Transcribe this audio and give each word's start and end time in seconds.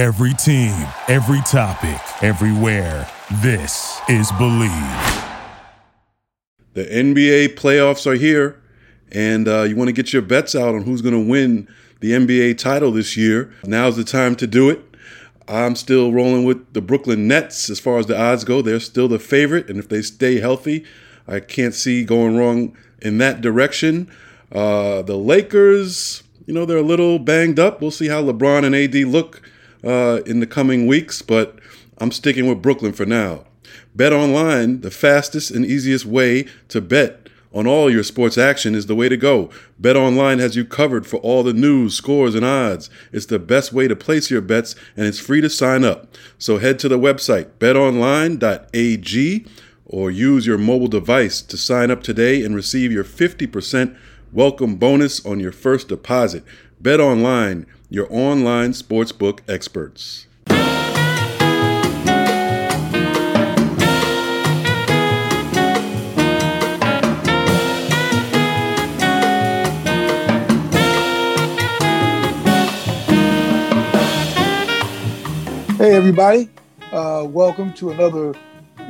Every 0.00 0.32
team, 0.32 0.72
every 1.08 1.42
topic, 1.42 2.00
everywhere. 2.22 3.06
This 3.42 4.00
is 4.08 4.32
Believe. 4.32 4.70
The 6.72 6.86
NBA 6.86 7.48
playoffs 7.48 8.06
are 8.06 8.14
here, 8.14 8.62
and 9.12 9.46
uh, 9.46 9.64
you 9.64 9.76
want 9.76 9.88
to 9.88 9.92
get 9.92 10.14
your 10.14 10.22
bets 10.22 10.54
out 10.54 10.74
on 10.74 10.84
who's 10.84 11.02
going 11.02 11.22
to 11.22 11.30
win 11.30 11.68
the 12.00 12.12
NBA 12.12 12.56
title 12.56 12.92
this 12.92 13.14
year. 13.14 13.52
Now's 13.66 13.96
the 13.96 14.04
time 14.04 14.36
to 14.36 14.46
do 14.46 14.70
it. 14.70 14.80
I'm 15.46 15.76
still 15.76 16.12
rolling 16.12 16.44
with 16.44 16.72
the 16.72 16.80
Brooklyn 16.80 17.28
Nets 17.28 17.68
as 17.68 17.78
far 17.78 17.98
as 17.98 18.06
the 18.06 18.18
odds 18.18 18.42
go. 18.42 18.62
They're 18.62 18.80
still 18.80 19.06
the 19.06 19.18
favorite, 19.18 19.68
and 19.68 19.78
if 19.78 19.90
they 19.90 20.00
stay 20.00 20.40
healthy, 20.40 20.86
I 21.28 21.40
can't 21.40 21.74
see 21.74 22.04
going 22.04 22.38
wrong 22.38 22.74
in 23.02 23.18
that 23.18 23.42
direction. 23.42 24.10
Uh, 24.50 25.02
the 25.02 25.18
Lakers, 25.18 26.22
you 26.46 26.54
know, 26.54 26.64
they're 26.64 26.78
a 26.78 26.82
little 26.82 27.18
banged 27.18 27.58
up. 27.60 27.82
We'll 27.82 27.90
see 27.90 28.08
how 28.08 28.22
LeBron 28.22 28.64
and 28.64 28.74
AD 28.74 28.94
look 29.06 29.42
uh, 29.84 30.20
in 30.26 30.40
the 30.40 30.46
coming 30.46 30.86
weeks, 30.86 31.22
but 31.22 31.58
I'm 31.98 32.12
sticking 32.12 32.48
with 32.48 32.62
Brooklyn 32.62 32.92
for 32.92 33.06
now. 33.06 33.44
Bet 33.94 34.12
online, 34.12 34.80
the 34.80 34.90
fastest 34.90 35.50
and 35.50 35.64
easiest 35.64 36.06
way 36.06 36.46
to 36.68 36.80
bet 36.80 37.28
on 37.52 37.66
all 37.66 37.90
your 37.90 38.04
sports 38.04 38.38
action 38.38 38.74
is 38.74 38.86
the 38.86 38.94
way 38.94 39.08
to 39.08 39.16
go. 39.16 39.50
Bet 39.78 39.96
online 39.96 40.38
has 40.38 40.54
you 40.56 40.64
covered 40.64 41.06
for 41.06 41.16
all 41.18 41.42
the 41.42 41.52
news, 41.52 41.94
scores, 41.94 42.34
and 42.34 42.44
odds. 42.44 42.88
It's 43.12 43.26
the 43.26 43.38
best 43.38 43.72
way 43.72 43.88
to 43.88 43.96
place 43.96 44.30
your 44.30 44.40
bets, 44.40 44.76
and 44.96 45.06
it's 45.06 45.18
free 45.18 45.40
to 45.40 45.50
sign 45.50 45.84
up. 45.84 46.14
So 46.38 46.58
head 46.58 46.78
to 46.80 46.88
the 46.88 46.98
website 46.98 47.50
betonline.ag 47.58 49.46
or 49.86 50.10
use 50.10 50.46
your 50.46 50.58
mobile 50.58 50.88
device 50.88 51.42
to 51.42 51.56
sign 51.56 51.90
up 51.90 52.02
today 52.02 52.44
and 52.44 52.54
receive 52.54 52.92
your 52.92 53.02
50% 53.02 53.96
welcome 54.32 54.76
bonus 54.76 55.24
on 55.26 55.40
your 55.40 55.50
first 55.50 55.88
deposit. 55.88 56.44
Bet 56.80 57.00
online, 57.00 57.66
your 57.90 58.06
online 58.08 58.70
sportsbook 58.70 59.40
experts. 59.48 60.26
Hey, 75.76 75.96
everybody. 75.96 76.48
Uh, 76.92 77.26
welcome 77.28 77.72
to 77.72 77.90
another 77.90 78.34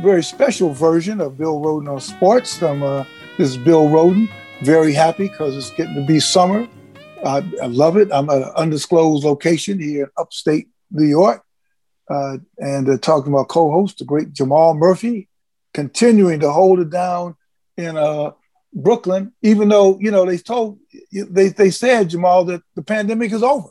very 0.03 0.23
special 0.23 0.75
version 0.75 1.21
of 1.23 1.39
Bill 1.39 1.61
Rhoden 1.61 1.91
on 1.91 2.01
Sports. 2.01 2.63
Uh, 2.63 3.07
this 3.39 3.49
is 3.51 3.57
Bill 3.57 3.85
Rhoden. 3.85 4.29
Very 4.63 4.93
happy 4.93 5.29
because 5.29 5.57
it's 5.57 5.71
getting 5.71 5.95
to 5.95 6.05
be 6.05 6.21
summer. 6.21 6.69
I, 7.25 7.39
I 7.63 7.67
love 7.67 7.97
it. 7.97 8.09
I'm 8.13 8.31
at 8.31 8.43
an 8.43 8.53
undisclosed 8.57 9.25
location 9.25 9.81
here 9.81 10.05
in 10.05 10.11
upstate 10.17 10.69
New 10.91 11.07
York. 11.07 11.45
Uh, 12.09 12.39
and 12.59 12.89
uh, 12.89 12.99
talking 12.99 13.33
about 13.33 13.49
co-host, 13.49 13.99
the 13.99 14.05
great 14.05 14.33
Jamal 14.33 14.75
Murphy, 14.75 15.29
continuing 15.73 16.41
to 16.41 16.51
hold 16.51 16.81
it 16.81 16.91
down 16.91 17.37
in 17.77 17.97
uh, 17.97 18.33
Brooklyn, 18.75 19.33
even 19.43 19.69
though, 19.69 19.99
you 20.01 20.11
know, 20.11 20.27
they 20.27 20.39
told, 20.39 20.81
they, 21.13 21.49
they 21.49 21.71
said, 21.71 22.11
Jamal, 22.11 22.45
that 22.47 22.63
the 22.75 22.83
pandemic 22.83 23.33
is 23.33 23.45
over, 23.45 23.69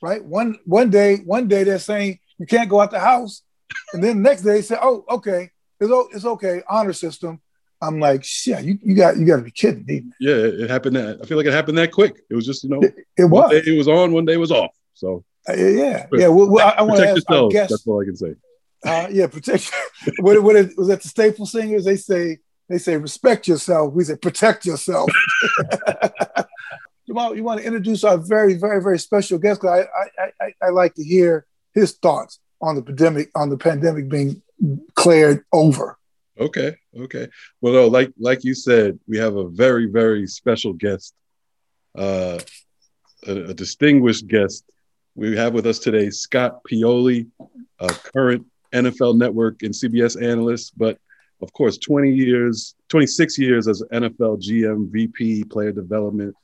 right? 0.00 0.24
One, 0.24 0.58
one 0.64 0.90
day, 0.90 1.16
one 1.16 1.48
day 1.48 1.64
they're 1.64 1.80
saying, 1.80 2.20
you 2.38 2.46
can't 2.46 2.70
go 2.70 2.80
out 2.80 2.90
the 2.90 3.00
house. 3.00 3.42
And 3.92 4.02
then 4.02 4.22
the 4.22 4.28
next 4.28 4.42
day, 4.42 4.54
they 4.54 4.62
say, 4.62 4.76
"Oh, 4.80 5.04
okay, 5.08 5.50
it's 5.78 6.16
it's 6.16 6.24
okay, 6.24 6.62
honor 6.68 6.92
system." 6.92 7.40
I'm 7.82 7.98
like, 7.98 8.24
"Shit, 8.24 8.64
you, 8.64 8.78
you 8.82 8.94
got 8.94 9.16
you 9.16 9.26
got 9.26 9.36
to 9.36 9.42
be 9.42 9.50
kidding 9.50 9.84
me." 9.86 10.04
Yeah, 10.20 10.34
it 10.34 10.68
happened. 10.68 10.96
That, 10.96 11.20
I 11.22 11.26
feel 11.26 11.36
like 11.36 11.46
it 11.46 11.52
happened 11.52 11.78
that 11.78 11.92
quick. 11.92 12.22
It 12.28 12.34
was 12.34 12.46
just 12.46 12.64
you 12.64 12.70
know, 12.70 12.80
it, 12.80 12.94
it 13.16 13.24
was. 13.24 13.52
it 13.52 13.76
was 13.76 13.88
on, 13.88 14.12
one 14.12 14.24
day 14.24 14.34
it 14.34 14.40
was 14.40 14.52
off. 14.52 14.74
So 14.94 15.24
uh, 15.48 15.54
yeah, 15.54 16.06
yeah. 16.12 16.28
Well, 16.28 16.50
well 16.50 16.68
I, 16.68 16.80
I 16.80 16.82
want 16.82 16.98
to 16.98 17.08
ask. 17.08 17.16
Yourselves, 17.16 17.52
guess, 17.52 17.70
that's 17.70 17.86
all 17.86 18.02
I 18.02 18.04
can 18.04 18.16
say. 18.16 18.34
Uh, 18.84 19.08
yeah, 19.10 19.26
protect. 19.26 19.70
what, 20.20 20.42
what 20.42 20.56
it, 20.56 20.76
was 20.76 20.88
that? 20.88 21.02
The 21.02 21.08
Staple 21.08 21.46
Singers? 21.46 21.84
They 21.84 21.96
say 21.96 22.38
they 22.68 22.78
say 22.78 22.96
respect 22.96 23.48
yourself. 23.48 23.94
We 23.94 24.04
say 24.04 24.16
protect 24.16 24.66
yourself. 24.66 25.10
Jamal, 27.06 27.34
you 27.36 27.44
want 27.44 27.60
to 27.60 27.66
introduce 27.66 28.04
our 28.04 28.18
very, 28.18 28.54
very, 28.54 28.82
very 28.82 28.98
special 28.98 29.38
guest? 29.38 29.60
Because 29.60 29.86
I, 30.18 30.22
I, 30.22 30.30
I, 30.40 30.54
I 30.66 30.68
like 30.70 30.94
to 30.94 31.04
hear 31.04 31.46
his 31.74 31.92
thoughts 31.94 32.38
on 32.60 32.76
the 32.76 32.82
pandemic 32.82 33.30
on 33.34 33.48
the 33.48 33.56
pandemic 33.56 34.08
being 34.08 34.42
cleared 34.94 35.44
over. 35.52 35.98
Okay, 36.40 36.74
okay. 36.98 37.28
Well, 37.60 37.74
no, 37.74 37.86
like 37.88 38.12
like 38.18 38.44
you 38.44 38.54
said, 38.54 38.98
we 39.06 39.18
have 39.18 39.36
a 39.36 39.48
very 39.48 39.86
very 39.86 40.26
special 40.26 40.72
guest, 40.72 41.14
uh, 41.96 42.38
a, 43.26 43.32
a 43.50 43.54
distinguished 43.54 44.26
guest. 44.26 44.64
We 45.14 45.36
have 45.36 45.52
with 45.52 45.66
us 45.66 45.78
today 45.78 46.08
Scott 46.08 46.60
Pioli, 46.64 47.26
a 47.78 47.88
current 47.88 48.46
NFL 48.72 49.18
Network 49.18 49.62
and 49.62 49.74
CBS 49.74 50.20
analyst, 50.20 50.78
but 50.78 50.98
of 51.42 51.52
course, 51.52 51.78
20 51.78 52.10
years, 52.10 52.74
26 52.88 53.38
years 53.38 53.68
as 53.68 53.82
NFL 53.92 54.42
GM, 54.42 54.90
VP, 54.90 55.44
player 55.44 55.72
development, 55.72 56.34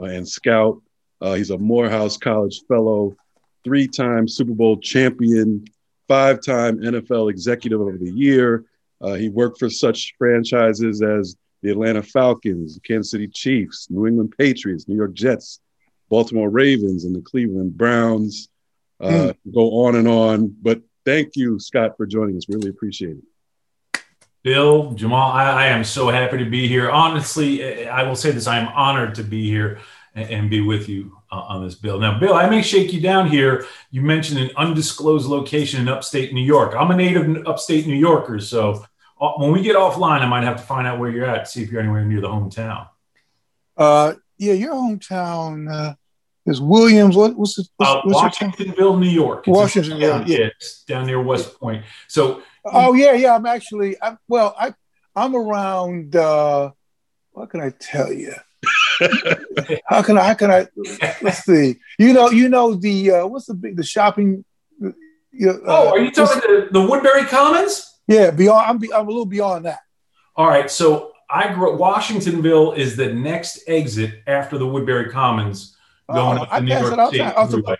uh, 0.00 0.04
and 0.04 0.28
scout. 0.28 0.80
Uh, 1.20 1.34
he's 1.34 1.50
a 1.50 1.58
Morehouse 1.58 2.16
College 2.16 2.62
fellow, 2.68 3.16
three 3.62 3.86
time 3.86 4.28
Super 4.28 4.52
Bowl 4.52 4.76
champion, 4.78 5.64
five 6.08 6.40
time 6.40 6.78
NFL 6.78 7.30
Executive 7.30 7.80
of 7.80 8.00
the 8.00 8.10
Year. 8.10 8.64
Uh, 9.00 9.14
he 9.14 9.28
worked 9.28 9.58
for 9.58 9.68
such 9.68 10.14
franchises 10.18 11.02
as 11.02 11.36
the 11.62 11.70
Atlanta 11.70 12.02
Falcons, 12.02 12.78
Kansas 12.86 13.10
City 13.10 13.28
Chiefs, 13.28 13.88
New 13.90 14.06
England 14.06 14.34
Patriots, 14.38 14.86
New 14.86 14.96
York 14.96 15.14
Jets, 15.14 15.60
Baltimore 16.08 16.50
Ravens, 16.50 17.04
and 17.04 17.14
the 17.14 17.22
Cleveland 17.22 17.76
Browns. 17.76 18.48
Uh, 19.00 19.08
mm. 19.08 19.36
Go 19.52 19.86
on 19.86 19.96
and 19.96 20.06
on. 20.06 20.54
But 20.62 20.82
thank 21.04 21.36
you, 21.36 21.58
Scott, 21.58 21.96
for 21.96 22.06
joining 22.06 22.36
us. 22.36 22.48
Really 22.48 22.68
appreciate 22.68 23.16
it. 23.16 24.02
Bill, 24.42 24.92
Jamal, 24.92 25.32
I, 25.32 25.44
I, 25.44 25.66
am 25.68 25.84
so 25.84 26.10
happy 26.10 26.36
to 26.36 26.44
be 26.44 26.68
here. 26.68 26.90
Honestly, 26.90 27.88
I 27.88 28.02
will 28.02 28.14
say 28.14 28.30
this 28.30 28.46
I 28.46 28.58
am 28.58 28.68
honored 28.68 29.14
to 29.14 29.22
be 29.22 29.48
here 29.48 29.80
and, 30.14 30.30
and 30.30 30.50
be 30.50 30.60
with 30.60 30.88
you 30.88 31.16
uh, 31.30 31.40
on 31.40 31.64
this 31.64 31.74
bill. 31.74 31.98
Now, 31.98 32.18
Bill, 32.18 32.34
I 32.34 32.48
may 32.48 32.62
shake 32.62 32.92
you 32.92 33.00
down 33.00 33.28
here. 33.28 33.66
You 33.90 34.02
mentioned 34.02 34.40
an 34.40 34.50
undisclosed 34.56 35.28
location 35.28 35.80
in 35.80 35.88
upstate 35.88 36.32
New 36.32 36.44
York. 36.44 36.74
I'm 36.76 36.90
a 36.90 36.96
native 36.96 37.46
upstate 37.46 37.86
New 37.86 37.94
Yorker, 37.94 38.40
so 38.40 38.84
uh, 39.20 39.32
when 39.36 39.52
we 39.52 39.62
get 39.62 39.76
offline, 39.76 40.20
I 40.20 40.26
might 40.26 40.44
have 40.44 40.56
to 40.56 40.62
find 40.62 40.86
out 40.86 40.98
where 40.98 41.10
you're 41.10 41.26
at, 41.26 41.48
see 41.48 41.62
if 41.62 41.70
you're 41.70 41.80
anywhere 41.80 42.04
near 42.04 42.20
the 42.20 42.28
hometown. 42.28 42.88
Uh, 43.76 44.14
yeah, 44.38 44.52
your 44.52 44.74
hometown 44.74 45.72
uh, 45.72 45.94
is 46.46 46.60
Williams. 46.60 47.16
What, 47.16 47.36
what's, 47.36 47.56
the, 47.56 47.64
what's, 47.76 47.90
uh, 47.90 48.00
what's 48.04 48.38
Washingtonville, 48.38 48.98
New 48.98 49.08
York. 49.08 49.46
Washington, 49.46 49.98
yeah, 49.98 50.24
yeah, 50.26 50.48
it's 50.56 50.84
down 50.84 51.06
near 51.06 51.22
West 51.22 51.58
Point. 51.58 51.84
So, 52.08 52.42
oh 52.64 52.94
yeah, 52.94 53.12
yeah. 53.12 53.34
I'm 53.34 53.46
actually, 53.46 54.00
I'm, 54.00 54.18
well, 54.28 54.54
I, 54.58 54.74
I'm 55.16 55.34
around. 55.34 56.16
Uh, 56.16 56.70
what 57.32 57.50
can 57.50 57.60
I 57.60 57.70
tell 57.70 58.12
you? 58.12 58.34
How 59.86 60.02
can 60.02 60.18
I? 60.18 60.24
How 60.24 60.34
can 60.34 60.50
I? 60.50 60.66
Let's 61.22 61.44
see. 61.44 61.76
You 61.98 62.12
know, 62.12 62.30
you 62.30 62.48
know 62.48 62.74
the 62.74 63.10
uh, 63.10 63.26
what's 63.26 63.46
the 63.46 63.54
big 63.54 63.76
the 63.76 63.84
shopping? 63.84 64.44
Uh, 64.84 64.90
oh, 65.66 65.88
are 65.88 65.98
you 65.98 66.10
talking 66.10 66.40
the, 66.40 66.68
the 66.70 66.80
Woodbury 66.80 67.24
Commons? 67.24 67.98
Yeah, 68.06 68.30
beyond. 68.30 68.82
I'm 68.82 68.92
I'm 68.94 69.06
a 69.06 69.10
little 69.10 69.26
beyond 69.26 69.64
that. 69.64 69.80
All 70.36 70.46
right, 70.46 70.70
so 70.70 71.12
I 71.30 71.52
grew 71.52 71.74
up. 71.74 71.80
Washingtonville 71.80 72.76
is 72.76 72.96
the 72.96 73.12
next 73.12 73.64
exit 73.66 74.22
after 74.26 74.58
the 74.58 74.66
Woodbury 74.66 75.10
Commons, 75.10 75.76
going 76.12 76.38
uh, 76.38 76.42
up 76.42 76.50
to 76.50 76.60
New 76.60 76.78
York 76.78 77.14
State. 77.14 77.78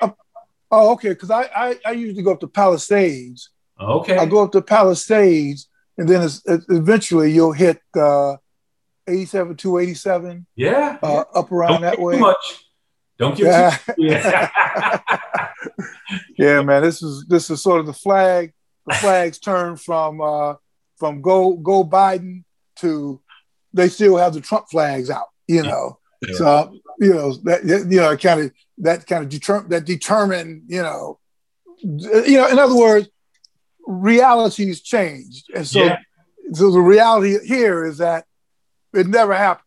oh, 0.70 0.92
okay. 0.92 1.10
Because 1.10 1.30
I, 1.30 1.48
I 1.54 1.78
I 1.86 1.90
usually 1.92 2.22
go 2.22 2.32
up 2.32 2.40
to 2.40 2.48
Palisades. 2.48 3.50
Okay. 3.80 4.16
I 4.16 4.26
go 4.26 4.44
up 4.44 4.52
to 4.52 4.62
Palisades, 4.62 5.68
and 5.98 6.08
then 6.08 6.22
it's, 6.22 6.42
it's 6.46 6.66
eventually 6.68 7.32
you'll 7.32 7.52
hit. 7.52 7.80
Uh, 7.94 8.36
87, 9.06 9.56
287. 9.56 10.46
Yeah. 10.56 10.98
Uh, 11.02 11.08
yeah. 11.08 11.40
Up 11.40 11.52
around 11.52 11.72
Don't 11.72 11.80
that 11.82 11.98
way. 11.98 12.14
Too 12.14 12.20
much. 12.20 12.64
Don't 13.18 13.36
get 13.36 13.46
yeah. 13.46 13.76
too 13.76 13.94
yeah. 13.98 14.50
yeah, 16.38 16.62
man. 16.62 16.82
This 16.82 17.02
is 17.02 17.24
this 17.28 17.48
is 17.48 17.62
sort 17.62 17.80
of 17.80 17.86
the 17.86 17.92
flag. 17.92 18.52
The 18.86 18.94
flags 18.94 19.38
turn 19.38 19.76
from 19.76 20.20
uh 20.20 20.54
from 20.98 21.22
go 21.22 21.54
go 21.54 21.84
Biden 21.84 22.44
to 22.76 23.20
they 23.72 23.88
still 23.88 24.16
have 24.16 24.34
the 24.34 24.40
Trump 24.40 24.66
flags 24.70 25.10
out, 25.10 25.28
you 25.46 25.62
know. 25.62 25.98
Yeah. 26.26 26.34
So 26.34 26.74
you 26.98 27.14
know 27.14 27.34
that 27.44 27.64
you 27.64 28.00
know 28.00 28.16
kind 28.16 28.40
of 28.40 28.52
that 28.78 29.06
kind 29.06 29.22
of 29.22 29.28
determine 29.30 29.70
that 29.70 29.84
determine 29.84 30.64
you 30.66 30.82
know 30.82 31.18
you 31.82 32.36
know 32.36 32.48
in 32.48 32.58
other 32.58 32.76
words 32.76 33.08
realities 33.86 34.80
changed 34.80 35.50
and 35.54 35.66
so 35.66 35.94
so 36.52 36.70
the 36.70 36.80
reality 36.80 37.36
here 37.46 37.84
is 37.84 37.98
that 37.98 38.24
it 38.94 39.06
never 39.06 39.34
happened. 39.34 39.66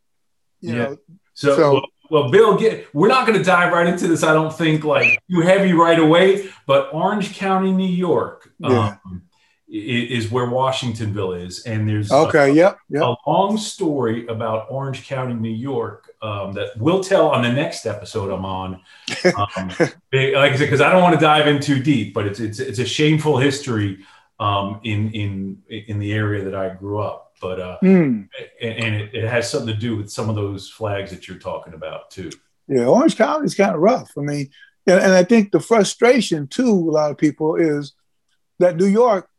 You 0.61 0.73
yeah. 0.73 0.83
know. 0.83 0.97
So, 1.33 1.55
so 1.55 1.73
well, 1.73 1.83
well, 2.09 2.31
Bill, 2.31 2.57
get 2.57 2.93
we're 2.93 3.07
not 3.07 3.27
going 3.27 3.37
to 3.37 3.43
dive 3.43 3.73
right 3.73 3.87
into 3.87 4.07
this. 4.07 4.23
I 4.23 4.33
don't 4.33 4.53
think 4.53 4.83
like 4.83 5.21
too 5.29 5.41
heavy 5.41 5.73
right 5.73 5.99
away. 5.99 6.49
But 6.65 6.93
Orange 6.93 7.35
County, 7.35 7.71
New 7.71 7.87
York, 7.87 8.51
yeah. 8.59 8.97
um, 9.05 9.23
is 9.67 10.31
where 10.31 10.45
Washingtonville 10.45 11.45
is, 11.45 11.65
and 11.65 11.87
there's 11.87 12.11
okay, 12.11 12.51
a, 12.51 12.53
yep, 12.53 12.79
yep. 12.89 13.03
a 13.03 13.15
long 13.27 13.57
story 13.57 14.25
about 14.27 14.67
Orange 14.69 15.05
County, 15.05 15.33
New 15.33 15.49
York, 15.49 16.09
um, 16.21 16.53
that 16.53 16.77
we'll 16.77 17.03
tell 17.03 17.29
on 17.29 17.43
the 17.43 17.51
next 17.51 17.85
episode 17.85 18.31
I'm 18.31 18.45
on. 18.45 18.81
Um, 19.25 19.67
like 20.13 20.51
I 20.51 20.55
said, 20.55 20.65
because 20.65 20.81
I 20.81 20.91
don't 20.91 21.03
want 21.03 21.15
to 21.15 21.19
dive 21.19 21.47
in 21.47 21.59
too 21.59 21.81
deep, 21.81 22.13
but 22.13 22.25
it's 22.25 22.39
it's 22.39 22.59
it's 22.59 22.79
a 22.79 22.85
shameful 22.85 23.37
history 23.37 23.99
um, 24.39 24.79
in 24.83 25.11
in 25.11 25.63
in 25.69 25.99
the 25.99 26.13
area 26.13 26.43
that 26.45 26.55
I 26.55 26.73
grew 26.73 26.99
up. 26.99 27.26
But 27.39 27.59
uh, 27.59 27.77
Mm. 27.83 28.27
and, 28.61 28.95
it, 28.95 29.13
it 29.13 29.29
has 29.29 29.49
something 29.49 29.73
to 29.73 29.79
do 29.79 29.95
with 29.95 30.09
some 30.09 30.29
of 30.29 30.35
those 30.35 30.69
flags 30.69 31.11
that 31.11 31.27
you're 31.27 31.37
talking 31.37 31.73
about 31.73 32.09
too. 32.09 32.31
Yeah, 32.67 32.85
Orange 32.85 33.15
County 33.15 33.45
is 33.45 33.55
kind 33.55 33.75
of 33.75 33.81
rough. 33.81 34.11
I 34.17 34.21
mean, 34.21 34.49
and, 34.87 34.99
and 34.99 35.13
I 35.13 35.23
think 35.23 35.51
the 35.51 35.59
frustration 35.59 36.47
too, 36.47 36.71
a 36.71 36.91
lot 36.91 37.11
of 37.11 37.17
people 37.17 37.55
is 37.55 37.93
that 38.59 38.75
New 38.75 38.87
York 38.87 39.29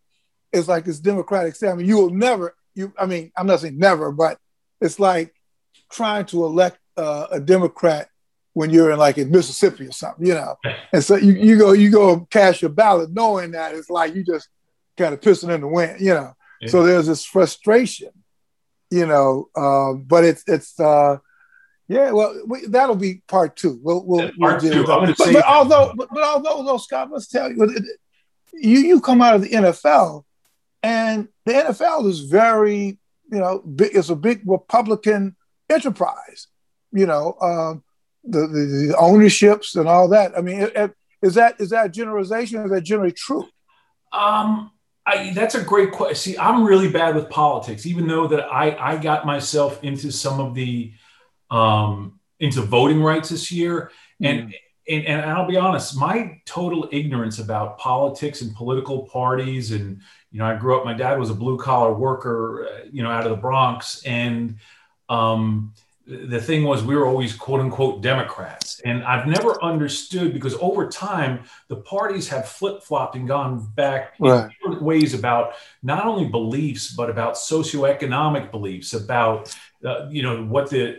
is 0.53 0.69
like 0.69 0.85
this 0.85 1.01
democratic 1.01 1.55
state. 1.55 1.69
I 1.71 1.75
mean, 1.75 1.87
you 1.87 1.97
will 1.99 2.11
never, 2.11 2.55
you. 2.75 2.93
I 2.99 3.07
mean, 3.07 3.33
I'm 3.37 3.47
not 3.47 3.61
saying 3.61 3.79
never, 3.79 4.13
but 4.13 4.39
it's 4.81 4.99
like 5.01 5.35
trying 5.91 6.25
to 6.27 6.45
elect 6.45 6.79
uh, 6.97 7.27
a 7.31 7.41
Democrat 7.41 8.09
when 8.55 8.71
you're 8.71 8.91
in 8.91 8.99
like 8.99 9.19
in 9.19 9.31
Mississippi 9.31 9.87
or 9.87 9.93
something, 9.93 10.27
you 10.27 10.35
know. 10.35 10.57
And 10.93 11.05
so 11.05 11.17
you, 11.17 11.35
you 11.35 11.59
go 11.59 11.73
you 11.73 11.91
go 11.91 12.21
cast 12.31 12.63
your 12.63 12.71
ballot 12.71 13.11
knowing 13.13 13.51
that 13.51 13.75
it's 13.75 13.91
like 13.91 14.15
you 14.15 14.25
just 14.25 14.49
kind 14.97 15.13
of 15.13 15.21
pissing 15.21 15.55
in 15.55 15.61
the 15.61 15.69
wind, 15.69 16.01
you 16.01 16.15
know. 16.15 16.33
Yeah. 16.61 16.69
So 16.71 16.83
there's 16.83 17.07
this 17.07 17.25
frustration, 17.25 18.11
you 18.91 19.07
know. 19.07 19.49
Um, 19.57 20.05
but 20.07 20.25
it's 20.25 20.43
it's 20.47 20.79
uh, 20.81 21.19
yeah. 21.89 22.11
Well, 22.11 22.41
we, 22.47 22.67
that'll 22.67 22.97
be 22.97 23.23
part 23.29 23.57
two. 23.57 23.79
We'll 23.83 24.05
we'll, 24.05 24.25
Yeah, 24.27 24.31
we'll 24.39 24.51
part 24.51 24.63
deal 24.63 24.73
two. 24.73 24.79
with 24.81 24.87
that. 24.89 25.15
But, 25.19 25.33
but 25.35 25.45
although 25.45 25.93
but, 25.97 26.09
but 26.13 26.23
although 26.25 26.65
though 26.65 26.79
Scott, 26.79 27.11
let's 27.11 27.29
tell 27.29 27.51
you, 27.51 27.67
you 28.55 28.79
you 28.81 29.01
come 29.01 29.23
out 29.23 29.35
of 29.37 29.43
the 29.43 29.51
NFL, 29.51 30.25
and 30.83 31.29
the 31.47 31.53
NFL 31.53 32.09
is 32.09 32.21
very 32.21 32.99
you 33.31 33.39
know 33.39 33.61
big. 33.61 33.95
It's 33.95 34.09
a 34.11 34.17
big 34.17 34.43
Republican 34.47 35.37
enterprise. 35.71 36.49
You 36.93 37.07
know, 37.07 37.37
um, 37.41 37.85
the, 38.25 38.41
the 38.47 38.87
the 38.89 38.97
ownerships 38.99 39.77
and 39.77 39.89
all 39.89 40.09
that. 40.09 40.37
I 40.37 40.41
mean, 40.41 40.61
it- 40.63 40.77
it- 40.77 40.95
is 41.21 41.35
that 41.35 41.61
is 41.61 41.71
that 41.71 41.93
generalization? 41.93 42.61
Or 42.61 42.67
is 42.67 42.71
that 42.71 42.83
generally 42.83 43.11
true? 43.11 43.45
Um, 44.13 44.71
I, 45.09 45.33
that's 45.35 45.55
a 45.55 45.65
great 45.65 45.91
question. 45.91 46.17
See, 46.17 46.39
I'm 46.39 46.65
really 46.65 46.91
bad 46.91 47.15
with 47.17 47.31
politics, 47.31 47.87
even 47.87 48.07
though 48.07 48.27
that 48.29 48.45
I, 48.45 48.77
I 48.79 48.97
got 48.99 49.25
myself 49.25 49.83
into 49.83 50.11
some 50.13 50.39
of 50.39 50.55
the, 50.55 50.93
um, 51.51 52.21
into 52.39 52.61
voting 52.61 53.03
rights 53.03 53.31
this 53.31 53.51
year. 53.51 53.91
And, 54.21 54.55
and, 54.87 55.07
and 55.07 55.31
I'll 55.31 55.47
be 55.47 55.57
honest, 55.57 55.97
my 55.97 56.41
total 56.45 56.89
ignorance 56.93 57.39
about 57.39 57.79
politics 57.79 58.43
and 58.43 58.55
political 58.55 59.07
parties. 59.07 59.73
And, 59.73 60.03
you 60.31 60.39
know, 60.39 60.47
I 60.47 60.57
grew 60.57 60.77
up, 60.77 60.85
my 60.85 60.95
dad 60.95 61.19
was 61.19 61.31
a 61.31 61.35
blue 61.35 61.57
collar 61.57 61.95
worker, 61.95 62.67
uh, 62.67 62.87
you 62.93 63.03
know, 63.03 63.11
out 63.11 63.25
of 63.25 63.31
the 63.31 63.37
Bronx. 63.37 64.03
And, 64.05 64.57
um, 65.09 65.73
the 66.09 66.41
thing 66.41 66.65
was 66.65 66.83
we 66.83 66.97
were 66.97 67.07
always 67.07 67.35
quote 67.35 67.61
unquote 67.61 68.01
democrats. 68.03 68.81
And 68.85 69.05
i've 69.05 69.27
never 69.27 69.63
understood 69.63 70.33
because 70.33 70.55
over 70.61 70.89
time 70.89 71.45
the 71.69 71.77
parties 71.77 72.29
have 72.29 72.49
flip-flopped 72.49 73.15
and 73.17 73.29
gone 73.29 73.53
back 73.75 74.15
Right. 74.19 74.45
in 74.45 74.49
different 74.51 74.83
ways 74.83 75.13
about 75.13 75.53
not 75.83 76.07
only 76.07 76.27
beliefs 76.27 76.93
but 76.95 77.11
about 77.11 77.35
socioeconomic 77.35 78.51
beliefs 78.51 78.95
about 78.95 79.55
uh, 79.85 80.07
you 80.11 80.23
know 80.23 80.45
what 80.45 80.71
the 80.71 80.99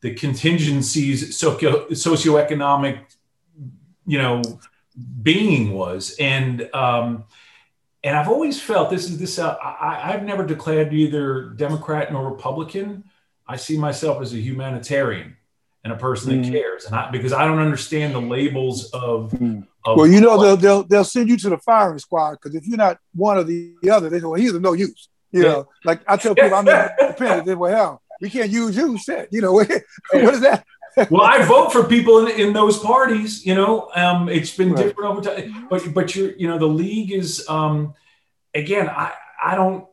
the 0.00 0.14
contingencies 0.14 1.36
socio 1.36 1.86
socioeconomic 1.90 2.96
you 4.06 4.18
know 4.18 4.42
being 5.22 5.72
was. 5.72 6.16
And 6.18 6.68
um 6.74 7.24
and 8.04 8.16
i've 8.16 8.28
always 8.28 8.60
felt 8.60 8.90
this 8.90 9.04
is 9.10 9.18
this 9.18 9.38
uh, 9.38 9.56
I, 9.60 10.12
i've 10.12 10.22
never 10.22 10.44
declared 10.46 10.92
either 10.94 11.50
democrat 11.64 12.12
nor 12.12 12.22
republican 12.30 13.04
i 13.48 13.56
see 13.56 13.76
myself 13.78 14.20
as 14.22 14.32
a 14.32 14.36
humanitarian 14.38 15.36
and 15.84 15.92
a 15.92 15.96
person 15.96 16.30
that 16.30 16.46
Mm. 16.46 16.52
cares 16.52 16.84
and 16.86 16.94
i 16.94 17.10
because 17.10 17.32
i 17.32 17.44
don't 17.46 17.58
understand 17.58 18.14
the 18.14 18.20
labels 18.20 18.90
of, 18.92 19.30
Mm. 19.32 19.66
of 19.86 19.96
Well, 19.96 20.06
you 20.06 20.20
know 20.20 20.40
they'll 20.42 20.56
they'll 20.56 20.82
they'll 20.84 21.04
send 21.16 21.28
you 21.28 21.36
to 21.38 21.48
the 21.50 21.58
firing 21.58 21.98
squad 21.98 22.32
because 22.32 22.54
if 22.54 22.66
you're 22.66 22.76
not 22.76 22.98
one 23.14 23.36
or 23.38 23.44
the 23.44 23.74
other, 23.90 24.08
they 24.10 24.18
say, 24.20 24.24
well, 24.26 24.34
he's 24.40 24.52
of 24.54 24.60
no 24.62 24.72
use. 24.74 25.08
You 25.32 25.42
Yeah. 25.42 25.48
know, 25.48 25.68
like 25.84 26.00
I 26.06 26.16
tell 26.16 26.34
people, 26.34 26.54
I'm 26.54 26.68
independent. 27.00 27.46
They 27.46 27.54
well, 27.54 27.74
hell, 27.74 28.02
we 28.20 28.28
can't 28.30 28.50
use 28.50 28.76
you. 28.76 28.98
Shit, 28.98 29.28
you 29.30 29.40
know, 29.40 29.52
what 29.52 30.34
is 30.34 30.40
that? 30.40 30.64
well, 31.10 31.22
I 31.22 31.44
vote 31.44 31.68
for 31.72 31.84
people 31.84 32.26
in, 32.26 32.40
in 32.40 32.52
those 32.52 32.76
parties. 32.78 33.46
You 33.46 33.54
know, 33.54 33.88
um, 33.94 34.28
it's 34.28 34.54
been 34.56 34.72
Right. 34.72 34.86
different 34.86 35.10
over 35.10 35.20
time. 35.22 35.66
But 35.70 35.94
but 35.94 36.06
you're 36.16 36.32
you 36.40 36.48
know 36.48 36.58
the 36.58 36.72
league 36.82 37.12
is 37.12 37.48
um, 37.48 37.94
again. 38.54 38.88
I 38.88 39.12
I 39.50 39.54
don't. 39.54 39.84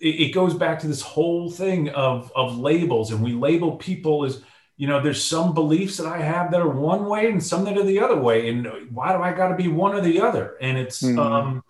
It, 0.00 0.20
it 0.20 0.34
goes 0.34 0.54
back 0.54 0.78
to 0.80 0.86
this 0.88 1.02
whole 1.02 1.50
thing 1.50 1.88
of 1.90 2.30
of 2.36 2.58
labels, 2.58 3.12
and 3.12 3.22
we 3.22 3.32
label 3.32 3.76
people 3.76 4.24
as 4.24 4.42
you 4.76 4.86
know. 4.86 5.00
There's 5.02 5.22
some 5.24 5.54
beliefs 5.54 5.96
that 5.96 6.06
I 6.06 6.18
have 6.18 6.50
that 6.50 6.60
are 6.60 6.68
one 6.68 7.06
way, 7.06 7.30
and 7.30 7.42
some 7.42 7.64
that 7.64 7.78
are 7.78 7.82
the 7.84 8.00
other 8.00 8.20
way. 8.20 8.48
And 8.48 8.68
why 8.90 9.12
do 9.16 9.22
I 9.22 9.32
got 9.32 9.48
to 9.48 9.54
be 9.56 9.68
one 9.68 9.94
or 9.94 10.00
the 10.00 10.20
other? 10.20 10.56
And 10.60 10.76
it's 10.78 11.02
Mhm. 11.02 11.18
um, 11.18 11.64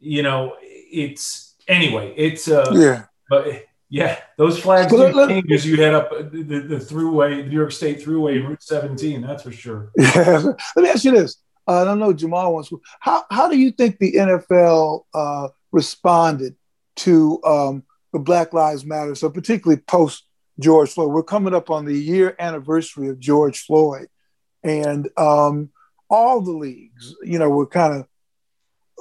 you 0.00 0.22
know, 0.22 0.54
it's 0.62 1.54
anyway. 1.68 2.12
It's 2.16 2.48
uh, 2.48 2.70
Yeah. 2.74 3.04
but 3.30 3.64
yeah, 3.88 4.18
those 4.36 4.58
flags 4.58 4.90
So 4.90 5.12
do 5.12 5.28
change 5.28 5.52
as 5.52 5.64
you 5.64 5.76
head 5.76 5.94
up 5.94 6.10
the, 6.10 6.42
the, 6.42 6.76
throughway, 6.76 7.42
the 7.44 7.48
New 7.48 7.56
York 7.56 7.70
State 7.70 8.02
Thruway, 8.02 8.44
Route 8.44 8.62
17. 8.62 9.22
That's 9.22 9.44
for 9.44 9.52
sure. 9.52 9.92
Yeah. 9.98 10.42
Let 10.74 10.82
me 10.82 10.88
ask 10.88 11.04
you 11.04 11.12
this. 11.12 11.36
Uh, 11.68 11.82
I 11.82 11.84
don't 11.84 12.00
know 12.00 12.12
Jamal 12.12 12.52
wants. 12.52 12.70
How 13.00 13.24
how 13.30 13.48
do 13.48 13.56
you 13.56 13.70
think 13.70 13.98
the 13.98 14.12
NFL 14.14 15.04
uh, 15.14 15.48
responded 15.72 16.56
to 16.96 17.42
um, 17.44 17.82
the 18.12 18.18
Black 18.18 18.52
Lives 18.52 18.84
Matter? 18.84 19.14
So 19.14 19.30
particularly 19.30 19.80
post 19.82 20.24
George 20.58 20.90
Floyd, 20.90 21.10
we're 21.10 21.22
coming 21.22 21.54
up 21.54 21.70
on 21.70 21.84
the 21.84 21.94
year 21.94 22.36
anniversary 22.38 23.08
of 23.08 23.18
George 23.18 23.60
Floyd, 23.64 24.08
and 24.62 25.08
um, 25.16 25.70
all 26.08 26.40
the 26.40 26.52
leagues, 26.52 27.14
you 27.22 27.38
know, 27.38 27.50
were 27.50 27.66
kind 27.66 27.94
of. 27.94 28.06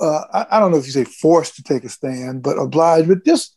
Uh, 0.02 0.24
I, 0.34 0.58
I 0.58 0.60
don't 0.60 0.72
know 0.72 0.78
if 0.78 0.88
you 0.88 0.92
say 0.92 1.04
forced 1.04 1.56
to 1.58 1.64
take 1.64 1.84
a 1.84 1.90
stand, 1.90 2.42
but 2.42 2.58
obliged. 2.58 3.08
But 3.08 3.24
just 3.24 3.56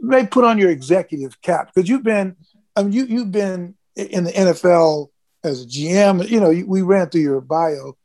may 0.00 0.24
put 0.24 0.44
on 0.44 0.58
your 0.58 0.70
executive 0.70 1.40
cap 1.42 1.72
because 1.74 1.88
you've 1.88 2.04
been, 2.04 2.36
I 2.76 2.84
mean, 2.84 2.92
you 2.92 3.04
you've 3.06 3.32
been 3.32 3.74
in 3.96 4.24
the 4.24 4.32
NFL 4.32 5.08
as 5.42 5.62
a 5.62 5.66
GM. 5.66 6.28
You 6.28 6.40
know, 6.40 6.64
we 6.66 6.82
ran 6.82 7.08
through 7.08 7.22
your 7.22 7.40
bio, 7.40 7.96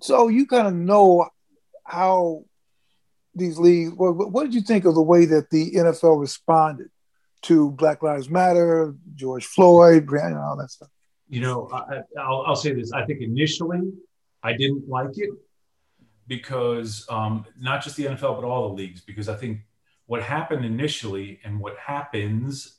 so 0.00 0.26
you 0.26 0.46
kind 0.46 0.66
of 0.66 0.74
know 0.74 1.28
how 1.84 2.44
these 3.34 3.58
leagues. 3.58 3.92
What, 3.92 4.30
what 4.30 4.44
did 4.44 4.54
you 4.54 4.60
think 4.60 4.84
of 4.84 4.94
the 4.94 5.02
way 5.02 5.24
that 5.26 5.50
the 5.50 5.72
NFL 5.72 6.20
responded 6.20 6.88
to 7.42 7.70
Black 7.72 8.02
Lives 8.02 8.30
Matter, 8.30 8.94
George 9.14 9.46
Floyd, 9.46 10.08
and 10.10 10.38
all 10.38 10.56
that 10.56 10.70
stuff? 10.70 10.88
You 11.28 11.40
know, 11.40 11.68
I, 11.72 12.02
I'll, 12.20 12.44
I'll 12.46 12.56
say 12.56 12.72
this. 12.72 12.92
I 12.92 13.04
think 13.04 13.20
initially 13.20 13.92
I 14.42 14.52
didn't 14.52 14.88
like 14.88 15.16
it 15.16 15.30
because 16.26 17.06
um, 17.10 17.44
not 17.60 17.82
just 17.82 17.96
the 17.96 18.04
NFL, 18.04 18.40
but 18.40 18.44
all 18.44 18.68
the 18.68 18.74
leagues, 18.74 19.00
because 19.00 19.28
I 19.28 19.34
think 19.34 19.60
what 20.06 20.22
happened 20.22 20.64
initially 20.64 21.40
and 21.44 21.60
what 21.60 21.76
happens 21.78 22.78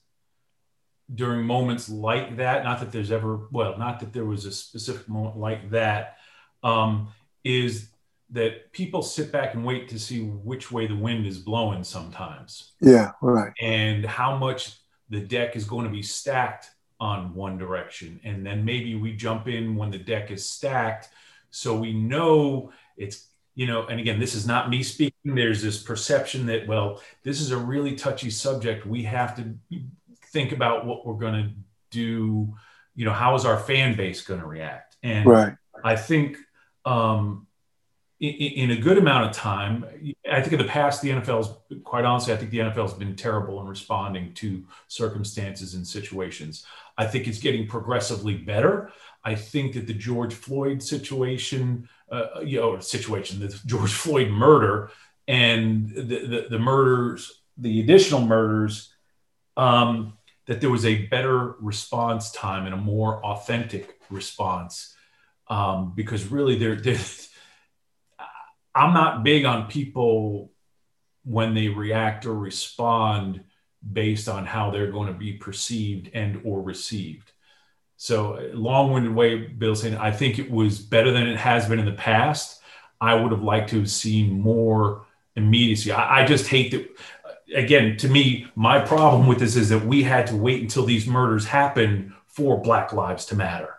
during 1.14 1.46
moments 1.46 1.90
like 1.90 2.38
that, 2.38 2.64
not 2.64 2.80
that 2.80 2.92
there's 2.92 3.12
ever, 3.12 3.48
well, 3.52 3.78
not 3.78 4.00
that 4.00 4.14
there 4.14 4.26
was 4.26 4.46
a 4.46 4.52
specific 4.52 5.08
moment 5.08 5.38
like 5.38 5.70
that, 5.70 6.18
um, 6.64 7.10
is 7.44 7.90
that 8.32 8.72
people 8.72 9.02
sit 9.04 9.32
back 9.32 9.54
and 9.54 9.64
wait 9.64 9.88
to 9.90 10.00
see 10.00 10.22
which 10.22 10.72
way 10.72 10.88
the 10.88 10.96
wind 10.96 11.26
is 11.28 11.38
blowing 11.38 11.84
sometimes 11.84 12.74
Yeah, 12.82 13.12
right. 13.22 13.54
and 13.62 14.04
how 14.06 14.38
much 14.38 14.78
the 15.10 15.20
deck 15.22 15.56
is 15.56 15.66
going 15.66 15.86
to 15.86 15.92
be 15.92 16.02
stacked 16.02 16.72
on 17.00 17.36
one 17.36 17.58
direction. 17.58 18.20
And 18.24 18.46
then 18.46 18.66
maybe 18.66 18.96
we 18.96 19.14
jump 19.14 19.48
in 19.48 19.76
when 19.76 19.92
the 19.92 20.00
deck 20.00 20.32
is 20.32 20.50
stacked. 20.50 21.10
So 21.52 21.76
we 21.76 21.94
know 21.94 22.72
it's, 22.98 23.28
you 23.54 23.68
know, 23.68 23.86
and 23.86 24.00
again, 24.00 24.20
this 24.20 24.34
is 24.34 24.48
not 24.48 24.70
me 24.70 24.82
speaking. 24.82 25.36
There's 25.36 25.62
this 25.62 25.82
perception 25.84 26.46
that, 26.48 26.68
well, 26.68 27.02
this 27.24 27.40
is 27.42 27.52
a 27.52 27.58
really 27.58 27.96
touchy 27.96 28.30
subject. 28.32 28.86
We 28.86 29.04
have 29.04 29.36
to 29.36 29.54
think 30.32 30.52
about 30.52 30.86
what 30.86 31.06
we're 31.06 31.14
going 31.14 31.44
to 31.44 31.52
do. 31.92 32.54
You 32.96 33.06
know, 33.06 33.14
how 33.14 33.36
is 33.36 33.46
our 33.46 33.60
fan 33.60 33.96
base 33.96 34.22
going 34.22 34.40
to 34.42 34.48
react? 34.48 34.98
And 35.04 35.26
Right. 35.28 35.54
I 35.84 35.96
think 35.96 36.38
um, 36.86 37.46
in, 38.20 38.72
a 38.72 38.78
good 38.78 38.98
amount 38.98 39.30
of 39.30 39.36
time, 39.36 39.86
I 40.32 40.42
think 40.42 40.54
in 40.54 40.60
the 40.60 40.66
past, 40.66 41.02
the 41.02 41.10
NFL's, 41.10 41.54
quite 41.84 42.06
honestly, 42.06 42.34
I 42.34 42.38
think 42.38 42.52
the 42.52 42.60
NFL's 42.60 42.94
been 42.94 43.16
terrible 43.16 43.60
in 43.60 43.68
responding 43.68 44.34
to 44.36 44.64
circumstances 44.88 45.74
and 45.74 45.86
situations. 45.86 46.66
I 46.98 47.08
think 47.08 47.28
it's 47.28 47.40
getting 47.40 47.68
progressively 47.68 48.36
better. 48.36 48.92
I 49.24 49.36
think 49.36 49.74
that 49.74 49.88
the 49.88 49.94
George 49.94 50.34
Floyd 50.34 50.82
situation, 50.82 51.90
uh, 52.10 52.40
you 52.44 52.60
know, 52.60 52.80
situation, 52.80 53.42
the 53.42 53.60
George 53.66 53.94
Floyd 53.94 54.30
murder 54.30 54.92
and 55.28 55.90
the, 55.90 56.02
the, 56.02 56.48
the 56.52 56.60
murders, 56.60 57.42
the 57.58 57.82
additional 57.82 58.22
murders, 58.22 58.94
um, 59.58 60.14
that 60.46 60.62
there 60.62 60.70
was 60.70 60.86
a 60.86 61.08
better 61.08 61.56
response 61.60 62.32
time 62.32 62.66
and 62.66 62.74
a 62.74 62.78
more 62.78 63.24
authentic 63.26 64.00
response 64.10 64.96
um, 65.48 65.94
because 65.96 66.28
really 66.28 66.58
there, 66.58 66.76
there 66.76 66.98
I'm 68.76 68.94
not 68.94 69.24
big 69.24 69.46
on 69.46 69.68
people 69.68 70.52
when 71.24 71.54
they 71.54 71.70
react 71.70 72.26
or 72.26 72.36
respond 72.36 73.44
based 73.94 74.28
on 74.28 74.46
how 74.46 74.70
they're 74.70 74.92
going 74.92 75.08
to 75.08 75.18
be 75.18 75.34
perceived 75.34 76.10
and 76.14 76.42
or 76.44 76.62
received. 76.62 77.32
So 77.98 78.50
long-winded 78.54 79.16
way, 79.16 79.38
Bill 79.38 79.76
saying, 79.76 79.96
I 79.96 80.12
think 80.12 80.38
it 80.38 80.52
was 80.52 80.80
better 80.80 81.12
than 81.12 81.28
it 81.28 81.38
has 81.38 81.70
been 81.70 81.80
in 81.80 81.86
the 81.86 81.94
past. 81.94 82.62
I 83.00 83.16
would 83.16 83.32
have 83.32 83.44
liked 83.44 83.70
to 83.70 83.80
have 83.80 83.90
seen 83.90 84.42
more 84.42 85.06
immediacy. 85.36 85.92
I, 85.92 86.24
I 86.24 86.26
just 86.26 86.48
hate 86.48 86.72
that. 86.72 86.90
Again, 87.56 87.96
to 87.98 88.10
me, 88.10 88.48
my 88.56 88.80
problem 88.80 89.28
with 89.28 89.40
this 89.40 89.56
is 89.56 89.70
that 89.70 89.86
we 89.86 90.04
had 90.04 90.28
to 90.28 90.36
wait 90.36 90.62
until 90.62 90.84
these 90.84 91.08
murders 91.08 91.46
happened 91.46 92.12
for 92.26 92.60
Black 92.60 92.92
Lives 92.92 93.26
to 93.28 93.36
matter, 93.36 93.75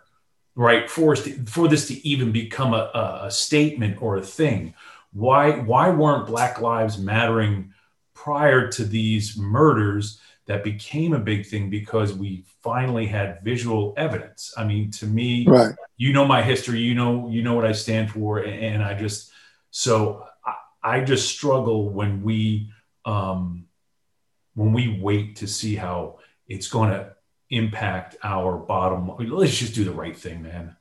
right? 0.57 0.91
For, 0.91 1.15
to, 1.15 1.45
for 1.47 1.69
this 1.69 1.87
to 1.89 2.07
even 2.07 2.33
become 2.33 2.75
a, 2.75 3.21
a 3.25 3.31
statement 3.31 4.03
or 4.03 4.17
a 4.17 4.23
thing. 4.23 4.75
Why, 5.13 5.53
why 5.61 5.91
weren't 5.91 6.27
Black 6.27 6.61
Lives 6.61 6.99
mattering 6.99 7.73
prior 8.15 8.69
to 8.73 8.85
these 8.85 9.39
murders 9.39 10.21
that 10.47 10.63
became 10.65 11.13
a 11.13 11.19
big 11.19 11.47
thing 11.47 11.71
because 11.71 12.13
we 12.13 12.45
finally 12.63 13.07
had 13.07 13.43
visual 13.43 13.95
evidence. 13.97 14.55
I 14.57 14.65
mean, 14.65 14.91
to 14.93 15.07
me, 15.07 15.45
right. 15.47 15.75
you 15.97 16.13
know 16.13 16.25
my 16.25 16.43
history, 16.43 16.81
you 16.81 16.95
know, 16.95 17.29
you 17.29 17.43
know 17.43 17.55
what 17.55 17.65
I 17.65 17.73
stand 17.73 18.11
for, 18.11 18.39
and, 18.39 18.83
I 18.83 18.95
just 18.95 19.33
so 19.71 20.27
I, 20.45 20.55
I, 20.83 21.01
just 21.05 21.29
struggle 21.29 21.91
when 21.91 22.23
we 22.23 22.71
um, 23.05 23.67
when 24.55 24.73
we 24.73 25.01
wait 25.01 25.37
to 25.37 25.49
see 25.49 25.75
how 25.75 26.21
it's 26.49 26.69
going 26.69 26.91
to 26.91 27.15
impact 27.50 28.17
our 28.23 28.57
bottom. 28.57 29.11
Let's 29.19 29.57
just 29.57 29.75
do 29.75 29.85
the 29.85 29.93
right 29.93 30.17
thing, 30.17 30.43
man. 30.43 30.76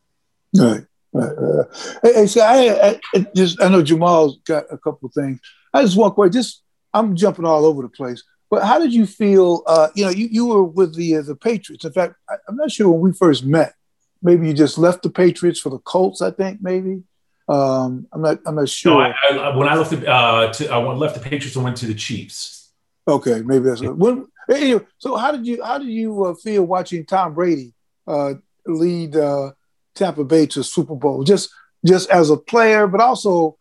Right. 0.55 0.85
Right, 1.13 1.31
right. 1.37 1.67
Hey, 2.03 2.13
hey, 2.13 2.27
so 2.27 2.41
I, 2.41 2.99
I, 3.13 3.25
just 3.33 3.61
I 3.61 3.69
know 3.69 3.81
Jamal's 3.81 4.39
got 4.45 4.65
a 4.69 4.77
couple 4.77 5.09
things. 5.15 5.39
I 5.73 5.81
just 5.81 5.95
want 5.95 6.17
to 6.17 6.29
just 6.29 6.61
I'm 6.93 7.15
jumping 7.15 7.45
all 7.45 7.65
over 7.65 7.81
the 7.81 7.89
place. 7.89 8.21
But 8.49 8.63
how 8.63 8.79
did 8.79 8.93
you 8.93 9.05
feel? 9.05 9.63
Uh, 9.65 9.89
you 9.95 10.05
know, 10.05 10.11
you, 10.11 10.27
you 10.29 10.45
were 10.45 10.63
with 10.63 10.95
the 10.95 11.17
uh, 11.17 11.21
the 11.21 11.35
Patriots. 11.35 11.85
In 11.85 11.91
fact, 11.91 12.15
I, 12.29 12.35
am 12.47 12.57
not 12.57 12.71
sure 12.71 12.89
when 12.89 13.01
we 13.01 13.13
first 13.13 13.45
met. 13.45 13.75
Maybe 14.21 14.47
you 14.47 14.53
just 14.53 14.77
left 14.77 15.03
the 15.03 15.09
Patriots 15.09 15.59
for 15.59 15.69
the 15.69 15.79
Colts. 15.79 16.21
I 16.21 16.31
think 16.31 16.59
maybe. 16.61 17.03
Um, 17.47 18.07
I'm 18.11 18.21
not. 18.21 18.39
I'm 18.45 18.55
not 18.55 18.69
sure. 18.69 18.93
No, 18.93 18.99
I, 19.01 19.37
I, 19.37 19.55
when 19.55 19.67
I 19.67 19.75
left 19.75 19.91
the 19.91 20.07
uh, 20.11 20.53
to, 20.53 20.69
I 20.69 20.77
left 20.77 21.15
the 21.15 21.21
Patriots 21.21 21.55
and 21.55 21.63
went 21.63 21.77
to 21.77 21.85
the 21.85 21.93
Chiefs. 21.93 22.71
Okay, 23.07 23.41
maybe 23.41 23.65
that's 23.65 23.81
when. 23.81 24.27
Anyway, 24.49 24.85
so 24.97 25.15
how 25.15 25.31
did 25.31 25.45
you 25.45 25.63
how 25.63 25.77
did 25.77 25.89
you 25.89 26.25
uh, 26.25 26.33
feel 26.35 26.63
watching 26.63 27.05
Tom 27.05 27.33
Brady 27.33 27.73
uh, 28.07 28.33
lead 28.65 29.15
uh, 29.15 29.51
Tampa 29.95 30.23
Bay 30.23 30.45
to 30.47 30.63
Super 30.63 30.95
Bowl? 30.95 31.23
Just 31.23 31.49
just 31.85 32.09
as 32.09 32.29
a 32.29 32.37
player, 32.37 32.87
but 32.87 33.01
also 33.01 33.57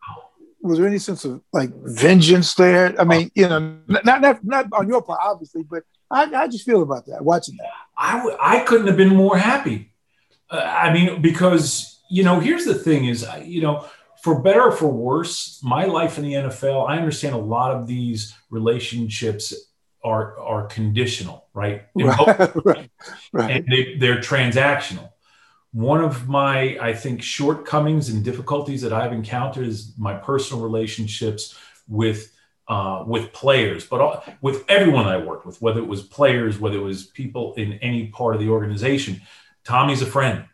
was 0.61 0.79
there 0.79 0.87
any 0.87 0.97
sense 0.97 1.23
of 1.25 1.41
like 1.53 1.69
vengeance 1.83 2.55
there? 2.55 2.99
I 2.99 3.03
mean, 3.03 3.31
you 3.35 3.47
know, 3.47 3.77
not 3.87 4.21
not 4.21 4.43
not 4.43 4.67
on 4.73 4.87
your 4.87 5.01
part, 5.01 5.19
obviously, 5.23 5.63
but 5.63 5.83
I, 6.09 6.23
I 6.23 6.47
just 6.47 6.65
feel 6.65 6.81
about 6.81 7.05
that 7.05 7.23
watching 7.23 7.55
that. 7.57 7.69
I 7.97 8.17
w- 8.17 8.37
I 8.39 8.59
couldn't 8.61 8.87
have 8.87 8.97
been 8.97 9.15
more 9.15 9.37
happy. 9.37 9.91
Uh, 10.49 10.57
I 10.57 10.91
mean, 10.91 11.21
because 11.21 12.01
you 12.09 12.23
know, 12.23 12.39
here's 12.39 12.65
the 12.65 12.73
thing: 12.73 13.05
is 13.05 13.25
you 13.43 13.61
know, 13.61 13.85
for 14.21 14.41
better 14.41 14.63
or 14.63 14.71
for 14.71 14.91
worse, 14.91 15.59
my 15.63 15.85
life 15.85 16.17
in 16.17 16.23
the 16.23 16.33
NFL, 16.33 16.89
I 16.89 16.97
understand 16.97 17.35
a 17.35 17.39
lot 17.39 17.71
of 17.71 17.85
these 17.85 18.33
relationships 18.49 19.53
are 20.05 20.39
are 20.39 20.67
conditional, 20.67 21.47
right? 21.53 21.83
Right, 21.95 22.89
right. 23.33 23.51
And 23.51 23.65
they, 23.67 23.97
they're 23.97 24.19
transactional. 24.19 25.09
One 25.71 26.01
of 26.01 26.29
my 26.29 26.77
i 26.79 26.93
think 26.93 27.21
shortcomings 27.21 28.07
and 28.07 28.23
difficulties 28.23 28.81
that 28.83 28.93
i've 28.93 29.11
encountered 29.11 29.67
is 29.67 29.93
my 29.97 30.13
personal 30.13 30.63
relationships 30.63 31.53
with 31.89 32.31
uh, 32.69 33.03
with 33.05 33.33
players 33.33 33.85
but 33.85 33.99
all, 33.99 34.23
with 34.39 34.63
everyone 34.69 35.05
i 35.05 35.17
worked 35.17 35.45
with 35.45 35.61
whether 35.61 35.81
it 35.81 35.87
was 35.87 36.01
players 36.01 36.57
whether 36.59 36.77
it 36.77 36.87
was 36.91 37.07
people 37.07 37.53
in 37.55 37.73
any 37.73 38.07
part 38.07 38.35
of 38.35 38.39
the 38.41 38.47
organization. 38.49 39.21
Tommy's 39.65 40.01
a 40.01 40.05
friend. 40.05 40.45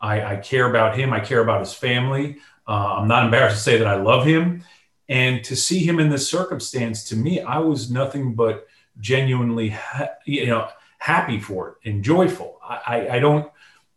I, 0.00 0.34
I 0.34 0.36
care 0.36 0.70
about 0.70 0.96
him. 0.96 1.12
I 1.12 1.20
care 1.20 1.40
about 1.40 1.60
his 1.60 1.74
family. 1.74 2.36
Uh, 2.68 2.94
i'm 2.98 3.08
not 3.08 3.24
embarrassed 3.24 3.56
to 3.56 3.62
say 3.62 3.76
that 3.78 3.88
i 3.88 3.96
love 3.96 4.24
him. 4.24 4.62
And 5.08 5.42
to 5.46 5.56
see 5.56 5.80
him 5.80 5.98
in 5.98 6.10
this 6.10 6.28
circumstance 6.28 6.98
to 7.08 7.16
me 7.16 7.40
i 7.40 7.58
was 7.58 7.90
nothing 7.90 8.34
but 8.34 8.68
genuinely 8.98 9.70
ha- 9.70 10.10
you 10.26 10.46
know 10.46 10.68
happy 10.98 11.40
for 11.40 11.68
it 11.68 11.88
and 11.88 12.04
joyful 12.04 12.58
I, 12.62 12.80
I, 12.86 13.16
I 13.16 13.18
don't 13.20 13.50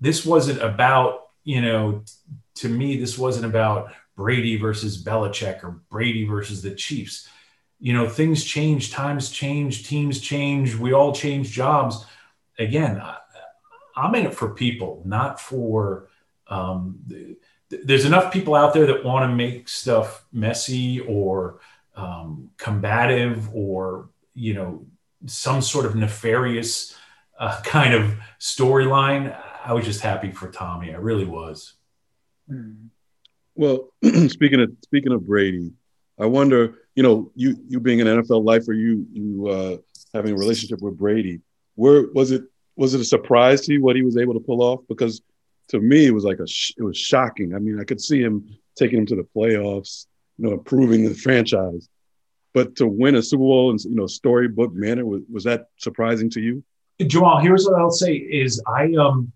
this 0.04 0.26
wasn't 0.26 0.62
about, 0.62 1.30
you 1.46 1.62
know, 1.62 2.04
to 2.56 2.68
me, 2.68 2.98
this 2.98 3.18
wasn't 3.18 3.46
about 3.46 3.94
Brady 4.18 4.58
versus 4.58 5.02
Belichick 5.02 5.64
or 5.64 5.80
Brady 5.90 6.26
versus 6.26 6.62
the 6.62 6.76
Chiefs. 6.76 7.30
You 7.80 7.94
know, 7.94 8.10
things 8.10 8.44
change, 8.44 8.92
times 8.92 9.30
change, 9.30 9.88
teams 9.88 10.20
change, 10.20 10.76
we 10.76 10.92
all 10.92 11.14
change 11.14 11.52
jobs. 11.52 12.06
Again, 12.60 13.00
I, 13.00 13.18
am 13.96 14.14
in 14.16 14.26
it 14.26 14.36
for 14.36 14.50
people, 14.50 15.02
not 15.06 15.40
for. 15.40 16.10
Um, 16.48 17.00
there's 17.70 18.06
enough 18.06 18.34
people 18.34 18.56
out 18.56 18.74
there 18.74 18.88
that 18.88 19.06
want 19.06 19.30
to 19.30 19.34
make 19.34 19.70
stuff 19.70 20.26
messy 20.34 21.00
or 21.00 21.62
um, 21.96 22.50
combative 22.58 23.50
or 23.56 24.10
you 24.34 24.54
know 24.54 24.86
some 25.26 25.62
sort 25.62 25.86
of 25.86 25.96
nefarious 25.96 26.96
uh, 27.40 27.62
kind 27.64 27.94
of 27.94 28.16
storyline. 28.40 29.38
I 29.66 29.74
was 29.74 29.86
just 29.86 30.02
happy 30.02 30.32
for 30.32 30.50
Tommy. 30.50 30.94
I 30.94 30.98
really 30.98 31.26
was. 31.26 31.74
Well, 33.56 33.90
speaking 34.28 34.62
of 34.62 34.72
speaking 34.84 35.12
of 35.12 35.26
Brady, 35.26 35.72
I 36.20 36.26
wonder, 36.26 36.76
you 36.96 37.04
know, 37.04 37.32
you 37.36 37.58
you 37.68 37.80
being 37.80 38.02
an 38.02 38.08
NFL 38.08 38.44
lifer, 38.44 38.74
you 38.74 39.06
you 39.12 39.48
uh, 39.48 39.78
having 40.14 40.34
a 40.34 40.38
relationship 40.38 40.82
with 40.82 40.98
Brady, 40.98 41.42
where 41.76 42.08
was 42.14 42.32
it 42.32 42.44
was 42.76 42.94
it 42.94 43.02
a 43.02 43.06
surprise 43.06 43.62
to 43.62 43.74
you 43.74 43.84
what 43.84 43.96
he 43.96 44.02
was 44.02 44.18
able 44.18 44.34
to 44.34 44.40
pull 44.40 44.62
off? 44.62 44.82
Because 44.88 45.22
to 45.70 45.80
me, 45.80 46.06
it 46.06 46.14
was 46.14 46.24
like 46.24 46.40
a 46.40 46.48
sh- 46.48 46.74
it 46.78 46.84
was 46.84 46.98
shocking. 46.98 47.56
I 47.56 47.60
mean, 47.60 47.80
I 47.80 47.84
could 47.84 48.02
see 48.02 48.22
him 48.22 48.48
taking 48.76 49.00
him 49.00 49.06
to 49.08 49.16
the 49.16 49.28
playoffs, 49.36 50.08
you 50.38 50.48
know, 50.48 50.54
improving 50.54 51.04
the 51.04 51.14
franchise, 51.26 51.88
but 52.54 52.76
to 52.78 52.88
win 52.88 53.16
a 53.16 53.22
Super 53.22 53.42
Bowl 53.42 53.72
in 53.72 53.78
you 53.80 53.96
know 53.96 54.08
storybook 54.08 54.74
manner 54.74 55.06
was 55.06 55.22
was 55.32 55.44
that 55.44 55.68
surprising 55.78 56.30
to 56.32 56.42
you? 56.42 56.64
Jamal, 57.06 57.40
here's 57.40 57.66
what 57.66 57.80
I'll 57.80 57.92
say: 57.92 58.14
is 58.14 58.62
I 58.68 58.94
um 58.94 59.32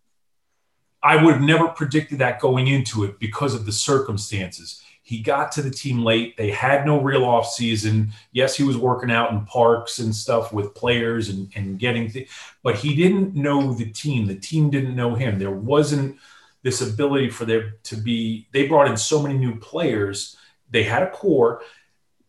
I 1.03 1.23
would 1.23 1.35
have 1.35 1.43
never 1.43 1.67
predicted 1.69 2.19
that 2.19 2.39
going 2.39 2.67
into 2.67 3.03
it 3.03 3.19
because 3.19 3.53
of 3.53 3.65
the 3.65 3.71
circumstances. 3.71 4.81
He 5.03 5.19
got 5.21 5.53
to 5.53 5.61
the 5.61 5.71
team 5.71 6.03
late. 6.03 6.35
They 6.35 6.51
had 6.51 6.85
no 6.85 6.99
real 6.99 7.23
off 7.23 7.49
season. 7.49 8.11
Yes, 8.33 8.57
he 8.57 8.63
was 8.63 8.77
working 8.77 9.09
out 9.09 9.31
in 9.31 9.45
parks 9.45 9.99
and 9.99 10.13
stuff 10.13 10.51
with 10.51 10.75
players 10.75 11.29
and, 11.29 11.49
and 11.55 11.79
getting, 11.79 12.11
th- 12.11 12.29
but 12.61 12.75
he 12.75 12.93
didn't 12.93 13.33
know 13.33 13.73
the 13.73 13.89
team. 13.89 14.25
The 14.25 14.35
team 14.35 14.69
didn't 14.69 14.97
know 14.97 15.15
him. 15.15 15.39
There 15.39 15.49
wasn't 15.49 16.17
this 16.61 16.81
ability 16.81 17.29
for 17.29 17.45
there 17.45 17.75
to 17.83 17.95
be. 17.95 18.49
They 18.51 18.67
brought 18.67 18.89
in 18.89 18.97
so 18.97 19.23
many 19.23 19.37
new 19.37 19.55
players. 19.55 20.35
They 20.71 20.83
had 20.83 21.03
a 21.03 21.09
core, 21.09 21.61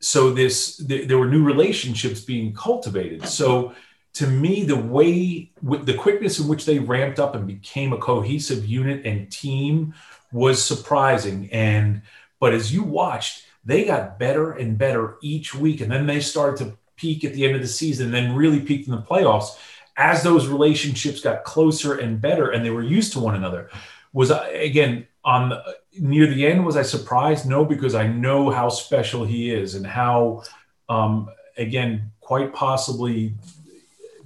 so 0.00 0.30
this 0.30 0.76
th- 0.76 1.08
there 1.08 1.18
were 1.18 1.26
new 1.26 1.44
relationships 1.44 2.20
being 2.20 2.54
cultivated. 2.54 3.26
So 3.26 3.74
to 4.14 4.26
me, 4.26 4.64
the 4.64 4.76
way, 4.76 5.52
the 5.62 5.94
quickness 5.94 6.38
in 6.40 6.48
which 6.48 6.64
they 6.64 6.78
ramped 6.78 7.20
up 7.20 7.34
and 7.34 7.46
became 7.46 7.92
a 7.92 7.98
cohesive 7.98 8.66
unit 8.66 9.06
and 9.06 9.30
team 9.30 9.94
was 10.32 10.64
surprising. 10.64 11.48
And, 11.52 12.02
but 12.40 12.52
as 12.52 12.72
you 12.72 12.82
watched, 12.82 13.44
they 13.64 13.84
got 13.84 14.18
better 14.18 14.52
and 14.52 14.78
better 14.78 15.18
each 15.22 15.54
week. 15.54 15.80
And 15.80 15.90
then 15.90 16.06
they 16.06 16.20
started 16.20 16.64
to 16.64 16.76
peak 16.96 17.24
at 17.24 17.34
the 17.34 17.44
end 17.44 17.54
of 17.54 17.62
the 17.62 17.68
season 17.68 18.06
and 18.06 18.14
then 18.14 18.34
really 18.34 18.60
peaked 18.60 18.88
in 18.88 18.94
the 18.94 19.02
playoffs 19.02 19.56
as 19.96 20.22
those 20.22 20.48
relationships 20.48 21.20
got 21.20 21.44
closer 21.44 21.98
and 21.98 22.20
better 22.20 22.50
and 22.50 22.64
they 22.64 22.70
were 22.70 22.82
used 22.82 23.12
to 23.12 23.20
one 23.20 23.34
another. 23.34 23.70
Was 24.12 24.30
uh, 24.30 24.48
again, 24.52 25.06
on 25.24 25.50
the, 25.50 25.62
near 26.00 26.26
the 26.26 26.46
end, 26.46 26.64
was 26.64 26.76
I 26.76 26.82
surprised? 26.82 27.46
No, 27.46 27.64
because 27.64 27.94
I 27.94 28.06
know 28.06 28.50
how 28.50 28.68
special 28.68 29.24
he 29.24 29.50
is 29.50 29.74
and 29.74 29.86
how, 29.86 30.44
um, 30.88 31.28
again, 31.56 32.12
quite 32.20 32.52
possibly 32.52 33.34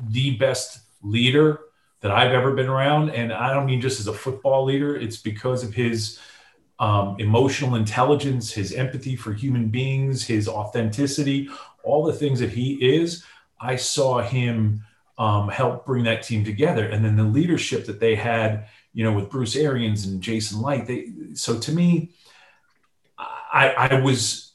the 0.09 0.37
best 0.37 0.81
leader 1.03 1.61
that 2.01 2.11
I've 2.11 2.33
ever 2.33 2.53
been 2.53 2.69
around. 2.69 3.11
And 3.11 3.33
I 3.33 3.53
don't 3.53 3.67
mean 3.67 3.81
just 3.81 4.01
as 4.01 4.07
a 4.07 4.13
football 4.13 4.65
leader, 4.65 4.97
it's 4.97 5.17
because 5.17 5.63
of 5.63 5.73
his 5.73 6.19
um, 6.79 7.17
emotional 7.19 7.77
intelligence, 7.77 8.53
his 8.53 8.73
empathy 8.73 9.15
for 9.15 9.33
human 9.33 9.69
beings, 9.69 10.27
his 10.27 10.49
authenticity, 10.49 11.49
all 11.85 12.05
the 12.05 12.13
things 12.13 12.41
that 12.41 12.51
he 12.51 12.75
is. 12.75 13.25
I 13.61 13.77
saw 13.77 14.21
him 14.21 14.83
um, 15.17 15.49
help 15.49 15.87
bring 15.87 16.05
that 16.05 16.23
team 16.23 16.45
together. 16.45 16.87
And 16.87 17.05
then 17.05 17.17
the 17.17 17.23
leadership 17.23 17.87
that 17.87 18.01
they 18.01 18.17
had, 18.17 18.67
you 18.95 19.05
know, 19.05 19.13
with 19.13 19.31
Bruce 19.31 19.57
Arians 19.57 20.07
and 20.07 20.23
Jason 20.23 20.63
Licht. 20.63 20.87
They, 20.87 21.09
so 21.35 21.59
to 21.59 21.73
me, 21.73 22.13
I, 23.19 23.69
I 23.91 24.01
was, 24.01 24.53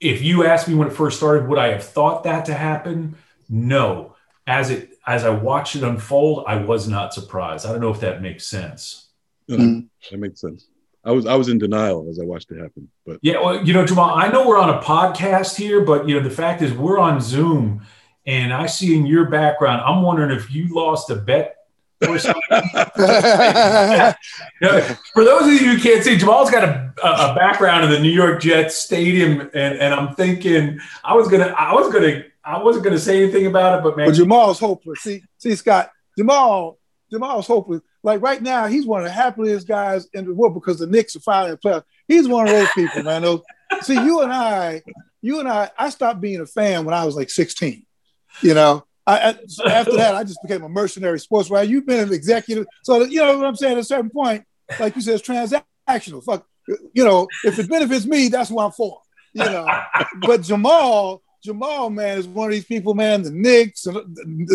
if 0.00 0.22
you 0.22 0.46
asked 0.46 0.68
me 0.68 0.74
when 0.74 0.88
it 0.88 0.94
first 0.94 1.18
started, 1.18 1.48
would 1.48 1.58
I 1.58 1.68
have 1.68 1.84
thought 1.84 2.24
that 2.24 2.46
to 2.46 2.54
happen? 2.54 3.16
No 3.48 4.14
as 4.48 4.70
it 4.70 4.98
as 5.06 5.24
I 5.24 5.30
watched 5.30 5.76
it 5.76 5.84
unfold, 5.84 6.44
I 6.48 6.56
was 6.56 6.88
not 6.88 7.14
surprised. 7.14 7.66
I 7.66 7.70
don't 7.70 7.80
know 7.80 7.90
if 7.90 8.00
that 8.00 8.22
makes 8.22 8.46
sense. 8.46 9.10
Mm-hmm. 9.48 9.86
That 10.10 10.18
makes 10.18 10.40
sense. 10.40 10.68
I 11.04 11.12
was 11.12 11.26
I 11.26 11.34
was 11.34 11.48
in 11.48 11.58
denial 11.58 12.08
as 12.10 12.18
I 12.18 12.24
watched 12.24 12.50
it 12.50 12.58
happen. 12.58 12.88
But 13.06 13.18
yeah, 13.20 13.40
well, 13.40 13.62
you 13.62 13.74
know, 13.74 13.84
Jamal, 13.84 14.16
I 14.16 14.28
know 14.28 14.48
we're 14.48 14.58
on 14.58 14.70
a 14.70 14.80
podcast 14.80 15.54
here, 15.56 15.82
but 15.82 16.08
you 16.08 16.16
know, 16.16 16.26
the 16.26 16.34
fact 16.34 16.62
is 16.62 16.72
we're 16.72 16.98
on 16.98 17.20
Zoom, 17.20 17.82
and 18.26 18.52
I 18.52 18.66
see 18.66 18.96
in 18.96 19.06
your 19.06 19.26
background, 19.26 19.82
I'm 19.82 20.02
wondering 20.02 20.30
if 20.30 20.50
you 20.50 20.74
lost 20.74 21.10
a 21.10 21.16
bet 21.16 21.57
or 22.06 22.18
something. 22.18 22.42
you 24.60 24.80
for 25.12 25.24
those 25.24 25.42
of 25.42 25.52
you 25.52 25.70
who 25.70 25.78
can't 25.78 26.04
see, 26.04 26.16
Jamal's 26.16 26.50
got 26.50 26.64
a, 26.64 26.92
a 27.02 27.34
background 27.34 27.84
in 27.84 27.90
the 27.90 27.98
New 27.98 28.10
York 28.10 28.40
Jets 28.40 28.76
stadium, 28.76 29.40
and, 29.40 29.78
and 29.78 29.94
I'm 29.94 30.14
thinking 30.14 30.78
I 31.02 31.14
was 31.14 31.28
gonna, 31.28 31.54
I 31.56 31.72
was 31.74 31.92
gonna, 31.92 32.24
I 32.44 32.62
wasn't 32.62 32.84
gonna 32.84 32.98
say 32.98 33.22
anything 33.22 33.46
about 33.46 33.78
it, 33.78 33.82
but 33.82 33.96
man, 33.96 34.08
but 34.08 34.14
Jamal's 34.14 34.58
hopeless. 34.58 35.00
See, 35.00 35.22
see, 35.38 35.54
Scott, 35.54 35.90
Jamal, 36.16 36.78
Jamal's 37.10 37.46
hopeless. 37.46 37.80
Like 38.02 38.22
right 38.22 38.40
now, 38.40 38.66
he's 38.66 38.86
one 38.86 39.00
of 39.00 39.06
the 39.06 39.12
happiest 39.12 39.66
guys 39.66 40.06
in 40.14 40.24
the 40.24 40.34
world 40.34 40.54
because 40.54 40.78
the 40.78 40.86
Knicks 40.86 41.16
are 41.16 41.20
finally 41.20 41.52
in 41.52 41.56
playoffs. 41.56 41.84
He's 42.06 42.28
one 42.28 42.46
of 42.46 42.52
those 42.52 42.68
people, 42.74 43.02
man. 43.02 43.22
Those, 43.22 43.42
see, 43.82 43.94
you 43.94 44.22
and 44.22 44.32
I, 44.32 44.82
you 45.20 45.40
and 45.40 45.48
I, 45.48 45.70
I 45.76 45.90
stopped 45.90 46.20
being 46.20 46.40
a 46.40 46.46
fan 46.46 46.84
when 46.84 46.94
I 46.94 47.04
was 47.04 47.16
like 47.16 47.28
16. 47.28 47.84
You 48.40 48.54
know, 48.54 48.84
I, 49.08 49.34
after 49.66 49.96
that, 49.96 50.14
I 50.14 50.22
just 50.22 50.42
became 50.42 50.62
a 50.62 50.68
mercenary 50.68 51.18
sports 51.18 51.48
writer. 51.48 51.68
You've 51.70 51.86
been 51.86 52.00
an 52.00 52.12
executive, 52.12 52.66
so 52.82 53.02
you 53.04 53.20
know 53.20 53.38
what 53.38 53.46
I'm 53.46 53.56
saying. 53.56 53.72
At 53.72 53.78
a 53.78 53.84
certain 53.84 54.10
point, 54.10 54.44
like 54.78 54.94
you 54.96 55.02
said, 55.02 55.14
it's 55.14 55.26
transactional. 55.26 56.22
Fuck, 56.22 56.46
you 56.92 57.04
know, 57.04 57.26
if 57.42 57.58
it 57.58 57.70
benefits 57.70 58.04
me, 58.04 58.28
that's 58.28 58.50
what 58.50 58.66
I'm 58.66 58.72
for. 58.72 59.00
You 59.32 59.44
know, 59.44 59.66
but 60.20 60.42
Jamal, 60.42 61.22
Jamal, 61.42 61.88
man, 61.88 62.18
is 62.18 62.28
one 62.28 62.48
of 62.48 62.52
these 62.52 62.66
people, 62.66 62.94
man. 62.94 63.22
The 63.22 63.30
Knicks, 63.30 63.84
the, 63.84 64.04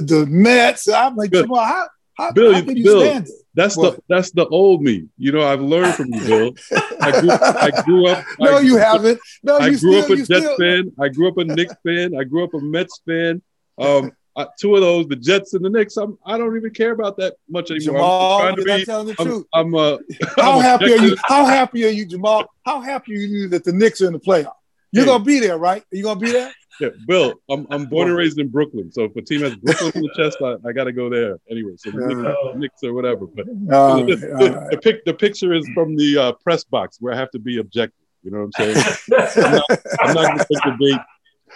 the, 0.06 0.28
Mets. 0.30 0.88
I'm 0.88 1.16
like 1.16 1.32
Jamal, 1.32 1.66
how, 1.66 1.88
how, 2.16 2.32
Bill, 2.32 2.54
how 2.54 2.62
can 2.62 2.78
you 2.78 2.84
Bill, 2.84 3.02
stand 3.02 3.26
it? 3.26 3.34
That's 3.56 3.76
the 3.76 4.00
that's 4.08 4.32
the 4.32 4.46
old 4.48 4.84
me. 4.84 5.08
You 5.18 5.32
know, 5.32 5.42
I've 5.42 5.62
learned 5.62 5.96
from 5.96 6.14
you, 6.14 6.22
Bill. 6.22 6.54
I 7.02 7.22
grew, 7.22 7.32
I 7.32 7.82
grew 7.84 8.08
up. 8.08 8.26
no, 8.40 8.58
I, 8.58 8.60
you 8.60 8.78
haven't. 8.78 9.20
No, 9.42 9.58
I 9.58 9.70
you 9.70 9.80
grew 9.80 10.00
still, 10.00 10.04
up 10.04 10.10
a 10.10 10.16
Jets 10.18 10.28
still, 10.28 10.58
fan. 10.58 10.92
I 11.00 11.10
grew 11.10 11.28
up 11.28 11.38
a 11.40 11.44
Knicks 11.44 11.76
fan. 11.84 12.16
I 12.16 12.24
grew 12.24 12.44
up 12.44 12.54
a 12.54 12.60
Mets 12.60 13.02
fan. 13.08 13.42
Um, 13.80 14.12
I, 14.36 14.48
two 14.60 14.76
of 14.76 14.82
those, 14.82 15.08
the 15.08 15.16
Jets 15.16 15.54
and 15.54 15.64
the 15.64 15.70
Knicks. 15.70 15.96
I'm 15.98 16.18
I 16.26 16.38
don't 16.38 16.56
even 16.58 16.72
care 16.72 16.92
about 16.92 17.18
that 17.18 17.36
much 17.50 17.70
anymore. 17.72 17.96
Jamal, 17.98 18.42
I'm 18.42 18.56
you're 18.56 18.66
trying 18.66 18.68
not 18.68 18.80
to 18.80 18.86
telling 18.86 19.08
the 19.08 19.14
be. 19.14 19.18
I'm, 19.20 19.28
truth. 19.28 19.46
I'm, 19.54 19.76
uh, 19.76 19.98
How 20.38 20.54
I'm 20.58 20.62
happy 20.62 20.94
are 20.94 20.98
you? 20.98 21.16
How 21.24 21.46
happy 21.46 21.86
are 21.86 21.90
you, 21.90 22.06
Jamal? 22.06 22.46
How 22.66 22.82
happy 22.82 23.14
are 23.14 23.20
you 23.20 23.48
that 23.50 23.64
the 23.64 23.72
Knicks 23.74 24.02
are 24.02 24.08
in 24.08 24.14
the 24.14 24.20
playoff? 24.20 24.54
You're 24.92 25.06
Hey. 25.06 25.12
gonna 25.12 25.24
be 25.24 25.40
there, 25.40 25.58
right? 25.58 25.82
Are 25.82 25.96
you 25.96 26.04
gonna 26.04 26.20
be 26.20 26.32
there? 26.32 26.52
Yeah, 26.82 26.90
Bill, 27.08 27.36
I'm 27.52 27.68
I'm 27.70 27.86
born 27.86 28.08
and 28.08 28.18
raised 28.18 28.40
in 28.40 28.48
Brooklyn, 28.48 28.92
so 28.92 29.04
if 29.04 29.16
a 29.16 29.22
team 29.22 29.42
has 29.42 29.56
Brooklyn 29.56 29.92
in 29.96 30.02
the 30.02 30.14
chest, 30.16 30.38
I, 30.42 30.56
I 30.68 30.72
got 30.74 30.86
to 30.86 30.92
go 30.92 31.08
there 31.08 31.38
anyway. 31.50 31.74
So 31.78 31.92
the 31.92 32.08
Knicks, 32.08 32.22
Yeah. 32.24 32.60
Knicks 32.60 32.84
or 32.84 32.94
whatever. 32.94 33.28
But 33.28 33.46
All 33.72 34.04
the, 34.06 34.16
the, 34.16 34.28
right. 34.32 34.72
the 34.72 34.78
pic, 34.82 35.06
the 35.06 35.14
picture 35.14 35.54
is 35.54 35.70
from 35.76 35.96
the 35.96 36.18
uh, 36.18 36.32
press 36.44 36.64
box 36.64 36.98
where 37.00 37.14
I 37.14 37.18
have 37.18 37.30
to 37.32 37.40
be 37.40 37.60
objective. 37.60 38.00
You 38.24 38.32
know 38.32 38.48
what 38.50 38.68
I'm 38.68 38.74
saying? 38.74 38.98
I'm 39.46 39.52
not, 39.52 39.66
I'm 40.00 40.14
not 40.16 40.26
going 40.28 40.38
to 40.40 40.46
take 40.52 40.64
the 40.64 40.76
bait. 40.80 41.00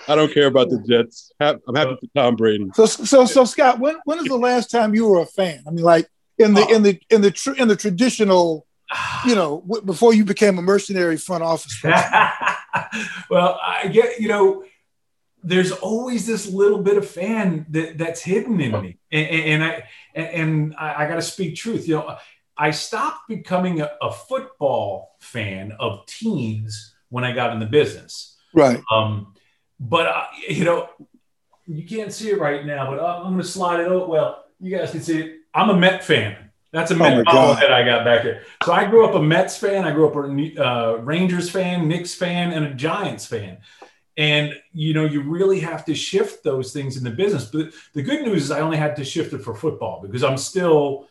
I 0.08 0.16
don't 0.16 0.34
care 0.34 0.48
about 0.48 0.70
the 0.70 0.80
Jets. 0.88 1.32
I'm 1.40 1.60
happy 1.76 1.98
for 2.00 2.08
Tom 2.16 2.36
Brady. 2.36 2.68
So, 2.74 2.86
so, 2.86 3.26
so, 3.26 3.46
Scott, 3.46 3.80
when 3.80 3.98
when 4.06 4.20
is 4.20 4.26
the 4.26 4.38
last 4.38 4.72
time 4.72 4.94
you 4.96 5.06
were 5.08 5.20
a 5.22 5.26
fan? 5.26 5.64
I 5.68 5.72
mean, 5.72 5.84
like 5.84 6.08
in 6.38 6.54
the 6.54 6.66
in 6.68 6.84
the 6.84 7.00
in 7.10 7.22
the 7.22 7.32
tr- 7.32 7.54
in 7.56 7.68
the 7.68 7.76
traditional, 7.76 8.66
you 9.26 9.36
know, 9.36 9.62
w- 9.68 9.86
before 9.86 10.14
you 10.14 10.24
became 10.26 10.58
a 10.58 10.62
mercenary 10.62 11.18
front 11.18 11.44
office. 11.44 11.82
well, 13.30 13.60
I 13.62 13.88
get 13.88 14.20
you 14.20 14.28
know, 14.28 14.64
there's 15.44 15.72
always 15.72 16.26
this 16.26 16.48
little 16.52 16.80
bit 16.82 16.98
of 16.98 17.08
fan 17.08 17.66
that, 17.70 17.98
that's 17.98 18.22
hidden 18.22 18.60
in 18.62 18.72
me, 18.82 18.98
and, 19.12 19.28
and- 19.28 19.46
and 19.46 19.64
I 19.64 19.84
and 20.16 20.76
I, 20.78 21.04
I 21.06 21.08
got 21.08 21.16
to 21.16 21.22
speak 21.22 21.56
truth. 21.56 21.88
You 21.88 21.96
know, 21.96 22.18
I 22.58 22.72
stopped 22.72 23.28
becoming 23.28 23.82
a, 23.82 23.92
a 24.02 24.12
football 24.12 25.16
fan 25.20 25.74
of 25.80 26.06
teams 26.06 26.94
when 27.10 27.24
I 27.24 27.32
got 27.34 27.54
in 27.54 27.60
the 27.60 27.66
business. 27.66 28.36
Right. 28.54 28.82
Um, 28.92 29.34
but 29.80 30.08
uh, 30.08 30.24
you 30.50 30.64
know, 30.66 30.90
you 31.66 31.86
can't 31.86 32.12
see 32.14 32.30
it 32.30 32.40
right 32.40 32.66
now, 32.66 32.90
but 32.90 33.00
I'm 33.04 33.24
going 33.34 33.38
to 33.38 33.44
slide 33.44 33.80
it 33.82 33.92
out. 33.92 34.10
Well, 34.10 34.46
you 34.60 34.76
guys 34.76 34.92
can 34.92 35.02
see 35.02 35.20
it. 35.20 35.38
I'm 35.54 35.70
a 35.70 35.76
Met 35.76 36.04
fan. 36.04 36.36
That's 36.72 36.92
a 36.92 36.96
Oh 36.96 36.98
Met 36.98 37.26
bobblehead 37.26 37.72
I 37.72 37.84
got 37.84 38.04
back 38.06 38.24
there. 38.24 38.44
So 38.64 38.74
I 38.74 38.86
grew 38.86 39.06
up 39.06 39.16
a 39.16 39.22
Mets 39.22 39.58
fan. 39.58 39.86
I 39.86 39.92
grew 39.92 40.08
up 40.08 40.16
a 40.16 40.64
uh, 40.66 40.96
Rangers 40.98 41.50
fan, 41.50 41.88
Knicks 41.88 42.14
fan, 42.14 42.52
and 42.52 42.66
a 42.66 42.74
Giants 42.74 43.26
fan. 43.26 43.60
And 44.18 44.54
you 44.74 44.94
know, 44.94 45.06
you 45.06 45.22
really 45.22 45.60
have 45.62 45.86
to 45.86 45.96
shift 45.96 46.44
those 46.44 46.74
things 46.74 46.98
in 46.98 47.04
the 47.04 47.12
business. 47.12 47.46
But 47.46 47.70
the 47.94 48.02
good 48.02 48.24
news 48.24 48.44
is, 48.44 48.52
I 48.52 48.62
only 48.62 48.78
had 48.78 48.96
to 48.98 49.06
shift 49.06 49.34
it 49.34 49.40
for 49.44 49.56
football 49.56 50.02
because 50.02 50.24
I'm 50.24 50.38
still 50.38 51.08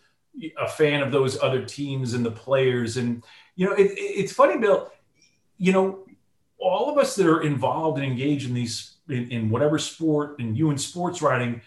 a 0.58 0.68
fan 0.68 1.02
of 1.02 1.10
those 1.12 1.40
other 1.40 1.64
teams 1.64 2.14
and 2.14 2.24
the 2.24 2.30
players. 2.32 2.96
And 2.96 3.24
you 3.54 3.66
know, 3.66 3.72
it, 3.74 3.92
it- 3.92 3.98
it's 4.20 4.32
funny, 4.32 4.58
Bill. 4.58 4.90
You 5.58 5.72
know, 5.72 6.05
all 6.58 6.90
of 6.90 6.98
us 6.98 7.14
that 7.16 7.26
are 7.26 7.42
involved 7.42 7.98
and 7.98 8.06
engaged 8.06 8.48
in 8.48 8.54
these 8.54 8.96
in, 9.08 9.30
in 9.30 9.50
whatever 9.50 9.78
sport 9.78 10.38
and 10.38 10.56
you 10.56 10.70
in 10.70 10.78
sports 10.78 11.22
writing 11.22 11.60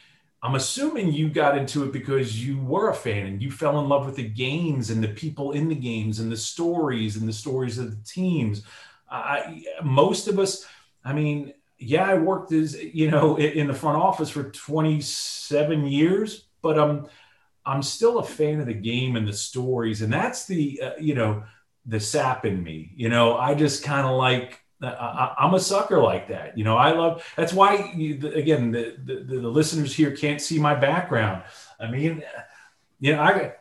i'm 0.43 0.55
assuming 0.55 1.11
you 1.11 1.29
got 1.29 1.57
into 1.57 1.83
it 1.83 1.91
because 1.91 2.45
you 2.45 2.59
were 2.59 2.89
a 2.89 2.95
fan 2.95 3.25
and 3.25 3.41
you 3.41 3.51
fell 3.51 3.79
in 3.79 3.87
love 3.87 4.05
with 4.05 4.15
the 4.15 4.27
games 4.27 4.89
and 4.89 5.03
the 5.03 5.07
people 5.09 5.51
in 5.51 5.67
the 5.69 5.75
games 5.75 6.19
and 6.19 6.31
the 6.31 6.37
stories 6.37 7.15
and 7.15 7.27
the 7.27 7.33
stories 7.33 7.77
of 7.77 7.91
the 7.91 8.03
teams. 8.05 8.63
I, 9.11 9.63
most 9.83 10.27
of 10.27 10.37
us 10.37 10.67
i 11.03 11.13
mean 11.13 11.53
yeah 11.79 12.07
i 12.07 12.13
worked 12.13 12.51
as 12.51 12.75
you 12.75 13.09
know 13.09 13.37
in, 13.37 13.65
the 13.65 13.73
front 13.73 13.97
office 13.97 14.29
for 14.29 14.43
27 14.43 15.87
years 15.87 16.45
but 16.61 16.77
um 16.77 17.07
i'm 17.65 17.81
still 17.81 18.19
a 18.19 18.23
fan 18.23 18.59
of 18.59 18.65
the 18.65 18.73
game 18.73 19.15
and 19.15 19.27
the 19.27 19.33
stories. 19.33 20.01
And 20.01 20.11
that's 20.11 20.45
the 20.45 20.81
uh, 20.81 20.91
you 20.99 21.15
know 21.15 21.43
the 21.85 21.99
sap 21.99 22.45
in 22.45 22.63
me. 22.63 22.91
You 22.95 23.09
know 23.09 23.37
i 23.37 23.53
just 23.53 23.83
kind 23.83 24.05
of 24.05 24.15
like 24.15 24.61
I, 24.81 25.35
I'm 25.39 25.53
a 25.53 25.59
sucker 25.59 26.01
like 26.01 26.29
that. 26.29 26.57
You 26.57 26.63
know, 26.63 26.77
I 26.77 26.91
love. 26.91 27.23
That's 27.35 27.51
why, 27.53 27.91
you, 27.95 28.17
the, 28.17 28.33
again, 28.33 28.71
the, 28.71 28.95
the 29.03 29.15
the 29.41 29.47
listeners 29.49 29.93
here 29.93 30.15
can't 30.15 30.39
see 30.41 30.57
my 30.59 30.73
background. 30.75 31.43
I 31.79 31.89
mean, 31.91 32.23
you 32.99 33.13
know, 33.15 33.21
I. 33.21 33.53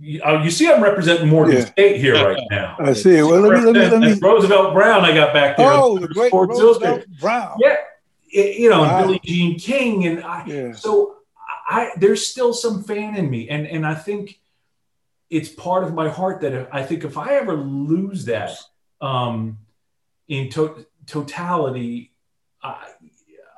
You, 0.00 0.20
uh, 0.24 0.42
you 0.42 0.50
see, 0.50 0.68
I'm 0.68 0.82
representing 0.82 1.28
Morgan 1.28 1.56
Yeah. 1.58 1.64
State 1.66 2.00
here 2.00 2.14
right 2.14 2.42
now. 2.50 2.74
I 2.80 2.92
see. 2.94 3.22
Well, 3.22 3.40
let 3.40 3.52
me 3.60 3.64
let 3.64 3.74
me 3.74 3.88
let 3.88 4.00
me. 4.00 4.18
Roosevelt 4.20 4.74
Brown, 4.74 5.04
I 5.04 5.14
got 5.14 5.32
back 5.32 5.56
there. 5.56 5.70
Oh, 5.70 5.98
the 5.98 6.08
great 6.08 6.28
Sports 6.30 6.60
Roosevelt. 6.60 7.04
Brown. 7.20 7.56
Yeah, 7.60 7.76
it- 8.32 8.56
you 8.58 8.68
know, 8.70 8.82
and 8.82 8.90
Wow. 8.92 9.02
Billie 9.06 9.20
Jean 9.24 9.58
King, 9.58 10.06
and 10.06 10.24
I. 10.24 10.44
Yeah. 10.46 10.72
So 10.72 11.16
I 11.68 11.90
there's 11.96 12.26
still 12.26 12.52
some 12.52 12.82
fan 12.82 13.16
in 13.16 13.30
me, 13.30 13.48
and 13.48 13.66
and 13.68 13.86
I 13.86 13.94
think 13.94 14.40
it's 15.30 15.48
part 15.48 15.84
of 15.84 15.94
my 15.94 16.08
heart 16.08 16.40
that 16.42 16.68
I 16.72 16.82
think 16.82 17.04
if 17.04 17.16
I 17.16 17.34
ever 17.36 17.54
lose 17.54 18.24
that 18.26 18.50
um, 19.00 19.58
in 20.28 20.48
to- 20.50 20.86
totality, 21.06 22.12
I, 22.62 22.76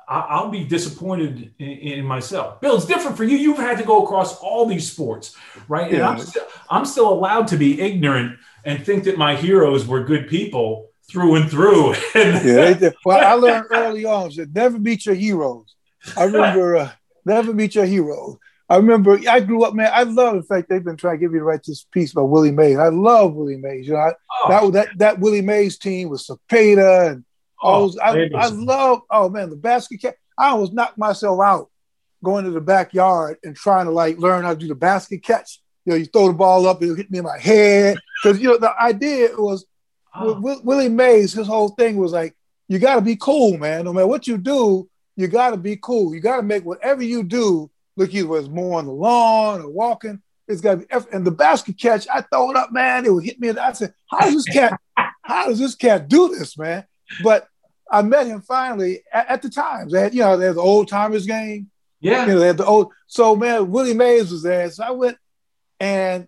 I'll 0.09 0.49
be 0.49 0.63
disappointed 0.63 1.53
in, 1.59 1.67
in 1.67 2.05
myself. 2.05 2.61
Bill, 2.61 2.75
it's 2.77 2.85
different 2.85 3.17
for 3.17 3.23
you. 3.25 3.37
You've 3.37 3.57
had 3.57 3.77
to 3.77 3.83
go 3.83 4.03
across 4.03 4.37
all 4.39 4.65
these 4.65 4.89
sports, 4.89 5.35
right? 5.67 5.91
And 5.91 6.01
I'm 6.01 6.17
Yeah. 6.17 6.23
still, 6.23 6.43
I'm 6.69 6.85
still 6.85 7.09
allowed 7.11 7.47
to 7.49 7.57
be 7.57 7.79
ignorant 7.81 8.37
and 8.63 8.85
think 8.85 9.03
that 9.05 9.17
my 9.17 9.35
heroes 9.35 9.85
were 9.85 10.03
good 10.03 10.27
people 10.29 10.89
through 11.09 11.35
and 11.35 11.49
through. 11.49 11.93
Yeah, 12.15 12.73
they. 12.73 12.91
Well, 13.05 13.25
I 13.25 13.33
learned 13.33 13.65
early 13.71 14.05
on 14.05 14.31
that 14.35 14.53
never 14.53 14.79
meet 14.79 15.05
your 15.05 15.15
heroes. 15.15 15.75
I 16.17 16.23
remember 16.23 16.77
uh, 16.77 16.91
never 17.25 17.53
meet 17.53 17.75
your 17.75 17.85
heroes. 17.85 18.37
I 18.69 18.77
remember 18.77 19.17
I 19.29 19.39
grew 19.39 19.63
up, 19.63 19.73
man. 19.73 19.91
I 19.93 20.03
love. 20.03 20.35
In 20.35 20.43
fact, 20.43 20.67
they've 20.69 20.83
been 20.83 20.97
trying 20.97 21.15
to 21.15 21.19
get 21.19 21.31
me 21.31 21.39
to 21.39 21.45
write 21.45 21.63
this 21.63 21.85
piece 21.85 22.11
about 22.11 22.25
Willie 22.25 22.51
Mays. 22.51 22.77
I 22.77 22.89
love 22.89 23.33
Willie 23.33 23.57
Mays. 23.57 23.87
You 23.87 23.93
know, 23.93 23.99
I, 23.99 24.13
Oh, 24.49 24.71
that 24.71 24.73
that 24.73 24.97
that 24.97 25.19
Willie 25.19 25.41
Mays 25.41 25.77
team 25.77 26.09
with 26.09 26.25
Cepeda 26.25 27.11
and 27.11 27.25
all 27.59 27.75
oh, 27.75 27.87
those. 27.87 27.97
I, 27.97 28.29
I 28.35 28.47
love. 28.47 29.01
Oh 29.09 29.29
man, 29.29 29.49
the 29.49 29.55
basket 29.55 30.01
catch. 30.01 30.15
I 30.37 30.49
almost 30.49 30.73
knocked 30.73 30.97
myself 30.97 31.39
out 31.41 31.69
going 32.23 32.45
to 32.45 32.51
the 32.51 32.61
backyard 32.61 33.37
and 33.43 33.55
trying 33.55 33.85
to 33.85 33.91
like 33.91 34.17
learn 34.17 34.43
how 34.43 34.53
to 34.53 34.59
do 34.59 34.67
the 34.67 34.75
basket 34.75 35.23
catch. 35.23 35.61
You 35.85 35.91
know, 35.93 35.97
you 35.97 36.05
throw 36.05 36.27
the 36.27 36.33
ball 36.33 36.67
up, 36.67 36.81
it'll 36.83 36.95
hit 36.95 37.09
me 37.09 37.19
in 37.19 37.23
my 37.23 37.39
head 37.39 37.97
because 38.21 38.39
you 38.41 38.49
know 38.49 38.57
the 38.57 38.73
idea 38.81 39.29
was 39.37 39.65
oh. 40.13 40.33
Wi- 40.33 40.41
Wi- 40.41 40.61
Willie 40.63 40.89
Mays, 40.89 41.33
his 41.33 41.47
whole 41.47 41.69
thing 41.69 41.95
was 41.95 42.11
like, 42.11 42.35
you 42.67 42.79
got 42.79 42.95
to 42.95 43.01
be 43.01 43.15
cool, 43.15 43.57
man. 43.57 43.85
No 43.85 43.93
matter 43.93 44.07
what 44.07 44.27
you 44.27 44.37
do, 44.37 44.89
you 45.15 45.27
got 45.27 45.51
to 45.51 45.57
be 45.57 45.79
cool. 45.81 46.13
You 46.13 46.19
got 46.19 46.37
to 46.37 46.43
make 46.43 46.65
whatever 46.65 47.01
you 47.01 47.23
do 47.23 47.71
look 47.97 48.13
either 48.13 48.35
as 48.37 48.49
more 48.49 48.79
on 48.79 48.85
the 48.85 48.91
lawn 48.93 49.61
or 49.61 49.69
walking. 49.69 50.21
It's 50.47 50.61
got 50.61 50.71
to 50.71 50.77
be. 50.77 50.85
eff- 50.91 51.11
And 51.11 51.25
the 51.25 51.31
basket 51.31 51.77
catch, 51.77 52.07
I 52.07 52.21
throw 52.21 52.51
it 52.51 52.55
up, 52.57 52.71
man. 52.71 53.05
It 53.05 53.13
would 53.13 53.25
hit 53.25 53.39
me. 53.39 53.51
the- 53.51 53.61
I 53.63 53.73
said, 53.73 53.93
how 54.09 54.19
does 54.21 54.45
this 54.45 54.53
cat? 54.53 54.79
how 55.21 55.47
does 55.47 55.59
this 55.59 55.75
cat 55.75 56.07
do 56.07 56.29
this, 56.29 56.57
man? 56.57 56.85
But 57.21 57.47
I 57.91 58.01
met 58.01 58.27
him 58.27 58.41
finally 58.41 59.01
at, 59.11 59.27
at 59.29 59.41
the 59.41 59.49
times. 59.49 59.91
They 59.91 59.99
had, 60.01 60.13
you 60.13 60.21
know, 60.21 60.37
they 60.37 60.45
had 60.45 60.55
the 60.55 60.61
old 60.61 60.87
timers 60.87 61.25
game. 61.25 61.69
yeah. 61.99 62.25
You 62.25 62.33
know, 62.33 62.39
they 62.39 62.47
had 62.47 62.57
the 62.57 62.65
old. 62.65 62.93
So 63.07 63.35
man, 63.35 63.69
Willie 63.71 63.93
Mays 63.93 64.31
was 64.31 64.43
there. 64.43 64.69
So 64.71 64.83
I 64.85 64.91
went, 64.91 65.17
and 65.79 66.27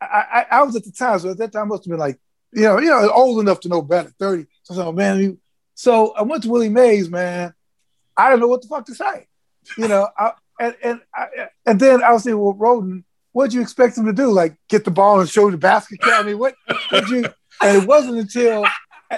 I, 0.00 0.46
I, 0.50 0.58
I 0.58 0.62
was 0.62 0.76
at 0.76 0.84
the 0.84 0.92
time. 0.92 1.18
So 1.18 1.30
at 1.30 1.38
that 1.38 1.52
time, 1.52 1.62
I 1.62 1.66
must 1.66 1.84
have 1.84 1.90
been 1.90 1.98
like, 1.98 2.18
you 2.52 2.62
know, 2.62 2.78
you 2.78 2.88
know, 2.90 3.10
old 3.10 3.40
enough 3.40 3.60
to 3.60 3.68
know 3.68 3.80
better, 3.82 4.10
thirty. 4.18 4.46
So 4.64 4.74
I 4.74 4.76
said, 4.78 4.86
oh, 4.86 4.92
man, 4.92 5.18
you. 5.20 5.38
So 5.74 6.12
I 6.12 6.22
went 6.22 6.42
to 6.42 6.50
Willie 6.50 6.68
Mays, 6.68 7.08
man. 7.08 7.54
I 8.16 8.28
don't 8.28 8.40
know 8.40 8.48
what 8.48 8.60
the 8.62 8.68
fuck 8.68 8.84
to 8.86 8.94
say, 8.94 9.28
you 9.78 9.88
know. 9.88 10.08
I, 10.18 10.32
and 10.60 10.76
and 10.82 11.00
I, 11.14 11.26
and 11.66 11.80
then 11.80 12.02
I 12.02 12.12
was 12.12 12.22
saying, 12.22 12.38
well, 12.38 12.54
Rhoden, 12.54 13.02
what'd 13.32 13.54
you 13.54 13.62
expect 13.62 13.98
him 13.98 14.06
to 14.06 14.12
do? 14.12 14.30
Like 14.30 14.56
get 14.68 14.84
the 14.84 14.90
ball 14.90 15.20
and 15.20 15.28
show 15.28 15.50
the 15.50 15.56
basket? 15.56 15.98
I 16.04 16.22
mean, 16.22 16.38
what 16.38 16.54
did 16.90 17.08
you? 17.08 17.24
And 17.62 17.82
it 17.82 17.88
wasn't 17.88 18.18
until 18.18 18.64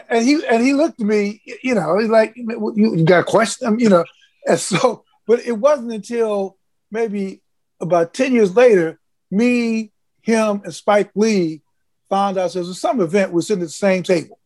and 0.09 0.25
he 0.25 0.45
and 0.47 0.63
he 0.63 0.73
looked 0.73 1.01
at 1.01 1.07
me, 1.07 1.43
you 1.63 1.75
know, 1.75 1.99
he's 1.99 2.09
like, 2.09 2.35
you, 2.37 3.05
got 3.05 3.21
a 3.21 3.25
question, 3.25 3.79
you 3.79 3.89
know, 3.89 4.05
and 4.47 4.59
so, 4.59 5.05
but 5.27 5.41
it 5.41 5.53
wasn't 5.53 5.93
until 5.93 6.57
maybe 6.91 7.43
about 7.81 8.15
ten 8.15 8.33
years 8.33 8.57
later, 8.57 8.99
me, 9.31 9.93
him, 10.23 10.63
and 10.65 10.75
Spike 10.75 11.11
Lee 11.15 11.63
found 12.09 12.39
out 12.39 12.53
there 12.53 12.63
was 12.63 12.81
some 12.81 13.01
event 13.01 13.33
was 13.33 13.47
sitting 13.47 13.63
at 13.63 13.67
the 13.67 13.73
same 13.73 14.03
table, 14.03 14.39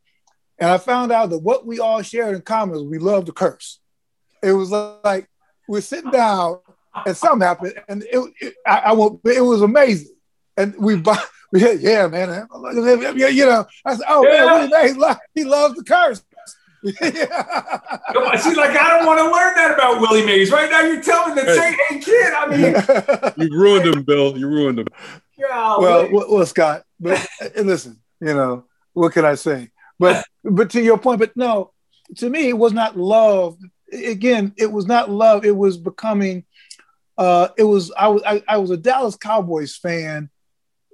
and 0.58 0.70
I 0.70 0.78
found 0.78 1.12
out 1.12 1.30
that 1.30 1.38
what 1.38 1.66
we 1.66 1.78
all 1.78 2.02
shared 2.02 2.34
in 2.34 2.42
common 2.42 2.76
is 2.76 2.82
we 2.82 2.98
love 2.98 3.26
to 3.26 3.32
curse. 3.32 3.78
It 4.42 4.52
was 4.52 4.70
like 4.70 5.28
we're 5.68 5.80
sitting 5.80 6.10
down 6.10 6.58
and 7.04 7.16
something 7.16 7.46
happened, 7.46 7.74
and 7.88 8.02
it, 8.04 8.32
it 8.40 8.54
I, 8.66 8.78
I 8.78 8.92
won't, 8.92 9.20
it 9.24 9.40
was 9.40 9.62
amazing, 9.62 10.14
and 10.56 10.74
we 10.78 10.96
yeah, 11.52 11.72
yeah, 11.72 12.06
man. 12.06 12.46
You 13.16 13.46
know, 13.46 13.66
I 13.84 13.94
said, 13.94 14.06
oh 14.08 14.26
yeah. 14.26 14.44
man, 14.44 14.70
what 14.70 14.86
he, 14.86 14.92
lo- 14.92 15.14
he 15.34 15.44
loves 15.44 15.76
the 15.76 15.84
curse. 15.84 16.22
Come 17.00 18.22
on, 18.22 18.38
see, 18.38 18.54
like 18.54 18.76
I 18.76 18.90
don't 18.90 19.06
want 19.06 19.18
to 19.18 19.24
learn 19.24 19.54
that 19.54 19.72
about 19.74 20.00
Willie 20.00 20.24
Mays. 20.24 20.52
Right 20.52 20.70
now, 20.70 20.80
you're 20.82 21.02
telling 21.02 21.34
me 21.34 21.42
the 21.42 21.54
same 21.54 21.74
hey 21.88 21.98
kid. 22.00 22.32
I 22.32 23.36
mean, 23.36 23.48
you 23.50 23.58
ruined 23.58 23.86
him, 23.86 24.02
Bill. 24.02 24.36
You 24.36 24.46
ruined 24.48 24.80
him. 24.80 24.86
Yeah. 25.36 25.78
Well, 25.78 26.08
well, 26.12 26.26
well, 26.30 26.46
Scott. 26.46 26.84
But 27.00 27.26
listen, 27.56 28.00
you 28.20 28.34
know, 28.34 28.64
what 28.92 29.12
can 29.12 29.24
I 29.24 29.34
say? 29.34 29.70
But 29.98 30.24
but 30.44 30.70
to 30.70 30.82
your 30.82 30.98
point, 30.98 31.18
but 31.18 31.36
no, 31.36 31.72
to 32.16 32.28
me, 32.28 32.48
it 32.48 32.58
was 32.58 32.72
not 32.72 32.96
love. 32.96 33.58
Again, 33.92 34.52
it 34.56 34.70
was 34.70 34.86
not 34.86 35.10
love. 35.10 35.44
It 35.44 35.56
was 35.56 35.76
becoming. 35.76 36.44
Uh, 37.18 37.48
it 37.56 37.64
was 37.64 37.92
I 37.96 38.08
was 38.08 38.22
I, 38.24 38.42
I 38.46 38.58
was 38.58 38.70
a 38.70 38.76
Dallas 38.76 39.16
Cowboys 39.16 39.76
fan 39.76 40.30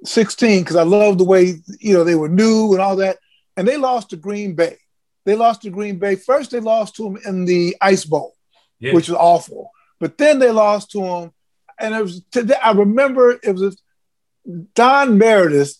16 0.04 0.62
because 0.62 0.76
I 0.76 0.82
loved 0.82 1.18
the 1.18 1.24
way 1.24 1.56
you 1.80 1.94
know 1.94 2.04
they 2.04 2.14
were 2.14 2.28
new 2.28 2.72
and 2.72 2.80
all 2.80 2.96
that. 2.96 3.18
And 3.56 3.66
they 3.66 3.76
lost 3.76 4.10
to 4.10 4.16
Green 4.16 4.54
Bay. 4.54 4.78
They 5.24 5.34
lost 5.34 5.62
to 5.62 5.70
Green 5.70 5.98
Bay. 5.98 6.16
First, 6.16 6.50
they 6.50 6.60
lost 6.60 6.96
to 6.96 7.04
them 7.04 7.18
in 7.24 7.44
the 7.44 7.76
Ice 7.80 8.04
Bowl, 8.04 8.34
yeah. 8.80 8.94
which 8.94 9.08
was 9.08 9.18
awful. 9.18 9.70
But 10.00 10.18
then 10.18 10.38
they 10.38 10.50
lost 10.50 10.90
to 10.92 11.00
them, 11.00 11.32
and 11.78 11.94
it 11.94 12.02
was 12.02 12.22
today. 12.30 12.56
I 12.62 12.72
remember 12.72 13.38
it 13.42 13.54
was 13.54 13.80
Don 14.74 15.18
Meredith 15.18 15.76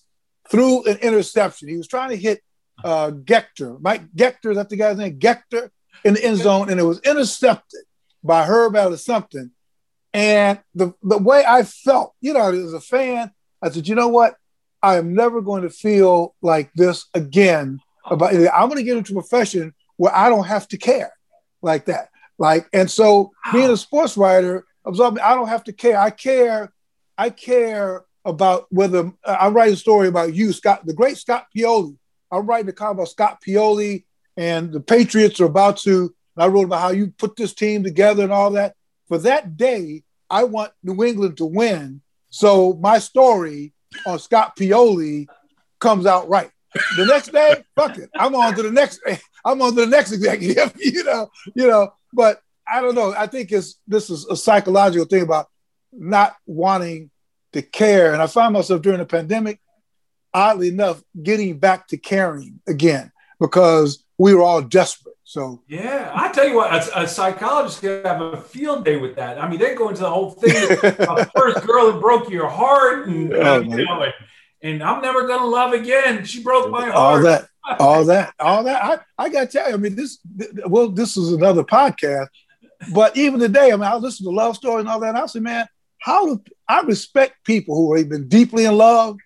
threw 0.48 0.84
an 0.84 0.98
interception. 0.98 1.68
He 1.68 1.76
was 1.76 1.88
trying 1.88 2.10
to 2.10 2.16
hit 2.16 2.42
uh, 2.84 3.10
Gector, 3.10 3.78
Mike 3.80 4.02
Gector, 4.14 4.50
is 4.50 4.56
that 4.56 4.68
the 4.68 4.76
guy's 4.76 4.96
name? 4.96 5.18
Gector 5.18 5.70
in 6.04 6.14
the 6.14 6.24
end 6.24 6.38
zone, 6.38 6.70
and 6.70 6.78
it 6.78 6.84
was 6.84 7.00
intercepted 7.00 7.80
by 8.22 8.44
Herb 8.44 8.76
or 8.76 8.96
something. 8.96 9.50
And 10.14 10.60
the 10.74 10.92
the 11.02 11.18
way 11.18 11.44
I 11.46 11.62
felt, 11.62 12.14
you 12.20 12.34
know, 12.34 12.52
as 12.52 12.72
a 12.72 12.80
fan, 12.80 13.30
I 13.62 13.70
said, 13.70 13.88
you 13.88 13.94
know 13.94 14.08
what? 14.08 14.36
I 14.82 14.96
am 14.96 15.14
never 15.14 15.40
going 15.40 15.62
to 15.62 15.70
feel 15.70 16.34
like 16.42 16.72
this 16.74 17.06
again 17.14 17.80
about 18.04 18.34
it. 18.34 18.50
I'm 18.52 18.68
going 18.68 18.78
to 18.78 18.84
get 18.84 18.96
into 18.96 19.12
a 19.12 19.22
profession 19.22 19.74
where 19.96 20.14
I 20.14 20.28
don't 20.28 20.46
have 20.46 20.66
to 20.68 20.76
care 20.76 21.12
like 21.62 21.86
that. 21.86 22.08
Like, 22.38 22.66
and 22.72 22.90
so 22.90 23.30
being 23.52 23.70
a 23.70 23.76
sports 23.76 24.16
writer, 24.16 24.64
I 24.84 24.90
don't 24.90 25.48
have 25.48 25.64
to 25.64 25.72
care. 25.72 25.98
I 25.98 26.10
care, 26.10 26.72
I 27.16 27.30
care 27.30 28.04
about 28.24 28.66
whether 28.70 29.12
uh, 29.24 29.36
I'm 29.40 29.54
writing 29.54 29.74
a 29.74 29.76
story 29.76 30.08
about 30.08 30.34
you, 30.34 30.52
Scott, 30.52 30.84
the 30.84 30.94
great 30.94 31.18
Scott 31.18 31.46
Pioli. 31.56 31.96
I'm 32.30 32.46
writing 32.46 32.68
a 32.68 32.72
column 32.72 32.96
about 32.96 33.08
Scott 33.08 33.42
Pioli 33.46 34.04
and 34.36 34.72
the 34.72 34.80
Patriots 34.80 35.40
are 35.40 35.46
about 35.46 35.76
to. 35.78 36.14
I 36.36 36.46
wrote 36.46 36.64
about 36.64 36.80
how 36.80 36.90
you 36.90 37.12
put 37.18 37.36
this 37.36 37.54
team 37.54 37.84
together 37.84 38.22
and 38.22 38.32
all 38.32 38.50
that. 38.52 38.74
For 39.12 39.18
that 39.18 39.58
day, 39.58 40.04
I 40.30 40.44
want 40.44 40.72
New 40.82 41.04
England 41.04 41.36
to 41.36 41.44
win 41.44 42.00
so 42.30 42.72
my 42.80 42.98
story 42.98 43.74
on 44.06 44.18
Scott 44.18 44.56
Pioli 44.56 45.26
comes 45.80 46.06
out 46.06 46.30
right. 46.30 46.50
The 46.96 47.04
next 47.04 47.30
day, 47.30 47.62
fuck 47.76 47.98
it. 47.98 48.08
I'm 48.14 48.34
on 48.34 48.54
to 48.54 48.62
the 48.62 48.70
next. 48.70 49.02
I'm 49.44 49.60
on 49.60 49.74
to 49.74 49.82
the 49.82 49.86
next 49.86 50.12
executive. 50.12 50.72
You 50.78 51.04
know, 51.04 51.30
you 51.54 51.66
know. 51.66 51.92
But 52.14 52.40
I 52.66 52.80
don't 52.80 52.94
know. 52.94 53.12
I 53.14 53.26
think 53.26 53.52
it's 53.52 53.78
this 53.86 54.08
is 54.08 54.24
a 54.28 54.34
psychological 54.34 55.04
thing 55.04 55.24
about 55.24 55.50
not 55.92 56.34
wanting 56.46 57.10
to 57.52 57.60
care. 57.60 58.14
And 58.14 58.22
I 58.22 58.28
find 58.28 58.54
myself 58.54 58.80
during 58.80 59.00
the 59.00 59.04
pandemic, 59.04 59.60
oddly 60.32 60.68
enough, 60.68 61.02
getting 61.22 61.58
back 61.58 61.88
to 61.88 61.98
caring 61.98 62.60
again 62.66 63.12
because 63.38 64.02
we 64.16 64.34
were 64.34 64.42
all 64.42 64.62
desperate 64.62 65.16
so 65.32 65.62
yeah, 65.66 66.12
I 66.14 66.30
tell 66.30 66.46
you 66.46 66.56
what, 66.56 66.70
a, 66.74 67.04
a 67.04 67.08
psychologist 67.08 67.80
could 67.80 68.04
have 68.04 68.20
a 68.20 68.36
field 68.36 68.84
day 68.84 68.98
with 68.98 69.16
that. 69.16 69.38
I 69.38 69.48
mean, 69.48 69.58
they 69.58 69.74
go 69.74 69.88
into 69.88 70.02
the 70.02 70.10
whole 70.10 70.32
thing. 70.32 70.52
the 70.68 71.30
first 71.34 71.66
girl 71.66 71.90
that 71.90 72.02
broke 72.02 72.28
your 72.28 72.50
heart, 72.50 73.08
and, 73.08 73.32
oh, 73.32 73.60
you 73.60 73.82
know, 73.82 74.02
and, 74.02 74.12
and, 74.60 74.82
I'm 74.82 75.00
never 75.00 75.26
gonna 75.26 75.46
love 75.46 75.72
again. 75.72 76.26
She 76.26 76.42
broke 76.42 76.70
my 76.70 76.90
heart. 76.90 76.94
All 76.94 77.22
that, 77.22 77.48
all 77.80 78.04
that, 78.04 78.34
all 78.38 78.62
that. 78.64 78.84
I, 78.84 78.98
I 79.24 79.30
got 79.30 79.40
to 79.40 79.46
tell 79.46 79.68
you, 79.70 79.74
I 79.74 79.78
mean, 79.78 79.96
this. 79.96 80.18
Well, 80.66 80.90
this 80.90 81.16
is 81.16 81.32
another 81.32 81.64
podcast, 81.64 82.28
but 82.92 83.16
even 83.16 83.40
today, 83.40 83.72
I 83.72 83.76
mean, 83.76 83.84
I 83.84 83.96
listen 83.96 84.26
to 84.26 84.30
love 84.30 84.56
stories 84.56 84.80
and 84.80 84.90
all 84.90 85.00
that. 85.00 85.14
And 85.14 85.18
I 85.18 85.24
say, 85.24 85.40
man, 85.40 85.66
how 85.98 86.26
do 86.26 86.42
I 86.68 86.82
respect 86.82 87.42
people 87.44 87.74
who 87.74 87.96
have 87.96 88.10
been 88.10 88.28
deeply 88.28 88.66
in 88.66 88.76
love, 88.76 89.16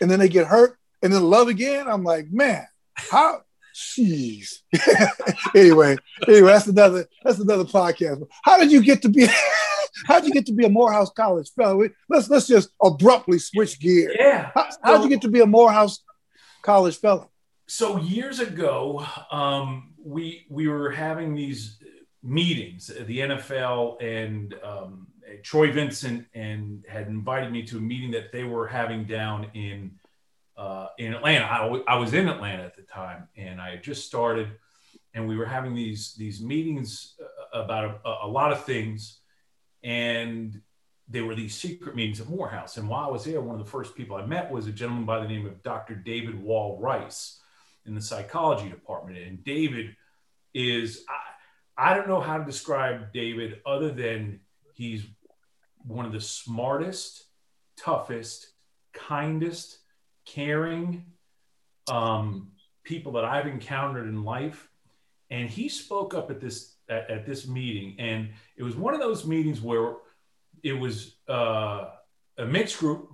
and 0.00 0.08
then 0.08 0.20
they 0.20 0.28
get 0.28 0.46
hurt, 0.46 0.78
and 1.02 1.12
then 1.12 1.24
love 1.24 1.48
again? 1.48 1.88
I'm 1.88 2.04
like, 2.04 2.30
man, 2.30 2.64
how 2.94 3.42
Jeez. 3.78 4.62
anyway, 5.54 5.96
anyway, 6.26 6.50
that's 6.50 6.66
another 6.66 7.06
that's 7.22 7.38
another 7.38 7.64
podcast. 7.64 8.26
How 8.42 8.58
did 8.58 8.72
you 8.72 8.82
get 8.82 9.02
to 9.02 9.08
be? 9.08 9.28
how 10.06 10.18
did 10.18 10.26
you 10.26 10.32
get 10.32 10.46
to 10.46 10.52
be 10.52 10.64
a 10.64 10.68
Morehouse 10.68 11.10
College 11.10 11.48
fellow? 11.52 11.88
Let's 12.08 12.28
let's 12.28 12.48
just 12.48 12.70
abruptly 12.82 13.38
switch 13.38 13.78
gears. 13.78 14.16
Yeah. 14.18 14.50
How, 14.82 14.96
did 14.96 15.04
you 15.04 15.08
get 15.08 15.22
to 15.22 15.28
be 15.28 15.40
a 15.42 15.46
Morehouse 15.46 16.02
College 16.62 16.96
fellow? 16.96 17.30
So 17.68 17.98
years 17.98 18.40
ago, 18.40 19.06
um, 19.30 19.94
we 20.02 20.46
we 20.50 20.66
were 20.66 20.90
having 20.90 21.36
these 21.36 21.78
meetings. 22.20 22.90
at 22.90 23.06
The 23.06 23.18
NFL 23.20 24.02
and 24.02 24.54
um, 24.64 25.06
Troy 25.44 25.70
Vincent 25.70 26.26
and 26.34 26.84
had 26.88 27.06
invited 27.06 27.52
me 27.52 27.62
to 27.64 27.78
a 27.78 27.80
meeting 27.80 28.10
that 28.10 28.32
they 28.32 28.42
were 28.42 28.66
having 28.66 29.04
down 29.04 29.46
in 29.54 29.92
uh, 30.58 30.88
in 30.98 31.14
Atlanta. 31.14 31.44
I, 31.44 31.82
I 31.86 31.96
was 31.96 32.12
in 32.12 32.28
Atlanta 32.28 32.64
at 32.64 32.76
the 32.76 32.82
time, 32.82 33.28
and 33.36 33.60
I 33.60 33.70
had 33.70 33.82
just 33.82 34.06
started, 34.06 34.50
and 35.14 35.28
we 35.28 35.36
were 35.36 35.46
having 35.46 35.74
these 35.74 36.14
these 36.14 36.42
meetings 36.42 37.14
uh, 37.22 37.60
about 37.62 38.00
a, 38.04 38.26
a, 38.26 38.28
lot 38.28 38.50
of 38.50 38.64
things, 38.64 39.20
and 39.84 40.60
there 41.08 41.24
were 41.24 41.36
these 41.36 41.54
secret 41.54 41.94
meetings 41.94 42.20
at 42.20 42.28
Morehouse. 42.28 42.76
And 42.76 42.88
while 42.88 43.06
I 43.06 43.10
was 43.10 43.24
there, 43.24 43.40
one 43.40 43.58
of 43.58 43.64
the 43.64 43.70
first 43.70 43.94
people 43.94 44.16
I 44.16 44.26
met 44.26 44.50
was 44.50 44.66
a 44.66 44.72
gentleman 44.72 45.06
by 45.06 45.20
the 45.20 45.28
name 45.28 45.46
of 45.46 45.62
Dr. 45.62 45.94
David 45.94 46.42
Wall 46.42 46.78
Rice 46.80 47.40
in 47.86 47.94
the 47.94 48.02
psychology 48.02 48.68
department. 48.68 49.16
And 49.16 49.42
David 49.44 49.96
is 50.52 51.04
I, 51.08 51.92
I 51.92 51.94
don't 51.94 52.08
know 52.08 52.20
how 52.20 52.36
to 52.36 52.44
describe 52.44 53.12
David 53.12 53.60
other 53.64 53.92
than 53.92 54.40
he's 54.74 55.06
one 55.86 56.04
of 56.04 56.12
the 56.12 56.20
smartest, 56.20 57.24
toughest, 57.76 58.48
kindest 58.92 59.78
caring 60.34 61.04
um, 61.90 62.52
people 62.84 63.12
that 63.12 63.24
I've 63.24 63.46
encountered 63.46 64.08
in 64.08 64.24
life. 64.24 64.68
And 65.30 65.48
he 65.48 65.68
spoke 65.68 66.14
up 66.14 66.30
at 66.30 66.40
this 66.40 66.76
at, 66.88 67.10
at 67.10 67.26
this 67.26 67.46
meeting, 67.46 67.96
and 67.98 68.30
it 68.56 68.62
was 68.62 68.76
one 68.76 68.94
of 68.94 69.00
those 69.00 69.26
meetings 69.26 69.60
where 69.60 69.96
it 70.62 70.72
was 70.72 71.16
uh, 71.28 71.90
a 72.38 72.46
mixed 72.46 72.78
group. 72.78 73.12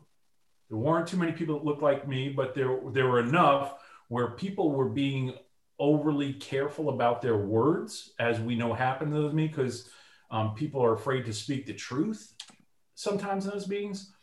There 0.69 0.79
weren't 0.79 1.09
too 1.09 1.17
many 1.17 1.33
people 1.33 1.59
that 1.59 1.65
looked 1.65 1.83
like 1.83 2.07
me, 2.07 2.29
but 2.29 2.55
there 2.55 2.79
there 2.93 3.09
were 3.09 3.21
enough 3.21 3.75
where 4.09 4.31
people 4.31 4.71
were 4.71 4.89
being 4.89 5.35
overly 5.79 6.35
careful 6.35 6.89
about 6.89 7.21
their 7.21 7.37
words, 7.37 8.13
as 8.21 8.39
we 8.39 8.55
know 8.55 8.73
happened 8.73 9.13
to 9.13 9.33
me, 9.33 9.49
because 9.49 9.91
um, 10.31 10.55
people 10.55 10.85
are 10.85 10.95
afraid 10.95 11.25
to 11.25 11.33
speak 11.33 11.67
the 11.67 11.75
truth 11.75 12.33
sometimes 12.95 13.45
in 13.45 13.51
those 13.51 13.69
meetings. 13.69 14.14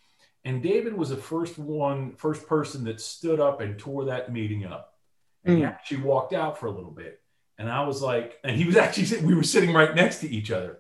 And 0.44 0.64
David 0.64 0.94
was 0.94 1.10
the 1.10 1.18
first 1.18 1.58
one, 1.58 2.14
first 2.14 2.48
person 2.48 2.84
that 2.86 3.00
stood 3.00 3.40
up 3.40 3.62
and 3.62 3.78
tore 3.78 4.06
that 4.06 4.34
meeting 4.34 4.66
up. 4.66 4.96
And 5.44 5.56
mm. 5.56 5.60
he 5.60 5.66
actually 5.66 6.02
walked 6.02 6.34
out 6.34 6.58
for 6.58 6.68
a 6.68 6.72
little 6.72 6.92
bit. 6.92 7.22
And 7.58 7.70
I 7.70 7.86
was 7.86 8.02
like, 8.02 8.40
and 8.44 8.58
he 8.58 8.66
was 8.66 8.76
actually, 8.78 9.22
we 9.22 9.36
were 9.36 9.44
sitting 9.44 9.74
right 9.74 9.94
next 9.96 10.20
to 10.22 10.30
each 10.30 10.52
other. 10.52 10.80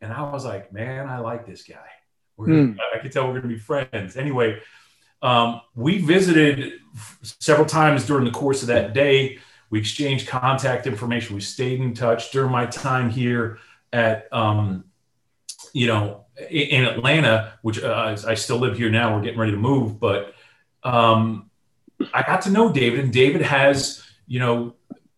And 0.00 0.12
I 0.12 0.30
was 0.30 0.44
like, 0.44 0.72
man, 0.72 1.08
I 1.08 1.18
like 1.18 1.46
this 1.46 1.62
guy. 1.62 1.76
Mm. 2.38 2.76
I 2.94 2.98
could 2.98 3.12
tell 3.12 3.24
we're 3.24 3.40
going 3.40 3.42
to 3.42 3.48
be 3.48 3.58
friends. 3.58 4.16
Anyway, 4.16 4.60
um, 5.22 5.60
we 5.74 5.98
visited 5.98 6.74
several 7.22 7.66
times 7.66 8.06
during 8.06 8.24
the 8.24 8.30
course 8.30 8.62
of 8.62 8.68
that 8.68 8.92
day. 8.92 9.38
We 9.70 9.80
exchanged 9.80 10.28
contact 10.28 10.86
information. 10.86 11.34
We 11.34 11.40
stayed 11.40 11.80
in 11.80 11.94
touch 11.94 12.30
during 12.30 12.52
my 12.52 12.66
time 12.66 13.10
here 13.10 13.58
at, 13.92 14.32
um, 14.32 14.84
you 15.72 15.88
know, 15.88 16.26
in 16.50 16.84
Atlanta, 16.84 17.54
which 17.62 17.82
uh, 17.82 18.16
I 18.26 18.34
still 18.34 18.58
live 18.58 18.76
here 18.76 18.90
now. 18.90 19.14
We're 19.14 19.22
getting 19.22 19.38
ready 19.38 19.52
to 19.52 19.58
move, 19.58 19.98
but 19.98 20.34
um, 20.82 21.50
I 22.14 22.22
got 22.22 22.42
to 22.42 22.50
know 22.50 22.72
David, 22.72 23.00
and 23.00 23.12
David 23.12 23.42
has, 23.42 24.02
you 24.26 24.38
know, 24.38 24.74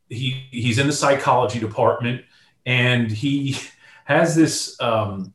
he 0.09 0.47
he's 0.51 0.79
in 0.79 0.87
the 0.87 0.93
psychology 0.93 1.61
department, 1.61 2.25
and 2.65 3.11
he 3.11 3.57
has 4.05 4.35
this 4.35 4.81
um, 4.81 5.33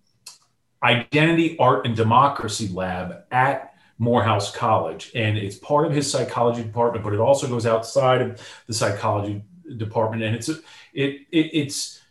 identity, 0.83 1.57
art, 1.59 1.85
and 1.85 1.95
democracy 1.95 2.67
lab 2.67 3.23
at 3.31 3.73
Morehouse 3.97 4.53
College, 4.53 5.11
and 5.15 5.37
it's 5.37 5.55
part 5.55 5.85
of 5.85 5.93
his 5.93 6.09
psychology 6.09 6.63
department, 6.63 7.03
but 7.03 7.13
it 7.13 7.19
also 7.19 7.47
goes 7.47 7.65
outside 7.65 8.21
of 8.21 8.41
the 8.67 8.73
psychology 8.73 9.43
department, 9.77 10.23
and 10.23 10.35
it's 10.35 10.49
it, 10.49 10.61
it 10.93 11.25
it's 11.31 12.01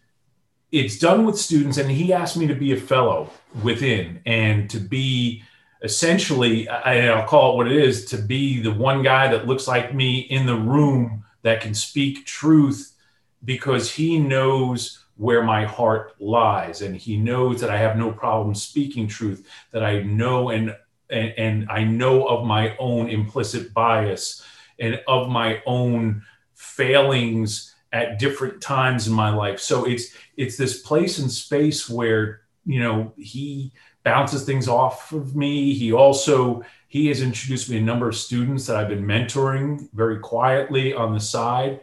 it's 0.81 0.99
done 0.99 1.25
with 1.25 1.39
students, 1.39 1.79
and 1.79 1.91
he 1.91 2.13
asked 2.13 2.37
me 2.37 2.47
to 2.47 2.55
be 2.55 2.73
a 2.73 2.77
fellow 2.77 3.31
within 3.63 4.21
and 4.27 4.69
to 4.71 4.79
be 4.79 5.43
essentially, 5.83 6.69
I, 6.69 7.09
I'll 7.09 7.27
call 7.27 7.53
it 7.53 7.57
what 7.57 7.67
it 7.71 7.77
is, 7.77 8.07
to 8.07 8.17
be 8.17 8.61
the 8.61 8.73
one 8.73 9.03
guy 9.03 9.29
that 9.29 9.47
looks 9.47 9.69
like 9.69 9.95
me 9.95 10.21
in 10.21 10.47
the 10.47 10.57
room 10.57 11.25
that 11.43 11.61
can 11.61 11.75
speak 11.75 12.25
truth 12.25 12.97
because 13.45 13.93
he 13.93 14.19
knows 14.19 15.05
where 15.17 15.43
my 15.43 15.65
heart 15.65 16.15
lies 16.21 16.83
and 16.83 16.97
he 16.97 17.17
knows 17.17 17.61
that 17.61 17.71
i 17.71 17.77
have 17.77 17.97
no 17.97 18.11
problem 18.11 18.55
speaking 18.55 19.07
truth 19.07 19.47
that 19.71 19.85
i 19.85 20.03
know 20.03 20.51
and 20.51 20.77
and, 21.11 21.35
and 21.37 21.71
i 21.71 21.85
know 21.85 22.27
of 22.27 22.45
my 22.45 22.77
own 22.79 23.09
implicit 23.09 23.73
bias 23.73 24.45
and 24.81 25.01
of 25.07 25.29
my 25.29 25.63
own 25.67 26.21
failings 26.55 27.74
at 27.95 28.19
different 28.19 28.61
times 28.61 29.07
in 29.07 29.13
my 29.13 29.31
life 29.31 29.61
so 29.61 29.85
it's 29.85 30.09
it's 30.37 30.57
this 30.57 30.83
place 30.83 31.19
and 31.19 31.31
space 31.31 31.89
where 31.89 32.41
you 32.67 32.81
know 32.81 33.13
he 33.17 33.73
bounces 34.03 34.45
things 34.45 34.69
off 34.69 35.13
of 35.13 35.37
me 35.37 35.73
he 35.73 35.93
also 35.93 36.63
he 36.89 37.07
has 37.07 37.23
introduced 37.23 37.71
me 37.71 37.79
a 37.79 37.81
number 37.81 38.09
of 38.09 38.17
students 38.17 38.67
that 38.67 38.77
i've 38.77 38.89
been 38.89 39.05
mentoring 39.05 39.89
very 39.95 40.19
quietly 40.19 40.93
on 40.93 41.15
the 41.15 41.21
side 41.21 41.81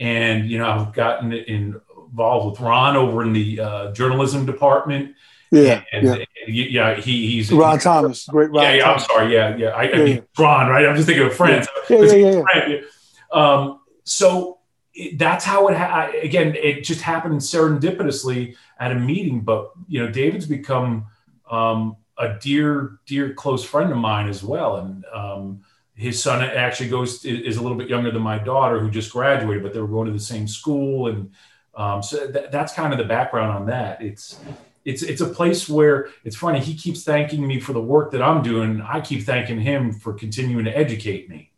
and 0.00 0.50
you 0.50 0.58
know 0.58 0.68
i've 0.68 0.92
gotten 0.92 1.32
involved 1.32 2.50
with 2.50 2.60
ron 2.60 2.96
over 2.96 3.22
in 3.22 3.32
the 3.32 3.60
uh, 3.60 3.92
journalism 3.92 4.44
department 4.44 5.14
yeah, 5.52 5.82
and, 5.92 6.06
yeah. 6.06 6.14
and, 6.14 6.54
yeah, 6.54 6.94
he, 6.94 7.30
he's 7.30 7.52
Ron 7.52 7.78
Thomas, 7.78 8.24
great 8.24 8.50
Ron. 8.50 8.64
yeah, 8.64 8.72
yeah, 8.72 8.90
I'm 8.90 8.98
sorry. 8.98 9.34
Yeah, 9.34 9.54
yeah. 9.54 9.68
I, 9.68 9.82
I 9.82 9.90
Yeah, 9.90 10.04
mean, 10.04 10.16
yeah. 10.16 10.22
Ron, 10.42 10.70
right? 10.70 10.86
I'm 10.86 10.96
just 10.96 11.06
thinking 11.06 11.26
of 11.26 11.34
friends. 11.34 11.68
Yeah, 11.90 12.00
yeah, 12.00 12.14
yeah, 12.14 12.68
yeah. 12.68 12.76
Um, 13.38 13.80
so 14.04 14.58
it, 14.94 15.18
that's 15.18 15.44
how 15.44 15.68
it. 15.68 15.76
Ha- 15.76 16.08
I- 16.12 16.16
again, 16.18 16.54
it 16.56 16.84
just 16.84 17.00
happened 17.00 17.40
serendipitously 17.40 18.56
at 18.78 18.92
a 18.92 18.96
meeting. 18.96 19.40
But 19.40 19.70
you 19.88 20.04
know, 20.04 20.10
David's 20.10 20.46
become 20.46 21.06
um, 21.50 21.96
a 22.18 22.38
dear, 22.38 22.98
dear 23.06 23.34
close 23.34 23.64
friend 23.64 23.90
of 23.90 23.98
mine 23.98 24.28
as 24.28 24.42
well, 24.42 24.76
and 24.76 25.04
um, 25.12 25.62
his 25.94 26.22
son 26.22 26.42
actually 26.42 26.88
goes 26.88 27.24
is 27.24 27.56
a 27.56 27.62
little 27.62 27.78
bit 27.78 27.88
younger 27.88 28.10
than 28.10 28.22
my 28.22 28.38
daughter, 28.38 28.80
who 28.80 28.90
just 28.90 29.12
graduated, 29.12 29.62
but 29.62 29.72
they 29.72 29.80
were 29.80 29.86
going 29.88 30.06
to 30.06 30.12
the 30.12 30.20
same 30.20 30.48
school, 30.48 31.08
and 31.08 31.30
um, 31.74 32.02
so 32.02 32.30
th- 32.30 32.50
that's 32.50 32.72
kind 32.72 32.92
of 32.92 32.98
the 32.98 33.04
background 33.04 33.52
on 33.52 33.66
that. 33.66 34.02
It's 34.02 34.38
it's 34.84 35.02
it's 35.02 35.20
a 35.20 35.26
place 35.28 35.68
where 35.68 36.08
it's 36.24 36.36
funny. 36.36 36.60
He 36.60 36.74
keeps 36.74 37.04
thanking 37.04 37.46
me 37.46 37.60
for 37.60 37.72
the 37.72 37.80
work 37.80 38.10
that 38.12 38.22
I'm 38.22 38.42
doing. 38.42 38.82
I 38.82 39.00
keep 39.00 39.24
thanking 39.24 39.60
him 39.60 39.92
for 39.92 40.12
continuing 40.12 40.64
to 40.64 40.76
educate 40.76 41.28
me. 41.28 41.50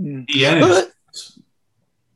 Mm. 0.00 0.26
He 0.28 0.44
and 0.44 0.60
Let- 0.60 0.93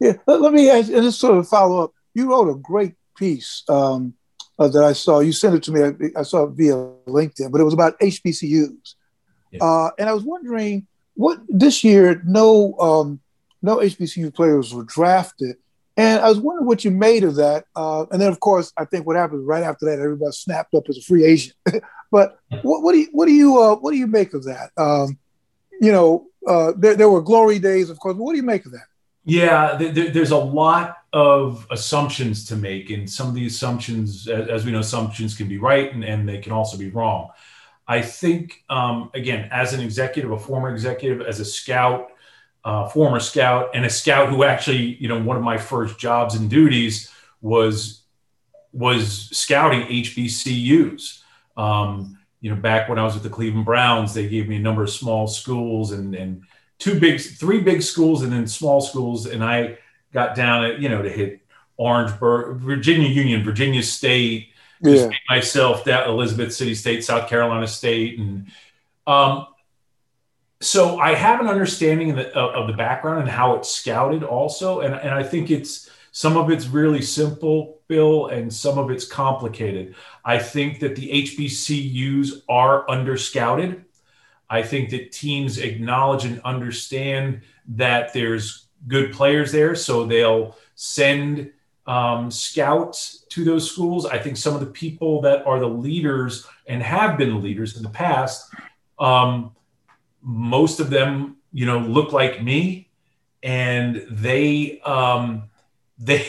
Yeah, 0.00 0.14
let, 0.26 0.40
let 0.40 0.52
me 0.52 0.70
ask, 0.70 0.90
and 0.92 1.02
just 1.02 1.20
sort 1.20 1.38
of 1.38 1.48
follow 1.48 1.84
up. 1.84 1.92
You 2.14 2.30
wrote 2.30 2.50
a 2.50 2.58
great 2.58 2.94
piece 3.16 3.64
um, 3.68 4.14
uh, 4.58 4.68
that 4.68 4.84
I 4.84 4.92
saw. 4.92 5.20
You 5.20 5.32
sent 5.32 5.56
it 5.56 5.62
to 5.64 5.72
me. 5.72 5.82
I, 5.82 6.20
I 6.20 6.22
saw 6.22 6.44
it 6.44 6.50
via 6.50 6.74
LinkedIn, 7.06 7.50
but 7.50 7.60
it 7.60 7.64
was 7.64 7.74
about 7.74 7.98
HBCUs. 8.00 8.94
Yeah. 9.52 9.64
Uh, 9.64 9.90
and 9.98 10.08
I 10.08 10.12
was 10.12 10.24
wondering 10.24 10.86
what 11.14 11.40
this 11.48 11.82
year, 11.82 12.22
no, 12.24 12.78
um, 12.78 13.20
no 13.62 13.78
HBCU 13.78 14.34
players 14.34 14.72
were 14.72 14.84
drafted. 14.84 15.56
And 15.96 16.20
I 16.20 16.28
was 16.28 16.38
wondering 16.38 16.66
what 16.66 16.84
you 16.84 16.92
made 16.92 17.24
of 17.24 17.34
that. 17.36 17.64
Uh, 17.74 18.06
and 18.12 18.22
then, 18.22 18.30
of 18.30 18.38
course, 18.38 18.72
I 18.76 18.84
think 18.84 19.04
what 19.04 19.16
happened 19.16 19.46
right 19.48 19.64
after 19.64 19.86
that, 19.86 19.98
everybody 19.98 20.30
snapped 20.30 20.74
up 20.74 20.84
as 20.88 20.96
a 20.96 21.02
free 21.02 21.24
agent. 21.24 21.56
but 22.12 22.38
what, 22.62 22.82
what 22.82 22.92
do 22.92 22.98
you 22.98 23.08
what 23.10 23.26
do 23.26 23.32
you 23.32 23.60
uh, 23.60 23.74
what 23.74 23.90
do 23.90 23.96
you 23.96 24.06
make 24.06 24.32
of 24.32 24.44
that? 24.44 24.70
Um, 24.76 25.18
you 25.80 25.90
know, 25.90 26.26
uh, 26.46 26.72
there, 26.76 26.94
there 26.94 27.10
were 27.10 27.20
glory 27.20 27.58
days, 27.58 27.90
of 27.90 27.98
course. 27.98 28.14
But 28.14 28.22
what 28.22 28.32
do 28.32 28.36
you 28.36 28.44
make 28.44 28.64
of 28.64 28.72
that? 28.72 28.86
Yeah, 29.28 29.76
th- 29.76 29.94
th- 29.94 30.14
there's 30.14 30.30
a 30.30 30.38
lot 30.38 30.96
of 31.12 31.66
assumptions 31.70 32.46
to 32.46 32.56
make, 32.56 32.88
and 32.88 33.08
some 33.08 33.28
of 33.28 33.34
the 33.34 33.46
assumptions, 33.46 34.26
as, 34.26 34.48
as 34.48 34.64
we 34.64 34.72
know, 34.72 34.78
assumptions 34.78 35.36
can 35.36 35.48
be 35.48 35.58
right 35.58 35.92
and, 35.92 36.02
and 36.02 36.26
they 36.26 36.38
can 36.38 36.50
also 36.50 36.78
be 36.78 36.88
wrong. 36.88 37.28
I 37.86 38.00
think, 38.00 38.64
um, 38.70 39.10
again, 39.12 39.50
as 39.52 39.74
an 39.74 39.80
executive, 39.80 40.30
a 40.30 40.38
former 40.38 40.70
executive, 40.72 41.20
as 41.20 41.40
a 41.40 41.44
scout, 41.44 42.08
uh, 42.64 42.88
former 42.88 43.20
scout, 43.20 43.68
and 43.74 43.84
a 43.84 43.90
scout 43.90 44.30
who 44.30 44.44
actually, 44.44 44.96
you 44.96 45.08
know, 45.08 45.22
one 45.22 45.36
of 45.36 45.42
my 45.42 45.58
first 45.58 45.98
jobs 45.98 46.34
and 46.34 46.48
duties 46.48 47.12
was 47.42 48.04
was 48.72 49.28
scouting 49.36 49.82
HBCUs. 49.82 51.22
Um, 51.58 52.18
you 52.40 52.54
know, 52.54 52.60
back 52.60 52.88
when 52.88 52.98
I 52.98 53.04
was 53.04 53.12
with 53.12 53.24
the 53.24 53.30
Cleveland 53.30 53.66
Browns, 53.66 54.14
they 54.14 54.26
gave 54.26 54.48
me 54.48 54.56
a 54.56 54.60
number 54.60 54.84
of 54.84 54.90
small 54.90 55.26
schools 55.26 55.92
and 55.92 56.14
and 56.14 56.44
two 56.78 56.98
big, 56.98 57.20
three 57.20 57.60
big 57.60 57.82
schools, 57.82 58.22
and 58.22 58.32
then 58.32 58.46
small 58.46 58.80
schools, 58.80 59.26
and 59.26 59.42
I 59.44 59.78
got 60.12 60.34
down 60.34 60.64
at 60.64 60.78
you 60.80 60.88
know 60.88 61.02
to 61.02 61.10
hit 61.10 61.40
Orangeburg, 61.76 62.58
Virginia 62.58 63.08
Union, 63.08 63.44
Virginia 63.44 63.82
State, 63.82 64.50
Yeah. 64.82 65.10
myself 65.28 65.84
that 65.84 66.06
Elizabeth 66.06 66.54
City 66.54 66.74
State, 66.74 67.04
South 67.04 67.28
Carolina 67.28 67.66
State, 67.66 68.18
and 68.18 68.46
um, 69.06 69.46
so 70.60 70.98
I 70.98 71.14
have 71.14 71.40
an 71.40 71.46
understanding 71.46 72.10
of 72.10 72.16
the, 72.16 72.36
of 72.36 72.66
the 72.66 72.72
background 72.72 73.20
and 73.20 73.28
how 73.28 73.54
it's 73.56 73.70
scouted 73.70 74.22
also, 74.22 74.80
and 74.80 74.94
and 74.94 75.10
I 75.10 75.22
think 75.22 75.50
it's 75.50 75.90
some 76.10 76.36
of 76.36 76.50
it's 76.50 76.66
really 76.66 77.02
simple, 77.02 77.80
Bill, 77.86 78.26
and 78.26 78.52
some 78.52 78.78
of 78.78 78.90
it's 78.90 79.04
complicated. 79.04 79.94
I 80.24 80.38
think 80.38 80.80
that 80.80 80.96
the 80.96 81.08
HBCUs 81.10 82.42
are 82.48 82.90
under 82.90 83.16
scouted. 83.16 83.84
I 84.50 84.62
think 84.62 84.90
that 84.90 85.12
teams 85.12 85.58
acknowledge 85.58 86.24
and 86.24 86.40
understand 86.42 87.42
that 87.68 88.12
there's 88.12 88.66
good 88.86 89.12
players 89.12 89.52
there, 89.52 89.74
so 89.74 90.04
they'll 90.04 90.56
send 90.74 91.50
um, 91.86 92.30
scouts 92.30 93.24
to 93.30 93.44
those 93.44 93.70
schools. 93.70 94.06
I 94.06 94.18
think 94.18 94.36
some 94.36 94.54
of 94.54 94.60
the 94.60 94.66
people 94.66 95.20
that 95.22 95.46
are 95.46 95.58
the 95.58 95.68
leaders 95.68 96.46
and 96.66 96.82
have 96.82 97.18
been 97.18 97.42
leaders 97.42 97.76
in 97.76 97.82
the 97.82 97.88
past, 97.88 98.52
um, 98.98 99.54
most 100.22 100.80
of 100.80 100.90
them, 100.90 101.36
you 101.52 101.66
know, 101.66 101.78
look 101.78 102.12
like 102.12 102.42
me, 102.42 102.88
and 103.42 104.04
they 104.10 104.80
um, 104.80 105.44
they 105.98 106.26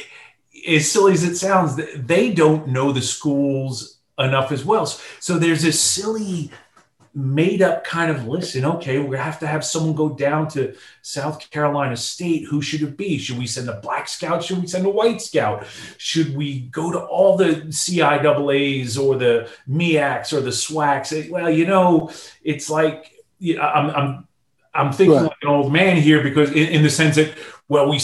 as 0.67 0.91
silly 0.91 1.13
as 1.13 1.23
it 1.23 1.35
sounds, 1.35 1.79
they 1.95 2.31
don't 2.31 2.67
know 2.67 2.91
the 2.91 3.01
schools 3.01 3.99
enough 4.17 4.51
as 4.51 4.65
well. 4.65 4.85
So 4.85 5.37
there's 5.37 5.63
this 5.63 5.79
silly 5.79 6.51
made 7.19 7.61
up 7.61 7.83
kind 7.83 8.09
of 8.09 8.27
listen 8.27 8.63
okay 8.63 8.97
we're 8.97 9.05
going 9.05 9.17
to 9.17 9.23
have 9.23 9.39
to 9.39 9.47
have 9.47 9.65
someone 9.65 9.93
go 9.93 10.09
down 10.09 10.47
to 10.47 10.73
south 11.01 11.49
carolina 11.51 11.97
state. 11.97 12.45
Who 12.45 12.61
should 12.61 12.81
it 12.81 12.95
be? 12.97 13.17
Should 13.17 13.37
we 13.37 13.47
send 13.47 13.69
a 13.69 13.79
black 13.81 14.07
scout? 14.07 14.43
Should 14.43 14.61
we 14.61 14.67
send 14.67 14.85
a 14.85 14.89
white 14.89 15.21
scout? 15.21 15.65
Should 15.97 16.35
we 16.35 16.61
go 16.61 16.91
to 16.91 16.99
all 16.99 17.35
the 17.35 17.63
ciaas 17.69 18.99
or 19.03 19.17
the 19.17 19.49
MEACs 19.67 20.33
or 20.33 20.41
the 20.41 20.51
swacs 20.51 21.29
well 21.29 21.49
you 21.49 21.65
know 21.65 22.09
it's 22.43 22.69
like 22.69 23.11
i'm 23.61 23.89
i'm 23.91 24.27
i'm 24.73 24.91
thinking 24.93 25.15
Right. 25.15 25.23
like 25.23 25.37
an 25.41 25.49
old 25.49 25.71
man 25.73 25.97
here 25.97 26.21
because 26.23 26.49
in, 26.51 26.67
in 26.69 26.83
the 26.83 26.89
sense 26.89 27.15
that 27.15 27.33
well 27.67 27.89
we 27.89 27.99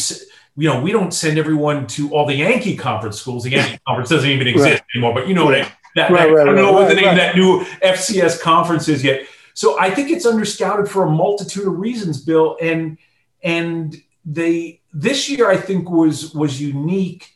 you 0.57 0.69
know 0.69 0.81
we 0.81 0.91
don't 0.91 1.13
send 1.13 1.37
everyone 1.37 1.87
to 1.87 2.11
all 2.13 2.25
the 2.25 2.33
yankee 2.35 2.75
conference 2.75 3.19
schools. 3.21 3.43
The 3.43 3.51
yankee 3.51 3.79
conference 3.87 4.09
doesn't 4.09 4.29
even 4.29 4.47
exist 4.47 4.83
anymore 4.93 5.13
but 5.13 5.27
you 5.27 5.33
know 5.35 5.45
what 5.45 5.55
I, 5.55 5.71
that, 5.95 6.11
Right, 6.11 6.27
that- 6.27 6.33
right, 6.33 6.41
I 6.41 6.45
don't 6.45 6.55
know 6.55 6.73
right, 6.73 6.73
what 6.73 6.89
the 6.89 6.95
name 6.95 7.09
of 7.09 7.15
that 7.15 7.35
new 7.35 7.65
FCS 7.81 8.41
conference 8.41 8.87
is 8.87 9.03
yet. 9.03 9.27
So 9.53 9.79
I 9.79 9.89
think 9.89 10.11
it's 10.11 10.25
underscouted 10.25 10.89
for 10.89 11.03
a 11.03 11.09
multitude 11.09 11.65
of 11.67 11.79
reasons, 11.79 12.21
Bill. 12.21 12.57
And 12.61 12.97
and 13.43 13.95
they 14.25 14.81
this 14.93 15.29
year 15.29 15.49
I 15.49 15.57
think 15.57 15.89
was 15.89 16.33
was 16.33 16.61
unique 16.61 17.31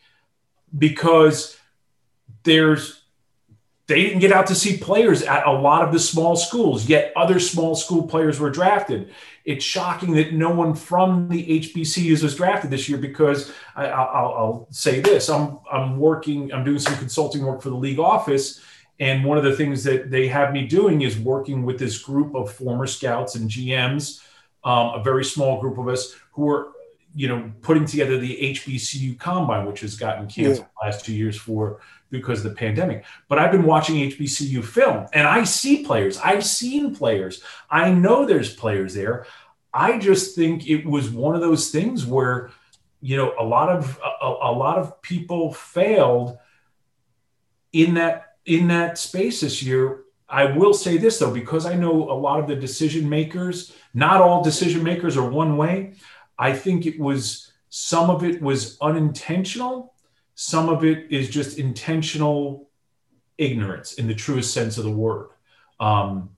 because 0.78 1.58
there's 2.44 2.99
they 3.90 4.04
didn't 4.04 4.20
get 4.20 4.32
out 4.32 4.46
to 4.46 4.54
see 4.54 4.78
players 4.78 5.24
at 5.24 5.48
a 5.48 5.52
lot 5.52 5.82
of 5.82 5.92
the 5.92 6.00
small 6.00 6.36
schools, 6.36 6.88
yet 6.88 7.12
other 7.16 7.40
small 7.40 7.76
school 7.76 8.04
players 8.04 8.40
were 8.40 8.52
drafted. 8.52 9.12
It's 9.46 9.66
shocking 9.66 10.14
that 10.14 10.32
no 10.32 10.52
one 10.52 10.76
from 10.76 11.28
the 11.28 11.60
HBCUs 11.60 12.22
was 12.22 12.36
drafted 12.36 12.70
this 12.70 12.88
year 12.88 13.00
because 13.00 13.52
I, 13.76 13.88
I'll, 13.88 14.34
I'll 14.36 14.68
say 14.70 15.00
this: 15.00 15.28
I'm 15.28 15.58
I'm 15.72 15.98
working, 15.98 16.54
I'm 16.54 16.64
doing 16.64 16.78
some 16.78 16.96
consulting 16.98 17.44
work 17.44 17.64
for 17.64 17.72
the 17.72 17.76
league 17.76 17.98
office, 17.98 18.62
and 19.00 19.26
one 19.26 19.40
of 19.40 19.44
the 19.44 19.56
things 19.56 19.84
that 19.86 20.12
they 20.12 20.28
have 20.28 20.54
me 20.54 20.68
doing 20.68 21.02
is 21.02 21.18
working 21.18 21.66
with 21.66 21.80
this 21.80 21.98
group 21.98 22.36
of 22.36 22.52
former 22.52 22.86
scouts 22.86 23.34
and 23.34 23.50
GMs, 23.50 24.22
um, 24.64 25.00
a 25.00 25.04
very 25.04 25.26
small 25.26 25.60
group 25.60 25.80
of 25.80 25.88
us 25.88 26.16
who 26.34 26.48
are, 26.48 26.74
you 27.16 27.28
know, 27.28 27.52
putting 27.64 27.86
together 27.86 28.20
the 28.20 28.54
HBCU 28.54 29.18
combine, 29.18 29.66
which 29.66 29.80
has 29.80 29.96
gotten 29.96 30.28
canceled 30.28 30.68
the 30.68 30.86
last 30.86 31.04
two 31.04 31.16
years 31.16 31.36
for 31.36 31.80
because 32.10 32.44
of 32.44 32.52
the 32.52 32.58
pandemic. 32.58 33.06
But 33.28 33.40
I've 33.40 33.52
been 33.52 33.64
watching 33.64 33.96
HBCU 33.96 34.64
film, 34.64 35.08
and 35.14 35.28
I 35.28 35.44
see 35.44 35.84
players. 35.84 36.18
I've 36.20 36.46
seen 36.46 36.96
players. 36.96 37.44
I 37.70 37.92
know 37.92 38.26
there's 38.26 38.54
players 38.54 38.94
there. 38.94 39.26
I 39.74 40.00
just 40.00 40.36
think 40.36 40.68
it 40.68 40.86
was 40.86 41.10
one 41.10 41.36
of 41.36 41.42
those 41.42 41.70
things 41.70 42.06
where, 42.06 42.52
you 43.02 43.18
know, 43.18 43.34
a 43.40 43.44
lot 43.44 43.70
of 43.70 44.00
a, 44.22 44.26
a 44.26 44.52
lot 44.52 44.78
of 44.78 45.02
people 45.02 45.54
failed 45.54 46.38
in 47.72 47.94
that 47.96 48.36
in 48.46 48.68
that 48.70 48.98
space 48.98 49.42
this 49.42 49.62
year 49.62 50.04
I 50.30 50.46
will 50.46 50.74
say 50.74 50.98
this 50.98 51.18
though, 51.18 51.34
because 51.34 51.66
I 51.66 51.74
know 51.74 52.12
a 52.12 52.14
lot 52.14 52.40
of 52.40 52.48
the 52.48 52.56
decision 52.56 53.10
makers, 53.10 53.74
not 53.94 54.22
all 54.22 54.44
decision 54.44 54.84
makers 54.84 55.18
are 55.18 55.28
one 55.28 55.58
way. 55.58 55.96
I 56.38 56.54
think 56.54 56.86
it 56.86 57.00
was 57.00 57.52
some 57.70 58.10
of 58.10 58.24
it 58.24 58.42
was 58.42 58.78
unintentional, 58.80 59.94
some 60.42 60.70
of 60.70 60.86
it 60.86 61.12
is 61.12 61.28
just 61.30 61.60
intentional 61.60 62.70
ignorance 63.38 63.96
in 63.96 64.08
the 64.08 64.16
truest 64.16 64.54
sense 64.54 64.78
of 64.78 64.86
the 64.86 64.90
word. 64.90 65.32
Um, 65.82 66.30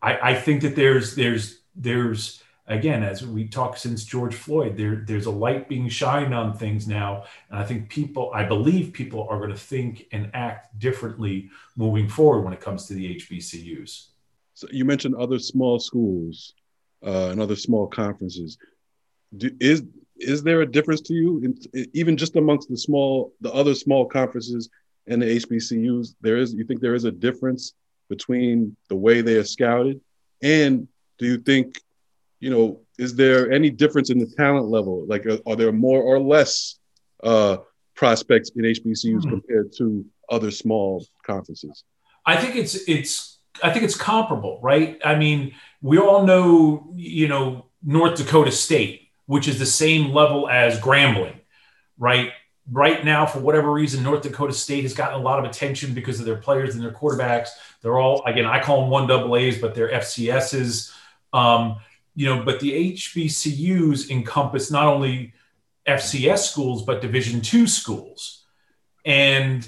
I, 0.00 0.30
I 0.30 0.34
think 0.36 0.62
that 0.62 0.76
there's 0.76 1.16
there's 1.16 1.62
there's 1.74 2.40
again 2.68 3.02
as 3.02 3.26
we 3.26 3.48
talk 3.48 3.76
since 3.76 4.04
George 4.04 4.36
Floyd, 4.36 4.76
there 4.76 5.02
there's 5.04 5.26
a 5.26 5.30
light 5.32 5.68
being 5.68 5.88
shined 5.88 6.32
on 6.32 6.56
things 6.56 6.86
now, 6.86 7.24
and 7.50 7.58
I 7.58 7.64
think 7.64 7.88
people, 7.88 8.30
I 8.32 8.44
believe 8.44 8.92
people 8.92 9.26
are 9.28 9.38
going 9.38 9.50
to 9.50 9.56
think 9.58 10.06
and 10.12 10.30
act 10.32 10.78
differently 10.78 11.50
moving 11.74 12.08
forward 12.08 12.42
when 12.42 12.52
it 12.52 12.60
comes 12.60 12.86
to 12.86 12.94
the 12.94 13.16
HBCUs. 13.16 14.06
So 14.54 14.68
you 14.70 14.84
mentioned 14.84 15.16
other 15.16 15.40
small 15.40 15.80
schools 15.80 16.54
uh, 17.04 17.30
and 17.32 17.40
other 17.40 17.56
small 17.56 17.88
conferences. 17.88 18.56
Do, 19.36 19.50
is 19.58 19.82
is 20.22 20.42
there 20.42 20.60
a 20.62 20.70
difference 20.70 21.00
to 21.02 21.14
you, 21.14 21.40
in, 21.44 21.88
even 21.92 22.16
just 22.16 22.36
amongst 22.36 22.68
the 22.68 22.76
small, 22.76 23.32
the 23.40 23.52
other 23.52 23.74
small 23.74 24.06
conferences 24.06 24.68
and 25.06 25.20
the 25.20 25.26
HBCUs? 25.26 26.14
There 26.20 26.36
is. 26.36 26.54
You 26.54 26.64
think 26.64 26.80
there 26.80 26.94
is 26.94 27.04
a 27.04 27.12
difference 27.12 27.74
between 28.08 28.76
the 28.88 28.96
way 28.96 29.20
they 29.20 29.36
are 29.36 29.44
scouted, 29.44 30.00
and 30.42 30.88
do 31.18 31.26
you 31.26 31.38
think, 31.38 31.80
you 32.40 32.50
know, 32.50 32.80
is 32.98 33.14
there 33.14 33.50
any 33.52 33.70
difference 33.70 34.10
in 34.10 34.18
the 34.18 34.26
talent 34.26 34.68
level? 34.68 35.06
Like, 35.06 35.26
are, 35.26 35.38
are 35.46 35.56
there 35.56 35.72
more 35.72 36.02
or 36.02 36.18
less 36.20 36.78
uh, 37.22 37.58
prospects 37.94 38.50
in 38.56 38.62
HBCUs 38.62 39.04
mm-hmm. 39.04 39.30
compared 39.30 39.72
to 39.78 40.04
other 40.28 40.50
small 40.50 41.04
conferences? 41.24 41.84
I 42.24 42.36
think 42.36 42.56
it's 42.56 42.74
it's 42.88 43.38
I 43.62 43.70
think 43.70 43.84
it's 43.84 43.96
comparable, 43.96 44.60
right? 44.62 45.00
I 45.04 45.16
mean, 45.16 45.54
we 45.80 45.98
all 45.98 46.24
know, 46.24 46.92
you 46.94 47.28
know, 47.28 47.66
North 47.82 48.16
Dakota 48.16 48.50
State, 48.50 49.01
which 49.32 49.48
is 49.48 49.58
the 49.58 49.64
same 49.64 50.12
level 50.12 50.46
as 50.46 50.78
Grambling, 50.78 51.32
right? 51.96 52.32
Right 52.70 53.02
now, 53.02 53.24
for 53.24 53.38
whatever 53.38 53.72
reason, 53.72 54.02
North 54.02 54.20
Dakota 54.20 54.52
State 54.52 54.82
has 54.82 54.92
gotten 54.92 55.18
a 55.18 55.22
lot 55.22 55.38
of 55.38 55.46
attention 55.46 55.94
because 55.94 56.20
of 56.20 56.26
their 56.26 56.36
players 56.36 56.74
and 56.74 56.84
their 56.84 56.92
quarterbacks. 56.92 57.48
They're 57.80 57.98
all, 57.98 58.22
again, 58.26 58.44
I 58.44 58.60
call 58.62 58.82
them 58.82 58.90
one 58.90 59.06
double 59.06 59.34
A's, 59.36 59.58
but 59.58 59.74
they're 59.74 59.88
FCSs. 59.88 60.92
Um, 61.32 61.76
you 62.14 62.26
know, 62.26 62.44
but 62.44 62.60
the 62.60 62.92
HBCUs 62.92 64.10
encompass 64.10 64.70
not 64.70 64.86
only 64.86 65.32
FCS 65.88 66.40
schools, 66.50 66.82
but 66.84 67.00
Division 67.00 67.40
two 67.40 67.66
schools. 67.66 68.44
And 69.06 69.66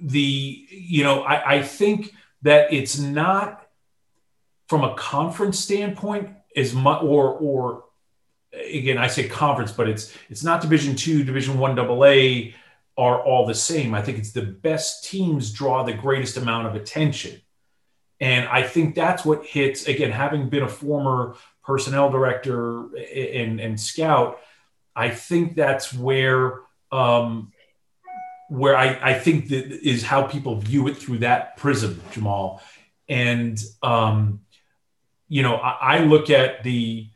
the, 0.00 0.66
you 0.68 1.04
know, 1.04 1.22
I, 1.22 1.58
I 1.58 1.62
think 1.62 2.12
that 2.42 2.72
it's 2.72 2.98
not 2.98 3.68
from 4.66 4.82
a 4.82 4.96
conference 4.96 5.60
standpoint 5.60 6.30
as 6.56 6.74
much 6.74 7.04
or 7.04 7.34
or 7.34 7.85
again 8.56 8.98
i 8.98 9.06
say 9.06 9.28
conference 9.28 9.72
but 9.72 9.88
it's 9.88 10.16
it's 10.28 10.44
not 10.44 10.60
division 10.60 10.96
two 10.96 11.24
division 11.24 11.58
one 11.58 11.74
double 11.74 12.04
a 12.04 12.54
are 12.98 13.20
all 13.20 13.46
the 13.46 13.54
same 13.54 13.94
i 13.94 14.02
think 14.02 14.18
it's 14.18 14.32
the 14.32 14.42
best 14.42 15.04
teams 15.04 15.52
draw 15.52 15.82
the 15.82 15.92
greatest 15.92 16.36
amount 16.36 16.66
of 16.66 16.74
attention 16.74 17.40
and 18.20 18.48
i 18.48 18.62
think 18.62 18.94
that's 18.94 19.24
what 19.24 19.44
hits 19.44 19.86
again 19.86 20.10
having 20.10 20.48
been 20.48 20.62
a 20.62 20.68
former 20.68 21.36
personnel 21.64 22.10
director 22.10 22.94
and, 22.96 23.60
and 23.60 23.80
scout 23.80 24.40
i 24.94 25.08
think 25.08 25.54
that's 25.54 25.92
where 25.92 26.60
um, 26.92 27.52
where 28.48 28.76
I, 28.76 28.98
I 29.02 29.14
think 29.14 29.48
that 29.48 29.66
is 29.86 30.04
how 30.04 30.22
people 30.22 30.60
view 30.60 30.86
it 30.88 30.96
through 30.96 31.18
that 31.18 31.56
prism, 31.56 32.00
Jamal. 32.12 32.62
And 33.08 33.62
um, 33.82 34.40
you 35.28 35.42
know, 35.42 35.56
I, 35.56 35.96
I, 35.96 35.98
look 36.00 36.30
at 36.30 36.62
the 36.62 37.08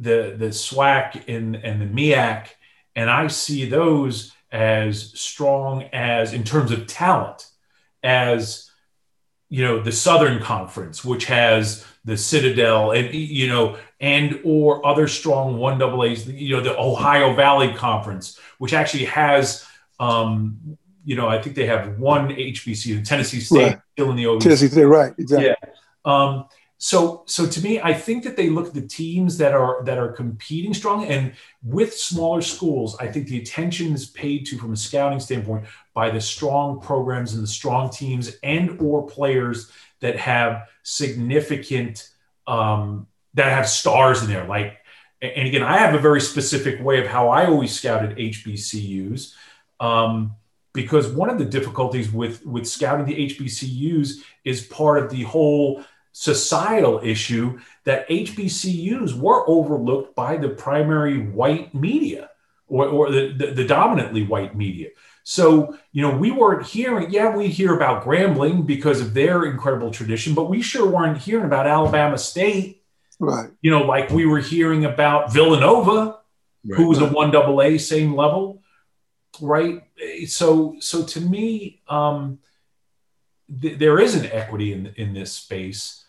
the 0.00 0.34
the 0.36 0.48
SWAC 0.48 1.28
and 1.28 1.56
and 1.56 1.80
the 1.80 1.86
MEAC, 1.86 2.48
and 2.96 3.10
I 3.10 3.26
see 3.28 3.68
those 3.68 4.32
as 4.50 5.12
strong 5.18 5.82
as 5.92 6.32
in 6.32 6.44
terms 6.44 6.70
of 6.70 6.86
talent 6.86 7.46
as 8.02 8.70
you 9.48 9.64
know 9.64 9.82
the 9.82 9.92
Southern 9.92 10.40
Conference, 10.40 11.04
which 11.04 11.26
has 11.26 11.84
the 12.04 12.16
Citadel 12.16 12.92
and 12.92 13.14
you 13.14 13.48
know 13.48 13.76
and 14.00 14.40
or 14.44 14.86
other 14.86 15.08
strong 15.08 15.58
one 15.58 15.78
double 15.78 16.04
A's, 16.04 16.26
you 16.28 16.56
know 16.56 16.62
the 16.62 16.78
Ohio 16.78 17.34
Valley 17.34 17.74
Conference, 17.74 18.38
which 18.58 18.72
actually 18.72 19.06
has 19.06 19.66
um, 20.00 20.78
you 21.08 21.16
know, 21.16 21.26
I 21.26 21.40
think 21.40 21.56
they 21.56 21.64
have 21.64 21.98
one 21.98 22.28
HBCU, 22.28 23.02
Tennessee 23.02 23.40
State, 23.40 23.62
right. 23.62 23.78
still 23.92 24.10
in 24.10 24.16
the 24.16 24.24
OVC. 24.24 24.40
Tennessee 24.40 24.68
State, 24.68 24.84
right? 24.84 25.14
Exactly. 25.16 25.48
Yeah. 25.48 25.54
Um, 26.04 26.44
so, 26.78 27.24
so 27.26 27.44
to 27.46 27.60
me, 27.60 27.80
I 27.80 27.92
think 27.92 28.22
that 28.22 28.36
they 28.36 28.48
look 28.48 28.68
at 28.68 28.74
the 28.74 28.86
teams 28.86 29.36
that 29.38 29.52
are 29.52 29.82
that 29.84 29.98
are 29.98 30.12
competing 30.12 30.72
strong, 30.72 31.04
and 31.04 31.32
with 31.62 31.92
smaller 31.92 32.40
schools, 32.40 32.96
I 33.00 33.08
think 33.08 33.26
the 33.26 33.40
attention 33.40 33.92
is 33.92 34.06
paid 34.06 34.46
to 34.46 34.58
from 34.58 34.72
a 34.72 34.76
scouting 34.76 35.18
standpoint 35.18 35.66
by 35.92 36.10
the 36.10 36.20
strong 36.20 36.80
programs 36.80 37.34
and 37.34 37.42
the 37.42 37.48
strong 37.48 37.90
teams 37.90 38.36
and 38.44 38.80
or 38.80 39.06
players 39.06 39.72
that 40.00 40.16
have 40.16 40.68
significant 40.84 42.10
um, 42.46 43.08
that 43.34 43.52
have 43.52 43.68
stars 43.68 44.22
in 44.22 44.28
there, 44.28 44.46
like 44.46 44.78
and 45.20 45.48
again, 45.48 45.62
I 45.62 45.78
have 45.78 45.94
a 45.94 45.98
very 45.98 46.20
specific 46.20 46.80
way 46.80 47.00
of 47.00 47.08
how 47.08 47.28
I 47.28 47.46
always 47.46 47.72
scouted 47.72 48.16
HBCUs. 48.16 49.34
Um, 49.80 50.36
because 50.74 51.08
one 51.08 51.28
of 51.28 51.38
the 51.38 51.44
difficulties 51.44 52.12
with 52.12 52.46
with 52.46 52.68
scouting 52.68 53.06
the 53.06 53.30
HBCUs 53.30 54.18
is 54.44 54.66
part 54.66 55.02
of 55.02 55.10
the 55.10 55.22
whole 55.22 55.82
societal 56.12 57.00
issue 57.02 57.58
that 57.84 58.08
HBCUs 58.08 59.14
were 59.14 59.48
overlooked 59.48 60.14
by 60.14 60.36
the 60.36 60.48
primary 60.48 61.18
white 61.18 61.74
media 61.74 62.30
or, 62.66 62.86
or 62.86 63.10
the, 63.10 63.32
the, 63.32 63.46
the 63.52 63.64
dominantly 63.64 64.24
white 64.24 64.56
media. 64.56 64.88
So, 65.24 65.76
you 65.92 66.02
know, 66.02 66.16
we 66.16 66.30
weren't 66.30 66.66
hearing, 66.66 67.10
yeah, 67.10 67.34
we 67.36 67.48
hear 67.48 67.74
about 67.74 68.04
Grambling 68.04 68.66
because 68.66 69.00
of 69.00 69.12
their 69.12 69.44
incredible 69.44 69.90
tradition, 69.90 70.34
but 70.34 70.48
we 70.48 70.62
sure 70.62 70.88
weren't 70.88 71.18
hearing 71.18 71.44
about 71.44 71.66
Alabama 71.66 72.16
State. 72.16 72.82
Right. 73.20 73.50
You 73.60 73.70
know, 73.70 73.82
like 73.82 74.10
we 74.10 74.26
were 74.26 74.38
hearing 74.38 74.84
about 74.84 75.32
Villanova, 75.32 76.18
right, 76.64 76.76
who 76.76 76.88
was 76.88 77.00
right. 77.00 77.10
a 77.10 77.14
one 77.14 77.30
double 77.30 77.60
A, 77.60 77.78
same 77.78 78.14
level 78.14 78.62
right? 79.40 79.82
So, 80.26 80.76
so 80.80 81.04
to 81.04 81.20
me, 81.20 81.82
um, 81.88 82.38
th- 83.60 83.78
there 83.78 83.98
is 83.98 84.14
an 84.14 84.26
equity 84.26 84.72
in 84.72 84.92
in 84.96 85.14
this 85.14 85.32
space. 85.32 86.04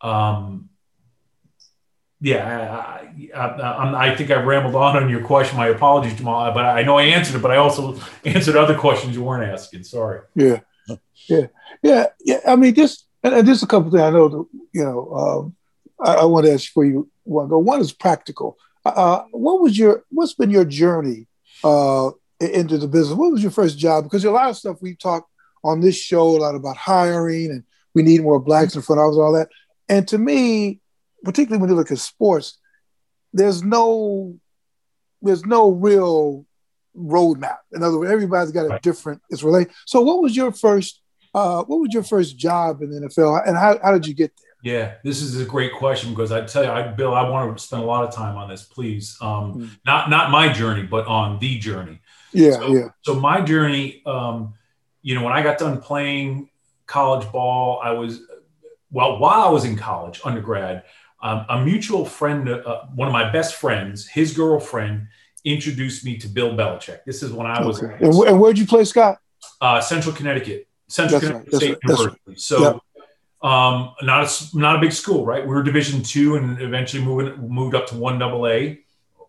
Um, 0.00 0.68
yeah, 2.20 3.06
I, 3.34 3.38
I, 3.38 4.10
I, 4.10 4.16
think 4.16 4.30
I 4.30 4.42
rambled 4.42 4.74
on 4.74 4.96
on 4.96 5.10
your 5.10 5.22
question. 5.22 5.56
My 5.58 5.68
apologies, 5.68 6.14
Jamal, 6.14 6.52
but 6.52 6.64
I 6.64 6.82
know 6.82 6.98
I 6.98 7.04
answered 7.04 7.36
it, 7.36 7.42
but 7.42 7.50
I 7.50 7.56
also 7.56 8.00
answered 8.24 8.56
other 8.56 8.76
questions 8.76 9.14
you 9.14 9.22
weren't 9.22 9.50
asking. 9.52 9.84
Sorry. 9.84 10.20
Yeah, 10.34 10.60
yeah, 11.28 11.46
yeah, 11.82 12.06
yeah. 12.24 12.40
I 12.46 12.56
mean, 12.56 12.74
just 12.74 13.06
and, 13.22 13.46
just 13.46 13.62
a 13.62 13.66
couple 13.66 13.90
things 13.90 14.02
I 14.02 14.10
know. 14.10 14.28
That, 14.28 14.46
you 14.72 14.84
know, 14.84 15.14
um, 15.14 15.56
I, 16.00 16.22
I, 16.22 16.24
want 16.24 16.46
to 16.46 16.52
ask 16.52 16.72
for 16.72 16.84
you. 16.84 17.10
One, 17.24 17.48
go. 17.48 17.58
one 17.58 17.80
is 17.80 17.92
practical. 17.92 18.58
Uh, 18.84 19.24
what 19.30 19.60
was 19.60 19.78
your 19.78 20.04
what's 20.10 20.34
been 20.34 20.50
your 20.50 20.64
journey 20.64 21.26
uh, 21.62 22.10
into 22.40 22.78
the 22.78 22.88
business. 22.88 23.16
What 23.16 23.32
was 23.32 23.42
your 23.42 23.50
first 23.50 23.78
job? 23.78 24.04
Because 24.04 24.24
a 24.24 24.30
lot 24.30 24.50
of 24.50 24.56
stuff 24.56 24.82
we 24.82 24.94
talk 24.94 25.26
on 25.64 25.80
this 25.80 25.96
show 25.96 26.22
a 26.22 26.38
lot 26.38 26.54
about 26.54 26.76
hiring 26.76 27.50
and 27.50 27.64
we 27.94 28.02
need 28.02 28.22
more 28.22 28.40
blacks 28.40 28.76
in 28.76 28.82
front 28.82 29.00
of 29.00 29.10
us, 29.10 29.16
all 29.16 29.32
that. 29.32 29.48
And 29.88 30.06
to 30.08 30.18
me, 30.18 30.80
particularly 31.24 31.60
when 31.60 31.70
you 31.70 31.76
look 31.76 31.90
at 31.90 31.98
sports, 31.98 32.58
there's 33.32 33.62
no 33.62 34.38
there's 35.22 35.46
no 35.46 35.70
real 35.70 36.44
roadmap. 36.96 37.56
In 37.72 37.82
other 37.82 37.98
words, 37.98 38.12
everybody's 38.12 38.52
got 38.52 38.70
a 38.70 38.78
different 38.80 39.22
it's 39.30 39.42
related. 39.42 39.72
So 39.86 40.02
what 40.02 40.22
was 40.22 40.36
your 40.36 40.52
first 40.52 41.00
uh, 41.34 41.64
what 41.64 41.80
was 41.80 41.92
your 41.92 42.04
first 42.04 42.36
job 42.36 42.82
in 42.82 42.90
the 42.90 43.08
NFL 43.08 43.46
and 43.46 43.56
how, 43.56 43.78
how 43.82 43.92
did 43.92 44.06
you 44.06 44.14
get 44.14 44.32
there? 44.36 44.74
Yeah, 44.74 44.94
this 45.04 45.20
is 45.20 45.38
a 45.38 45.44
great 45.44 45.74
question 45.74 46.10
because 46.10 46.32
I 46.32 46.42
tell 46.46 46.64
you, 46.64 46.70
I, 46.70 46.86
Bill, 46.88 47.12
I 47.12 47.28
want 47.28 47.56
to 47.56 47.62
spend 47.62 47.82
a 47.82 47.86
lot 47.86 48.04
of 48.04 48.14
time 48.14 48.36
on 48.36 48.48
this, 48.48 48.62
please. 48.62 49.16
Um, 49.20 49.54
mm. 49.54 49.70
Not 49.84 50.08
not 50.08 50.30
my 50.30 50.50
journey, 50.52 50.84
but 50.84 51.06
on 51.06 51.38
the 51.38 51.58
journey. 51.58 52.00
Yeah, 52.32 52.52
so, 52.52 52.74
yeah. 52.74 52.88
So 53.02 53.14
my 53.14 53.42
journey, 53.42 54.02
um, 54.06 54.54
you 55.04 55.14
know, 55.14 55.22
when 55.22 55.34
I 55.34 55.42
got 55.42 55.58
done 55.58 55.80
playing 55.80 56.48
college 56.86 57.30
ball, 57.30 57.78
I 57.84 57.92
was 57.92 58.22
well 58.90 59.18
while 59.18 59.42
I 59.42 59.50
was 59.50 59.64
in 59.64 59.76
college, 59.76 60.20
undergrad. 60.24 60.82
Um, 61.22 61.46
a 61.48 61.64
mutual 61.64 62.04
friend, 62.04 62.48
uh, 62.48 62.86
one 62.94 63.06
of 63.06 63.12
my 63.12 63.30
best 63.30 63.54
friends, 63.54 64.08
his 64.08 64.36
girlfriend 64.36 65.06
introduced 65.44 66.04
me 66.04 66.16
to 66.18 66.26
Bill 66.26 66.54
Belichick. 66.54 67.04
This 67.04 67.22
is 67.22 67.32
when 67.32 67.46
I 67.46 67.64
was. 67.64 67.82
Okay. 67.82 67.94
And, 68.04 68.14
and, 68.14 68.40
where'd 68.40 68.58
you 68.58 68.66
play, 68.66 68.84
Scott? 68.84 69.20
Uh, 69.60 69.80
Central 69.80 70.14
Connecticut, 70.14 70.66
Central 70.88 71.20
that's 71.20 71.30
Connecticut 71.30 71.52
right. 71.52 71.62
State 71.62 71.70
right. 71.70 71.82
University. 71.84 72.20
Right. 72.26 72.40
So. 72.40 72.62
Yep. 72.62 72.80
Um, 73.42 73.94
not 74.00 74.24
a 74.24 74.58
not 74.58 74.76
a 74.76 74.80
big 74.80 74.92
school, 74.92 75.26
right? 75.26 75.42
We 75.46 75.54
were 75.54 75.62
Division 75.62 76.02
two, 76.02 76.36
and 76.36 76.58
eventually 76.62 77.04
moving 77.04 77.46
moved 77.46 77.74
up 77.74 77.86
to 77.88 77.94
one 77.94 78.18
double 78.18 78.46
A. 78.46 78.80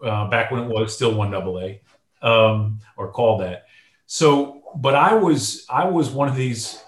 Uh, 0.01 0.29
back 0.29 0.51
when 0.51 0.63
it 0.63 0.69
was 0.69 0.95
still 0.95 1.13
one 1.13 1.31
double 1.31 1.59
A 1.59 1.81
um, 2.21 2.79
or 2.95 3.11
called 3.11 3.41
that. 3.41 3.65
So, 4.07 4.61
but 4.75 4.95
I 4.95 5.13
was 5.13 5.65
I 5.69 5.85
was 5.85 6.09
one 6.09 6.27
of 6.27 6.35
these 6.35 6.81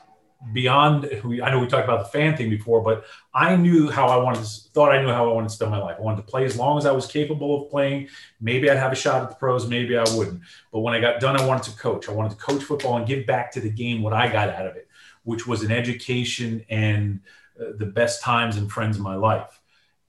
beyond 0.54 1.10
I 1.44 1.52
know 1.52 1.60
we 1.60 1.68
talked 1.68 1.86
about 1.86 2.04
the 2.04 2.10
fan 2.10 2.38
thing 2.38 2.50
before, 2.50 2.82
but 2.82 3.06
I 3.34 3.56
knew 3.56 3.90
how 3.90 4.08
I 4.08 4.18
wanted 4.18 4.44
to, 4.44 4.50
thought 4.72 4.92
I 4.92 5.02
knew 5.02 5.10
how 5.10 5.30
I 5.30 5.34
wanted 5.34 5.50
to 5.50 5.56
spend 5.56 5.72
my 5.72 5.80
life. 5.80 5.98
I 5.98 6.02
wanted 6.02 6.18
to 6.18 6.24
play 6.24 6.46
as 6.46 6.58
long 6.58 6.78
as 6.78 6.86
I 6.86 6.92
was 6.92 7.08
capable 7.08 7.64
of 7.64 7.72
playing. 7.72 8.10
Maybe 8.40 8.70
I'd 8.70 8.78
have 8.78 8.92
a 8.92 8.96
shot 8.96 9.24
at 9.24 9.30
the 9.30 9.36
pros, 9.36 9.68
maybe 9.68 9.98
I 9.98 10.04
wouldn't. 10.16 10.42
But 10.72 10.80
when 10.80 10.94
I 10.94 11.00
got 11.00 11.20
done, 11.20 11.40
I 11.40 11.46
wanted 11.46 11.72
to 11.72 11.78
coach. 11.78 12.08
I 12.08 12.12
wanted 12.12 12.32
to 12.32 12.38
coach 12.38 12.64
football 12.64 12.98
and 12.98 13.08
give 13.08 13.26
back 13.26 13.52
to 13.54 13.60
the 13.60 13.70
game 13.70 14.02
what 14.02 14.14
I 14.14 14.32
got 14.32 14.50
out 14.50 14.68
of 14.68 14.76
it, 14.76 14.88
which 15.24 15.48
was 15.48 15.64
an 15.64 15.72
education 15.72 16.66
and 16.70 17.22
uh, 17.60 17.72
the 17.78 17.86
best 17.86 18.22
times 18.22 18.58
and 18.58 18.72
friends 18.72 18.98
in 18.98 19.04
my 19.04 19.16
life. 19.16 19.60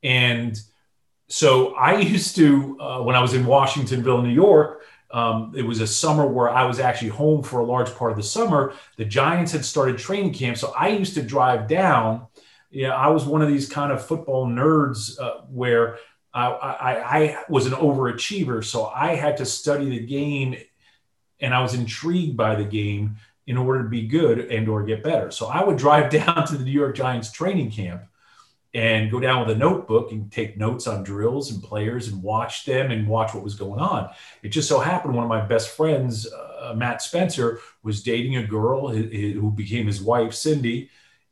And 0.02 0.60
so 1.28 1.74
I 1.74 1.96
used 2.00 2.36
to, 2.36 2.78
uh, 2.80 3.02
when 3.02 3.16
I 3.16 3.20
was 3.20 3.34
in 3.34 3.44
Washingtonville, 3.44 4.22
New 4.22 4.34
York, 4.34 4.82
um, 5.10 5.52
it 5.56 5.62
was 5.62 5.80
a 5.80 5.86
summer 5.86 6.26
where 6.26 6.50
I 6.50 6.64
was 6.64 6.80
actually 6.80 7.08
home 7.08 7.42
for 7.42 7.60
a 7.60 7.64
large 7.64 7.94
part 7.94 8.10
of 8.10 8.16
the 8.16 8.22
summer. 8.22 8.74
The 8.96 9.04
Giants 9.04 9.52
had 9.52 9.64
started 9.64 9.98
training 9.98 10.34
camp, 10.34 10.58
so 10.58 10.72
I 10.78 10.88
used 10.88 11.14
to 11.14 11.22
drive 11.22 11.66
down. 11.66 12.26
Yeah, 12.70 12.94
I 12.94 13.08
was 13.08 13.24
one 13.24 13.40
of 13.40 13.48
these 13.48 13.68
kind 13.68 13.90
of 13.90 14.04
football 14.04 14.46
nerds 14.46 15.18
uh, 15.18 15.42
where 15.48 15.98
I, 16.34 16.46
I, 16.50 17.18
I 17.18 17.44
was 17.48 17.66
an 17.66 17.72
overachiever, 17.72 18.62
so 18.62 18.86
I 18.86 19.14
had 19.14 19.38
to 19.38 19.46
study 19.46 19.88
the 19.88 20.06
game, 20.06 20.56
and 21.40 21.54
I 21.54 21.62
was 21.62 21.72
intrigued 21.72 22.36
by 22.36 22.54
the 22.54 22.64
game 22.64 23.16
in 23.46 23.56
order 23.56 23.82
to 23.82 23.88
be 23.88 24.06
good 24.06 24.38
and 24.38 24.68
or 24.68 24.82
get 24.82 25.02
better. 25.02 25.30
So 25.30 25.46
I 25.46 25.64
would 25.64 25.78
drive 25.78 26.10
down 26.10 26.46
to 26.48 26.56
the 26.56 26.64
New 26.64 26.70
York 26.70 26.94
Giants 26.94 27.32
training 27.32 27.70
camp 27.70 28.02
and 28.74 29.10
go 29.10 29.18
down 29.18 29.40
with 29.40 29.56
a 29.56 29.58
notebook 29.58 30.12
and 30.12 30.30
take 30.30 30.58
notes 30.58 30.86
on 30.86 31.02
drills 31.02 31.50
and 31.50 31.62
players 31.62 32.08
and 32.08 32.22
watch 32.22 32.64
them 32.66 32.90
and 32.90 33.08
watch 33.08 33.34
what 33.34 33.42
was 33.42 33.54
going 33.54 33.80
on. 33.80 34.10
It 34.42 34.48
just 34.48 34.68
so 34.68 34.78
happened 34.78 35.14
one 35.14 35.24
of 35.24 35.28
my 35.28 35.40
best 35.40 35.70
friends, 35.70 36.30
uh, 36.30 36.74
Matt 36.76 37.00
Spencer, 37.00 37.60
was 37.82 38.02
dating 38.02 38.36
a 38.36 38.46
girl 38.46 38.88
who 38.88 39.50
became 39.50 39.86
his 39.86 40.02
wife, 40.02 40.34
Cindy, 40.34 40.90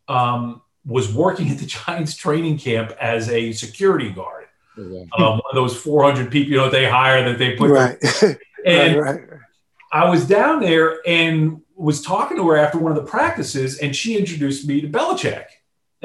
um, 0.08 0.62
was 0.86 1.12
working 1.12 1.50
at 1.50 1.58
the 1.58 1.66
Giants 1.86 2.16
training 2.16 2.58
camp 2.58 2.92
as 3.00 3.28
a 3.28 3.52
security 3.52 4.10
guard. 4.10 4.46
Oh, 4.78 5.06
um, 5.18 5.38
one 5.38 5.42
of 5.50 5.54
those 5.54 5.76
400 5.76 6.30
people, 6.30 6.52
you 6.52 6.58
know, 6.58 6.70
they 6.70 6.88
hire 6.88 7.22
that 7.28 7.38
they 7.38 7.56
put. 7.56 7.70
Right. 7.70 7.98
and 8.66 8.96
right, 9.00 9.30
right. 9.30 9.40
I 9.92 10.08
was 10.08 10.26
down 10.26 10.60
there 10.60 11.00
and 11.06 11.62
was 11.74 12.02
talking 12.02 12.36
to 12.38 12.48
her 12.48 12.56
after 12.56 12.78
one 12.78 12.92
of 12.92 12.96
the 12.96 13.10
practices, 13.10 13.78
and 13.78 13.94
she 13.94 14.18
introduced 14.18 14.66
me 14.66 14.80
to 14.80 14.88
Belichick 14.88 15.44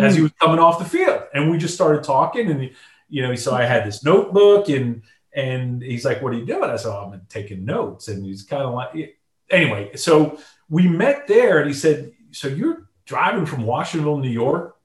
as 0.01 0.15
he 0.15 0.19
hmm. 0.19 0.23
was 0.23 0.31
coming 0.39 0.59
off 0.59 0.79
the 0.79 0.85
field. 0.85 1.23
And 1.33 1.49
we 1.49 1.57
just 1.57 1.75
started 1.75 2.03
talking 2.03 2.49
and, 2.49 2.71
you 3.09 3.21
know, 3.21 3.35
so 3.35 3.53
I 3.53 3.63
had 3.63 3.85
this 3.85 4.03
notebook 4.03 4.69
and, 4.69 5.03
and 5.33 5.81
he's 5.81 6.05
like, 6.05 6.21
what 6.21 6.33
are 6.33 6.37
you 6.37 6.45
doing? 6.45 6.69
I 6.69 6.75
said, 6.75 6.91
oh, 6.91 7.11
I'm 7.13 7.21
taking 7.29 7.65
notes. 7.65 8.07
And 8.07 8.25
he's 8.25 8.43
kind 8.43 8.63
of 8.63 8.73
like, 8.73 9.17
anyway, 9.49 9.95
so 9.95 10.39
we 10.69 10.87
met 10.87 11.27
there 11.27 11.59
and 11.59 11.67
he 11.67 11.73
said, 11.73 12.11
so 12.31 12.47
you're 12.47 12.89
driving 13.05 13.45
from 13.45 13.63
Washington, 13.63 14.21
New 14.21 14.29
York, 14.29 14.77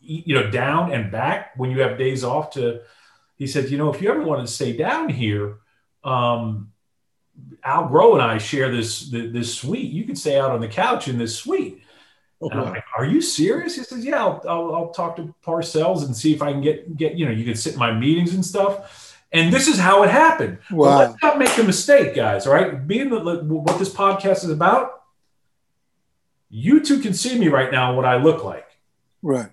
you 0.00 0.34
know, 0.34 0.50
down 0.50 0.92
and 0.92 1.10
back 1.10 1.52
when 1.56 1.70
you 1.70 1.80
have 1.80 1.98
days 1.98 2.22
off 2.22 2.50
to, 2.52 2.80
he 3.36 3.46
said, 3.46 3.70
you 3.70 3.76
know, 3.76 3.92
if 3.92 4.00
you 4.00 4.08
ever 4.10 4.22
want 4.22 4.46
to 4.46 4.52
stay 4.52 4.76
down 4.76 5.08
here, 5.08 5.58
um, 6.04 6.72
Al 7.62 7.88
Groh 7.88 8.14
and 8.14 8.22
I 8.22 8.38
share 8.38 8.70
this, 8.70 9.10
this 9.10 9.54
suite. 9.54 9.90
You 9.90 10.04
can 10.04 10.16
stay 10.16 10.38
out 10.38 10.52
on 10.52 10.60
the 10.60 10.68
couch 10.68 11.08
in 11.08 11.18
this 11.18 11.36
suite. 11.36 11.82
Oh, 12.40 12.50
and 12.50 12.60
I'm 12.60 12.70
like, 12.70 12.84
"Are 12.96 13.06
you 13.06 13.20
serious?" 13.20 13.76
He 13.76 13.82
says, 13.82 14.04
"Yeah, 14.04 14.22
I'll, 14.22 14.42
I'll, 14.46 14.74
I'll, 14.74 14.90
talk 14.90 15.16
to 15.16 15.34
Parcells 15.44 16.04
and 16.04 16.14
see 16.14 16.34
if 16.34 16.42
I 16.42 16.52
can 16.52 16.60
get 16.60 16.96
get 16.96 17.14
you 17.14 17.24
know 17.24 17.32
you 17.32 17.44
can 17.44 17.54
sit 17.54 17.74
in 17.74 17.78
my 17.78 17.92
meetings 17.92 18.34
and 18.34 18.44
stuff." 18.44 19.16
And 19.32 19.52
this 19.52 19.68
is 19.68 19.78
how 19.78 20.02
it 20.02 20.10
happened. 20.10 20.58
Wow. 20.70 20.98
let's 20.98 21.22
not 21.22 21.38
make 21.38 21.56
a 21.58 21.62
mistake, 21.62 22.14
guys. 22.14 22.46
All 22.46 22.54
right, 22.54 22.86
being 22.86 23.10
the, 23.10 23.18
what 23.18 23.78
this 23.78 23.92
podcast 23.92 24.44
is 24.44 24.50
about, 24.50 25.02
you 26.48 26.82
two 26.82 27.00
can 27.00 27.12
see 27.12 27.38
me 27.38 27.48
right 27.48 27.72
now. 27.72 27.94
What 27.94 28.04
I 28.04 28.16
look 28.16 28.44
like. 28.44 28.66
Right. 29.22 29.50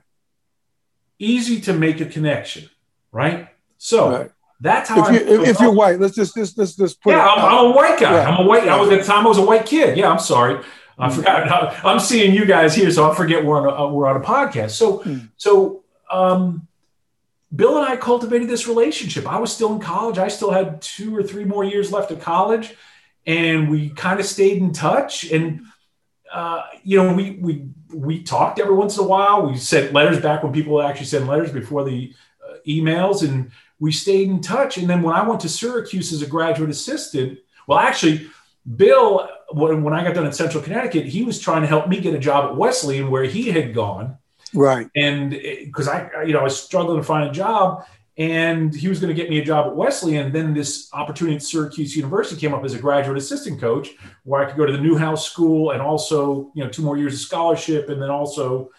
Easy 1.20 1.62
to 1.62 1.74
make 1.74 2.02
a 2.02 2.06
connection. 2.06 2.70
Right. 3.12 3.50
So. 3.78 4.12
Right. 4.12 4.32
That's 4.60 4.88
how. 4.88 5.14
If, 5.14 5.28
you, 5.28 5.44
if, 5.44 5.60
you're 5.60 5.74
white, 5.74 6.00
let's 6.00 6.16
just 6.16 6.38
let's 6.38 6.58
let's, 6.58 6.80
let's 6.80 6.94
put. 6.94 7.10
Yeah, 7.10 7.28
I'm, 7.28 7.40
I'm, 7.44 7.66
a 7.66 7.72
white 7.72 8.00
guy. 8.00 8.24
I'm 8.24 8.46
a 8.46 8.48
white. 8.48 8.66
I 8.66 8.80
was 8.80 8.90
at 8.92 9.00
the 9.00 9.06
time 9.06 9.26
I 9.26 9.28
was 9.28 9.38
a 9.38 9.46
white 9.46 9.66
kid. 9.66 9.98
Yeah, 9.98 10.10
I'm 10.10 10.20
sorry. 10.20 10.64
I 10.98 11.10
forgot. 11.10 11.76
I'm 11.86 12.00
seeing 12.00 12.34
you 12.34 12.46
guys 12.46 12.76
here, 12.76 12.90
so 12.92 13.10
I 13.10 13.16
forget 13.16 13.44
we're 13.44 13.58
on 13.58 13.66
a, 13.66 13.84
uh, 13.84 13.90
we're 13.92 14.08
on 14.08 14.18
a 14.18 14.20
podcast. 14.20 14.72
So 14.72 15.00
mm. 15.00 15.30
so 15.38 15.84
um, 16.12 16.68
Bill 17.56 17.78
and 17.78 17.88
I 17.88 17.98
cultivated 17.98 18.50
this 18.50 18.68
relationship. 18.68 19.28
I 19.28 19.40
was 19.40 19.54
still 19.54 19.74
in 19.74 19.80
college. 19.80 20.18
I 20.18 20.28
still 20.28 20.52
had 20.52 20.82
two 20.82 21.16
or 21.16 21.24
three 21.24 21.46
more 21.46 21.64
years 21.64 21.92
left 21.92 22.12
of 22.12 22.20
college, 22.20 22.76
and 23.26 23.70
we 23.70 23.90
kind 23.90 24.20
of 24.20 24.26
stayed 24.26 24.58
in 24.58 24.74
touch. 24.74 25.30
And 25.32 25.62
uh, 26.32 26.64
you 26.84 27.02
know, 27.02 27.14
we 27.14 27.32
we 27.32 27.68
we 27.94 28.24
talked 28.24 28.60
every 28.60 28.76
once 28.76 28.98
in 28.98 29.04
a 29.04 29.08
while. 29.08 29.48
We 29.48 29.58
sent 29.58 29.94
letters 29.94 30.20
back 30.20 30.44
when 30.44 30.52
people 30.52 30.82
actually 30.82 31.06
sent 31.06 31.28
letters 31.28 31.52
before 31.52 31.84
the 31.84 32.14
uh, 32.44 32.56
emails, 32.68 33.28
and 33.28 33.52
we 33.80 33.92
stayed 33.92 34.30
in 34.30 34.42
touch. 34.42 34.78
And 34.78 34.90
then 34.90 35.02
when 35.04 35.16
I 35.16 35.28
went 35.28 35.42
to 35.42 35.50
Syracuse 35.50 36.12
as 36.12 36.22
a 36.22 36.28
graduate 36.28 36.70
assistant, 36.70 37.40
well, 37.68 37.80
actually, 37.80 38.30
Bill 38.76 39.30
when, 39.56 39.84
when 39.84 39.94
I 39.94 40.04
got 40.04 40.16
done 40.16 40.26
in 40.26 40.34
Central 40.34 40.64
Connecticut, 40.64 41.06
he 41.06 41.24
was 41.24 41.40
trying 41.40 41.62
to 41.62 41.68
help 41.68 41.88
me 41.88 42.00
get 42.00 42.14
a 42.14 42.20
job 42.20 42.52
at 42.52 42.56
Wesleyan 42.56 43.10
where 43.10 43.24
he 43.24 43.52
had 43.52 43.74
gone. 43.74 44.18
Right. 44.54 44.88
And 44.96 45.32
because 45.32 45.88
I, 45.88 46.24
you 46.24 46.34
know, 46.34 46.40
I 46.40 46.44
was 46.44 46.62
struggling 46.62 46.98
to 46.98 47.04
find 47.04 47.30
a 47.30 47.34
job 47.34 47.86
and 48.18 48.74
he 48.76 48.88
was 48.88 49.00
going 49.00 49.16
to 49.16 49.20
get 49.20 49.30
me 49.30 49.40
a 49.40 49.44
job 49.44 49.68
at 49.68 49.76
Wesleyan. 49.76 50.28
And 50.28 50.36
then 50.36 50.54
this 50.54 50.90
opportunity 50.94 51.36
at 51.36 51.42
Syracuse 51.42 51.96
University 51.96 52.40
came 52.40 52.54
up 52.54 52.64
as 52.64 52.76
a 52.76 52.80
graduate 52.80 53.18
assistant 53.18 53.60
coach 53.60 53.90
where 54.24 54.42
I 54.42 54.46
could 54.46 54.58
go 54.58 54.66
to 54.66 54.72
the 54.72 54.82
Newhouse 54.82 55.28
School 55.28 55.72
and 55.72 55.82
also, 55.82 56.52
you 56.54 56.64
know, 56.64 56.70
two 56.70 56.84
more 56.84 56.98
years 56.98 57.16
of 57.16 57.20
scholarship 57.20 57.90
and 57.90 58.02
then 58.02 58.12
also, 58.12 58.70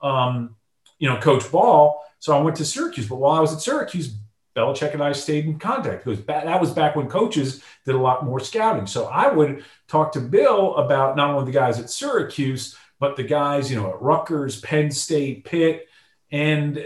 um, 0.00 0.54
you 0.98 1.08
know, 1.08 1.18
coach 1.18 1.50
ball. 1.50 2.04
So 2.20 2.36
I 2.36 2.40
went 2.40 2.56
to 2.58 2.64
Syracuse. 2.64 3.08
But 3.08 3.16
while 3.16 3.36
I 3.36 3.40
was 3.40 3.52
at 3.52 3.60
Syracuse, 3.60 4.14
Belichick 4.56 4.92
and 4.92 5.02
I 5.02 5.12
stayed 5.12 5.46
in 5.46 5.58
contact. 5.58 6.04
Because 6.04 6.24
that 6.26 6.60
was 6.60 6.70
back 6.70 6.96
when 6.96 7.08
coaches 7.08 7.62
did 7.84 7.94
a 7.94 7.98
lot 7.98 8.24
more 8.24 8.40
scouting. 8.40 8.86
So 8.86 9.06
I 9.06 9.28
would 9.32 9.64
talk 9.88 10.12
to 10.12 10.20
Bill 10.20 10.76
about 10.76 11.16
not 11.16 11.30
only 11.30 11.46
the 11.46 11.58
guys 11.58 11.80
at 11.80 11.90
Syracuse, 11.90 12.76
but 13.00 13.16
the 13.16 13.24
guys, 13.24 13.70
you 13.70 13.76
know, 13.76 13.90
at 13.90 14.00
Rutgers, 14.00 14.60
Penn 14.60 14.90
State, 14.90 15.44
Pitt. 15.44 15.88
And 16.30 16.84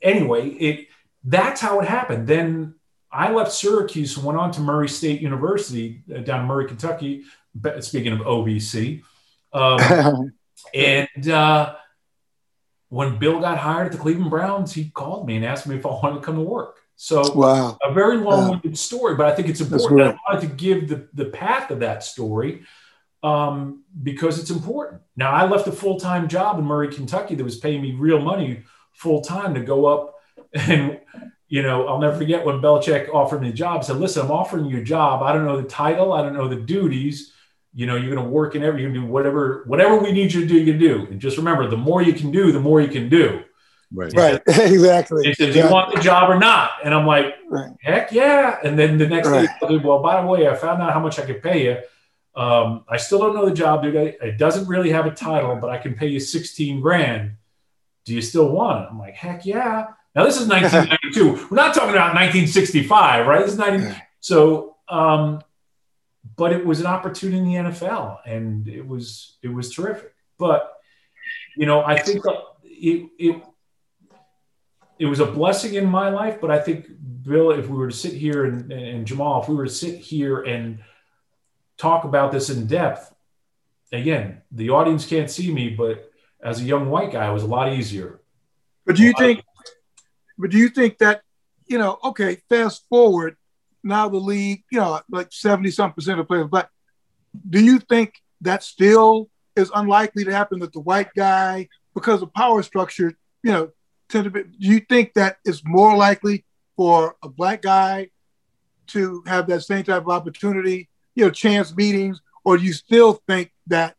anyway, 0.00 0.48
it 0.48 0.86
that's 1.24 1.60
how 1.60 1.80
it 1.80 1.88
happened. 1.88 2.26
Then 2.26 2.74
I 3.12 3.32
left 3.32 3.52
Syracuse 3.52 4.16
and 4.16 4.24
went 4.24 4.38
on 4.38 4.52
to 4.52 4.60
Murray 4.60 4.88
State 4.88 5.20
University 5.20 6.02
uh, 6.14 6.18
down 6.18 6.40
in 6.40 6.46
Murray, 6.46 6.66
Kentucky. 6.66 7.24
Speaking 7.80 8.12
of 8.12 8.20
OVC, 8.20 9.02
um, 9.52 10.32
and 10.74 11.28
uh, 11.28 11.74
when 12.90 13.18
Bill 13.18 13.40
got 13.40 13.58
hired 13.58 13.86
at 13.86 13.92
the 13.92 13.98
Cleveland 13.98 14.30
Browns, 14.30 14.72
he 14.72 14.90
called 14.90 15.26
me 15.26 15.36
and 15.36 15.44
asked 15.44 15.66
me 15.66 15.76
if 15.76 15.84
I 15.84 15.88
wanted 15.88 16.16
to 16.16 16.20
come 16.20 16.36
to 16.36 16.42
work. 16.42 16.79
So 17.02 17.32
wow. 17.32 17.78
a 17.82 17.94
very 17.94 18.18
long-winded 18.18 18.72
wow. 18.72 18.74
story, 18.74 19.14
but 19.14 19.24
I 19.24 19.34
think 19.34 19.48
it's 19.48 19.62
important. 19.62 20.00
I 20.02 20.34
wanted 20.34 20.46
to 20.46 20.54
give 20.54 20.86
the, 20.86 21.08
the 21.14 21.30
path 21.30 21.70
of 21.70 21.80
that 21.80 22.04
story 22.04 22.64
um, 23.22 23.84
because 24.02 24.38
it's 24.38 24.50
important. 24.50 25.00
Now 25.16 25.30
I 25.30 25.46
left 25.46 25.66
a 25.66 25.72
full-time 25.72 26.28
job 26.28 26.58
in 26.58 26.66
Murray, 26.66 26.92
Kentucky 26.92 27.34
that 27.36 27.42
was 27.42 27.56
paying 27.56 27.80
me 27.80 27.92
real 27.92 28.20
money 28.20 28.64
full-time 28.92 29.54
to 29.54 29.60
go 29.60 29.86
up 29.86 30.16
and 30.52 31.00
you 31.48 31.62
know, 31.62 31.88
I'll 31.88 31.98
never 31.98 32.18
forget 32.18 32.44
when 32.44 32.56
Belichick 32.56 33.08
offered 33.08 33.40
me 33.40 33.48
a 33.48 33.52
job. 33.54 33.80
I 33.80 33.82
said, 33.82 33.96
listen, 33.96 34.26
I'm 34.26 34.30
offering 34.30 34.66
you 34.66 34.80
a 34.80 34.84
job. 34.84 35.22
I 35.22 35.32
don't 35.32 35.46
know 35.46 35.58
the 35.58 35.68
title. 35.68 36.12
I 36.12 36.20
don't 36.20 36.34
know 36.34 36.48
the 36.48 36.60
duties. 36.60 37.32
You 37.72 37.86
know, 37.86 37.96
you're 37.96 38.14
going 38.14 38.22
to 38.22 38.30
work 38.30 38.54
in 38.54 38.62
every, 38.62 38.82
you're 38.82 38.90
gonna 38.90 39.06
do 39.06 39.10
whatever, 39.10 39.64
whatever 39.66 39.96
we 39.96 40.12
need 40.12 40.34
you 40.34 40.42
to 40.42 40.46
do, 40.46 40.58
you 40.58 40.70
can 40.70 40.78
do. 40.78 41.06
And 41.10 41.18
just 41.18 41.38
remember, 41.38 41.66
the 41.66 41.78
more 41.78 42.02
you 42.02 42.12
can 42.12 42.30
do, 42.30 42.52
the 42.52 42.60
more 42.60 42.82
you 42.82 42.88
can 42.88 43.08
do. 43.08 43.42
Right. 43.92 44.12
Right. 44.14 44.42
exactly. 44.46 45.26
He 45.26 45.34
said, 45.34 45.52
"Do 45.52 45.58
you 45.58 45.70
want 45.70 45.94
the 45.94 46.00
job 46.00 46.30
or 46.30 46.38
not?" 46.38 46.72
And 46.84 46.94
I'm 46.94 47.06
like, 47.06 47.34
right. 47.48 47.72
"Heck 47.80 48.12
yeah!" 48.12 48.58
And 48.62 48.78
then 48.78 48.98
the 48.98 49.06
next 49.06 49.28
right. 49.28 49.48
day, 49.68 49.76
well, 49.78 50.00
by 50.00 50.20
the 50.20 50.26
way, 50.26 50.48
I 50.48 50.54
found 50.54 50.80
out 50.80 50.92
how 50.92 51.00
much 51.00 51.18
I 51.18 51.26
could 51.26 51.42
pay 51.42 51.64
you. 51.64 51.78
Um, 52.40 52.84
I 52.88 52.96
still 52.96 53.18
don't 53.18 53.34
know 53.34 53.44
the 53.44 53.54
job, 53.54 53.82
dude. 53.82 53.96
It 53.96 54.38
doesn't 54.38 54.68
really 54.68 54.90
have 54.90 55.06
a 55.06 55.10
title, 55.10 55.56
but 55.56 55.70
I 55.70 55.78
can 55.78 55.94
pay 55.94 56.06
you 56.06 56.20
16 56.20 56.80
grand. 56.80 57.32
Do 58.04 58.14
you 58.14 58.22
still 58.22 58.48
want 58.50 58.84
it? 58.84 58.88
I'm 58.90 58.98
like, 58.98 59.14
heck 59.14 59.44
yeah. 59.44 59.88
Now 60.14 60.24
this 60.24 60.40
is 60.40 60.46
1992. 60.48 61.48
We're 61.50 61.56
not 61.56 61.74
talking 61.74 61.90
about 61.90 62.14
1965, 62.14 63.26
right? 63.26 63.42
This 63.42 63.52
is 63.52 63.58
90. 63.58 63.94
So, 64.20 64.76
um, 64.88 65.42
but 66.36 66.52
it 66.52 66.64
was 66.64 66.80
an 66.80 66.86
opportunity 66.86 67.38
in 67.38 67.64
the 67.64 67.70
NFL, 67.70 68.18
and 68.24 68.68
it 68.68 68.86
was 68.86 69.36
it 69.42 69.48
was 69.48 69.74
terrific. 69.74 70.14
But 70.38 70.72
you 71.56 71.66
know, 71.66 71.82
I 71.82 71.98
think 72.00 72.24
it, 72.64 73.10
it 73.18 73.42
it 75.00 75.06
was 75.06 75.18
a 75.18 75.26
blessing 75.26 75.74
in 75.74 75.86
my 75.86 76.10
life, 76.10 76.42
but 76.42 76.50
I 76.50 76.60
think 76.60 76.86
Bill, 77.22 77.52
if 77.52 77.68
we 77.68 77.76
were 77.78 77.88
to 77.88 77.96
sit 77.96 78.12
here 78.12 78.44
and, 78.44 78.70
and 78.70 79.06
Jamal, 79.06 79.42
if 79.42 79.48
we 79.48 79.54
were 79.54 79.64
to 79.64 79.72
sit 79.72 79.98
here 79.98 80.42
and 80.42 80.80
talk 81.78 82.04
about 82.04 82.32
this 82.32 82.50
in 82.50 82.66
depth, 82.66 83.10
again, 83.92 84.42
the 84.52 84.68
audience 84.68 85.06
can't 85.06 85.30
see 85.30 85.52
me, 85.52 85.70
but 85.70 86.12
as 86.42 86.60
a 86.60 86.64
young 86.64 86.90
white 86.90 87.12
guy, 87.12 87.26
it 87.26 87.32
was 87.32 87.42
a 87.42 87.46
lot 87.46 87.72
easier. 87.72 88.20
But 88.84 88.96
do 88.96 89.02
you 89.02 89.14
think? 89.16 89.42
But 90.38 90.50
do 90.50 90.58
you 90.58 90.68
think 90.68 90.98
that 90.98 91.22
you 91.66 91.78
know? 91.78 91.98
Okay, 92.04 92.42
fast 92.50 92.84
forward 92.90 93.36
now, 93.82 94.06
the 94.08 94.18
league, 94.18 94.64
you 94.70 94.80
know, 94.80 95.00
like 95.10 95.32
seventy 95.32 95.70
some 95.70 95.94
percent 95.94 96.20
of 96.20 96.28
players. 96.28 96.48
But 96.50 96.68
do 97.48 97.62
you 97.62 97.78
think 97.78 98.14
that 98.42 98.62
still 98.62 99.30
is 99.56 99.70
unlikely 99.74 100.24
to 100.24 100.32
happen 100.32 100.60
that 100.60 100.74
the 100.74 100.80
white 100.80 101.14
guy, 101.16 101.68
because 101.94 102.20
of 102.20 102.34
power 102.34 102.62
structure, 102.62 103.16
you 103.42 103.52
know, 103.52 103.70
to 104.10 104.30
be, 104.30 104.42
do 104.42 104.48
you 104.58 104.80
think 104.80 105.14
that 105.14 105.38
it's 105.44 105.62
more 105.64 105.96
likely 105.96 106.44
for 106.76 107.16
a 107.22 107.28
black 107.28 107.62
guy 107.62 108.10
to 108.88 109.22
have 109.26 109.46
that 109.48 109.62
same 109.62 109.84
type 109.84 110.02
of 110.02 110.08
opportunity, 110.08 110.88
you 111.14 111.24
know, 111.24 111.30
chance 111.30 111.74
meetings, 111.74 112.20
or 112.44 112.56
do 112.56 112.64
you 112.64 112.72
still 112.72 113.14
think 113.26 113.52
that 113.66 113.96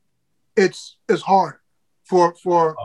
it's 0.55 0.97
it's 1.07 1.21
hard 1.21 1.55
for 2.03 2.35
for 2.35 2.75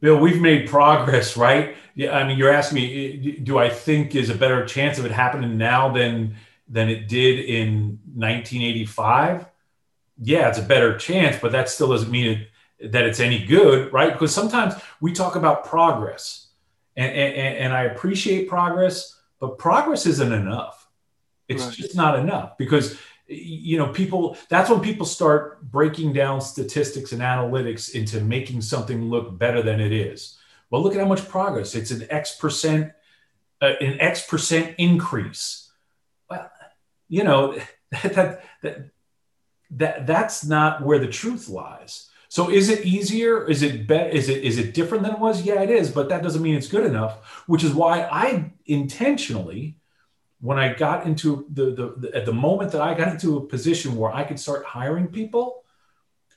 Bill, 0.00 0.18
we've 0.18 0.40
made 0.40 0.68
progress, 0.68 1.36
right? 1.36 1.76
Yeah, 1.94 2.16
I 2.16 2.26
mean, 2.26 2.38
you're 2.38 2.52
asking 2.52 2.76
me, 2.76 3.32
do 3.42 3.58
I 3.58 3.68
think 3.68 4.14
is 4.14 4.30
a 4.30 4.34
better 4.34 4.64
chance 4.64 4.98
of 4.98 5.04
it 5.04 5.12
happening 5.12 5.58
now 5.58 5.92
than 5.92 6.36
than 6.68 6.88
it 6.88 7.06
did 7.06 7.40
in 7.40 7.98
1985? 8.14 9.46
Yeah, 10.22 10.48
it's 10.48 10.58
a 10.58 10.62
better 10.62 10.96
chance, 10.96 11.36
but 11.40 11.52
that 11.52 11.68
still 11.68 11.88
doesn't 11.88 12.10
mean 12.10 12.26
it, 12.30 12.48
that 12.82 13.04
it's 13.04 13.20
any 13.20 13.44
good, 13.44 13.92
right? 13.92 14.12
Because 14.12 14.34
sometimes 14.34 14.74
we 15.00 15.12
talk 15.12 15.36
about 15.36 15.64
progress, 15.64 16.48
and 16.96 17.10
and, 17.12 17.56
and 17.58 17.72
I 17.72 17.84
appreciate 17.84 18.48
progress, 18.48 19.18
but 19.38 19.58
progress 19.58 20.06
isn't 20.06 20.32
enough. 20.32 20.88
It's 21.48 21.64
right. 21.64 21.74
just 21.74 21.96
not 21.96 22.18
enough 22.18 22.56
because 22.58 22.98
you 23.30 23.78
know 23.78 23.88
people 23.88 24.36
that's 24.48 24.68
when 24.68 24.80
people 24.80 25.06
start 25.06 25.62
breaking 25.62 26.12
down 26.12 26.40
statistics 26.40 27.12
and 27.12 27.22
analytics 27.22 27.94
into 27.94 28.20
making 28.20 28.60
something 28.60 29.08
look 29.08 29.38
better 29.38 29.62
than 29.62 29.80
it 29.80 29.92
is 29.92 30.36
well 30.68 30.82
look 30.82 30.94
at 30.94 31.00
how 31.00 31.06
much 31.06 31.28
progress 31.28 31.76
it's 31.76 31.92
an 31.92 32.04
x 32.10 32.36
percent 32.36 32.92
uh, 33.62 33.74
an 33.80 34.00
x 34.00 34.26
percent 34.26 34.74
increase 34.78 35.70
well 36.28 36.50
you 37.08 37.22
know 37.22 37.56
that, 38.02 38.14
that 38.14 38.44
that 38.62 38.90
that 39.70 40.06
that's 40.08 40.44
not 40.44 40.82
where 40.84 40.98
the 40.98 41.06
truth 41.06 41.48
lies 41.48 42.09
so 42.30 42.48
is 42.48 42.70
it 42.70 42.86
easier 42.86 43.46
is 43.46 43.62
it 43.62 43.86
better 43.86 44.08
is 44.08 44.30
it 44.30 44.42
is 44.42 44.56
it 44.56 44.72
different 44.72 45.04
than 45.04 45.12
it 45.12 45.18
was 45.18 45.42
yeah 45.42 45.60
it 45.60 45.68
is 45.68 45.90
but 45.90 46.08
that 46.08 46.22
doesn't 46.22 46.42
mean 46.42 46.54
it's 46.54 46.68
good 46.68 46.86
enough 46.86 47.44
which 47.46 47.62
is 47.62 47.74
why 47.74 48.02
i 48.04 48.50
intentionally 48.64 49.76
when 50.40 50.58
I 50.58 50.72
got 50.72 51.06
into 51.06 51.46
the, 51.52 51.66
the, 51.66 51.94
the, 51.98 52.16
at 52.16 52.24
the 52.24 52.32
moment 52.32 52.72
that 52.72 52.80
I 52.80 52.94
got 52.94 53.08
into 53.08 53.36
a 53.36 53.46
position 53.46 53.96
where 53.96 54.12
I 54.12 54.24
could 54.24 54.40
start 54.40 54.64
hiring 54.64 55.08
people, 55.08 55.64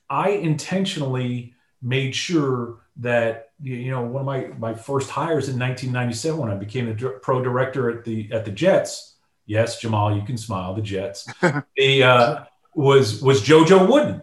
I 0.08 0.30
intentionally 0.30 1.54
made 1.82 2.14
sure 2.14 2.80
that 2.96 3.50
you 3.60 3.90
know 3.90 4.02
one 4.02 4.20
of 4.20 4.26
my 4.26 4.46
my 4.58 4.74
first 4.74 5.10
hires 5.10 5.48
in 5.48 5.58
1997 5.58 6.38
when 6.38 6.50
I 6.50 6.54
became 6.54 6.88
a 6.88 6.94
pro 6.94 7.42
director 7.42 7.90
at 7.90 8.04
the 8.04 8.30
at 8.32 8.44
the 8.44 8.50
Jets. 8.50 9.16
Yes, 9.46 9.80
Jamal, 9.80 10.14
you 10.14 10.22
can 10.22 10.36
smile. 10.36 10.74
The 10.74 10.82
Jets. 10.82 11.26
the 11.76 12.02
uh, 12.02 12.44
was 12.74 13.22
was 13.22 13.42
JoJo 13.42 13.90
Wooden, 13.90 14.22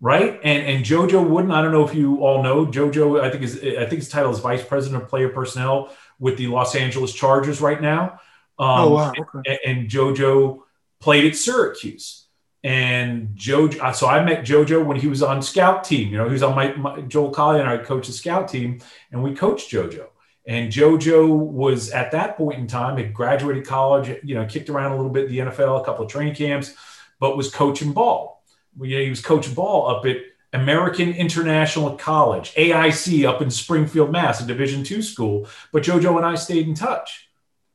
right? 0.00 0.40
And 0.42 0.66
and 0.66 0.84
JoJo 0.84 1.28
Wooden. 1.28 1.50
I 1.50 1.62
don't 1.62 1.72
know 1.72 1.86
if 1.86 1.94
you 1.94 2.24
all 2.24 2.42
know 2.42 2.66
JoJo. 2.66 3.20
I 3.20 3.30
think 3.30 3.42
is 3.42 3.56
I 3.56 3.86
think 3.86 4.00
his 4.00 4.08
title 4.08 4.32
is 4.32 4.38
vice 4.38 4.64
president 4.64 5.02
of 5.02 5.08
player 5.08 5.28
personnel 5.28 5.94
with 6.18 6.36
the 6.36 6.46
Los 6.48 6.74
Angeles 6.74 7.12
Chargers 7.12 7.60
right 7.60 7.80
now. 7.80 8.20
Um, 8.58 8.80
oh, 8.80 8.90
wow. 8.90 9.12
Okay. 9.18 9.58
And, 9.64 9.78
and, 9.78 9.90
JoJo 9.90 10.60
played 11.00 11.24
at 11.24 11.34
Syracuse. 11.34 12.26
And 12.62 13.28
JoJo, 13.28 13.94
so 13.94 14.06
I 14.06 14.22
met 14.22 14.44
JoJo 14.44 14.84
when 14.84 14.98
he 14.98 15.06
was 15.06 15.22
on 15.22 15.40
scout 15.40 15.82
team. 15.82 16.10
You 16.10 16.18
know, 16.18 16.26
he 16.26 16.32
was 16.32 16.42
on 16.42 16.54
my, 16.54 16.74
my 16.74 17.00
Joel 17.00 17.30
Collier 17.30 17.62
and 17.62 17.70
I 17.70 17.78
coached 17.78 18.08
the 18.08 18.12
scout 18.12 18.48
team, 18.48 18.80
and 19.10 19.22
we 19.22 19.34
coached 19.34 19.72
JoJo. 19.72 20.08
And 20.46 20.70
JoJo 20.70 21.26
was 21.28 21.90
at 21.90 22.12
that 22.12 22.36
point 22.36 22.58
in 22.58 22.66
time 22.66 22.98
had 22.98 23.14
graduated 23.14 23.66
college, 23.66 24.20
you 24.22 24.34
know, 24.34 24.44
kicked 24.44 24.68
around 24.68 24.92
a 24.92 24.96
little 24.96 25.10
bit 25.10 25.26
in 25.26 25.30
the 25.30 25.38
NFL, 25.38 25.80
a 25.80 25.84
couple 25.84 26.04
of 26.04 26.10
training 26.10 26.34
camps, 26.34 26.74
but 27.18 27.38
was 27.38 27.50
coaching 27.50 27.94
ball. 27.94 28.39
He 28.78 29.08
was 29.08 29.20
coaching 29.20 29.54
ball 29.54 29.88
up 29.88 30.06
at 30.06 30.16
American 30.52 31.12
International 31.12 31.96
College, 31.96 32.54
AIC, 32.54 33.28
up 33.28 33.40
in 33.40 33.50
Springfield, 33.50 34.10
Mass, 34.10 34.40
a 34.40 34.46
Division 34.46 34.82
two 34.82 35.02
school. 35.02 35.48
But 35.72 35.84
JoJo 35.84 36.16
and 36.16 36.26
I 36.26 36.34
stayed 36.34 36.66
in 36.66 36.74
touch. 36.74 37.28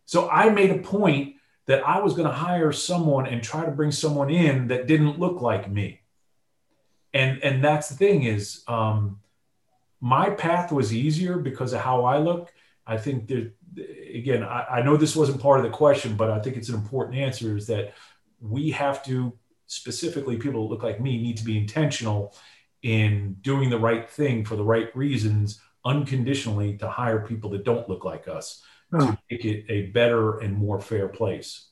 So 0.06 0.30
I 0.30 0.50
made 0.50 0.72
a 0.72 0.80
point 0.80 1.36
that 1.68 1.88
I 1.88 2.00
was 2.00 2.14
going 2.14 2.28
to 2.28 2.34
hire 2.34 2.72
someone 2.72 3.26
and 3.28 3.42
try 3.42 3.66
to 3.66 3.72
bring 3.72 3.92
someone 3.92 4.30
in 4.30 4.68
that 4.68 4.88
didn't 4.88 5.20
look 5.20 5.42
like 5.42 5.70
me. 5.70 6.02
And 7.14 7.42
and 7.44 7.64
that's 7.64 7.90
the 7.90 7.96
thing 7.96 8.24
is 8.24 8.64
um, 8.68 9.20
my 10.02 10.30
path 10.30 10.72
was 10.72 10.94
easier 10.94 11.38
because 11.38 11.74
of 11.74 11.80
how 11.80 12.04
I 12.04 12.18
look. 12.18 12.54
I 12.86 12.98
think 12.98 13.28
that 13.28 13.54
again, 14.14 14.44
I, 14.44 14.66
I 14.66 14.82
know 14.82 14.98
this 14.98 15.16
wasn't 15.16 15.42
part 15.42 15.60
of 15.60 15.64
the 15.64 15.76
question, 15.76 16.16
but 16.16 16.30
I 16.30 16.40
think 16.40 16.58
it's 16.58 16.70
an 16.70 16.76
important 16.76 17.18
answer 17.18 17.56
is 17.56 17.68
that 17.68 17.94
we 18.42 18.72
have 18.72 19.04
to 19.06 19.34
specifically 19.76 20.38
people 20.38 20.68
that 20.68 20.74
look 20.74 20.84
like 20.84 21.02
me 21.02 21.22
need 21.22 21.38
to 21.38 21.44
be 21.44 21.58
intentional 21.58 22.36
in 22.82 23.36
doing 23.42 23.70
the 23.70 23.80
right 23.80 24.10
thing 24.10 24.46
for 24.46 24.56
the 24.56 24.64
right 24.64 24.96
reasons 24.96 25.60
unconditionally 25.84 26.78
to 26.78 26.88
hire 26.88 27.26
people 27.26 27.50
that 27.52 27.64
don't 27.64 27.88
look 27.90 28.06
like 28.06 28.28
us 28.28 28.64
to 28.92 29.18
make 29.30 29.46
it 29.46 29.66
a 29.70 29.88
better 29.88 30.40
and 30.40 30.56
more 30.56 30.80
fair 30.80 31.08
place. 31.08 31.68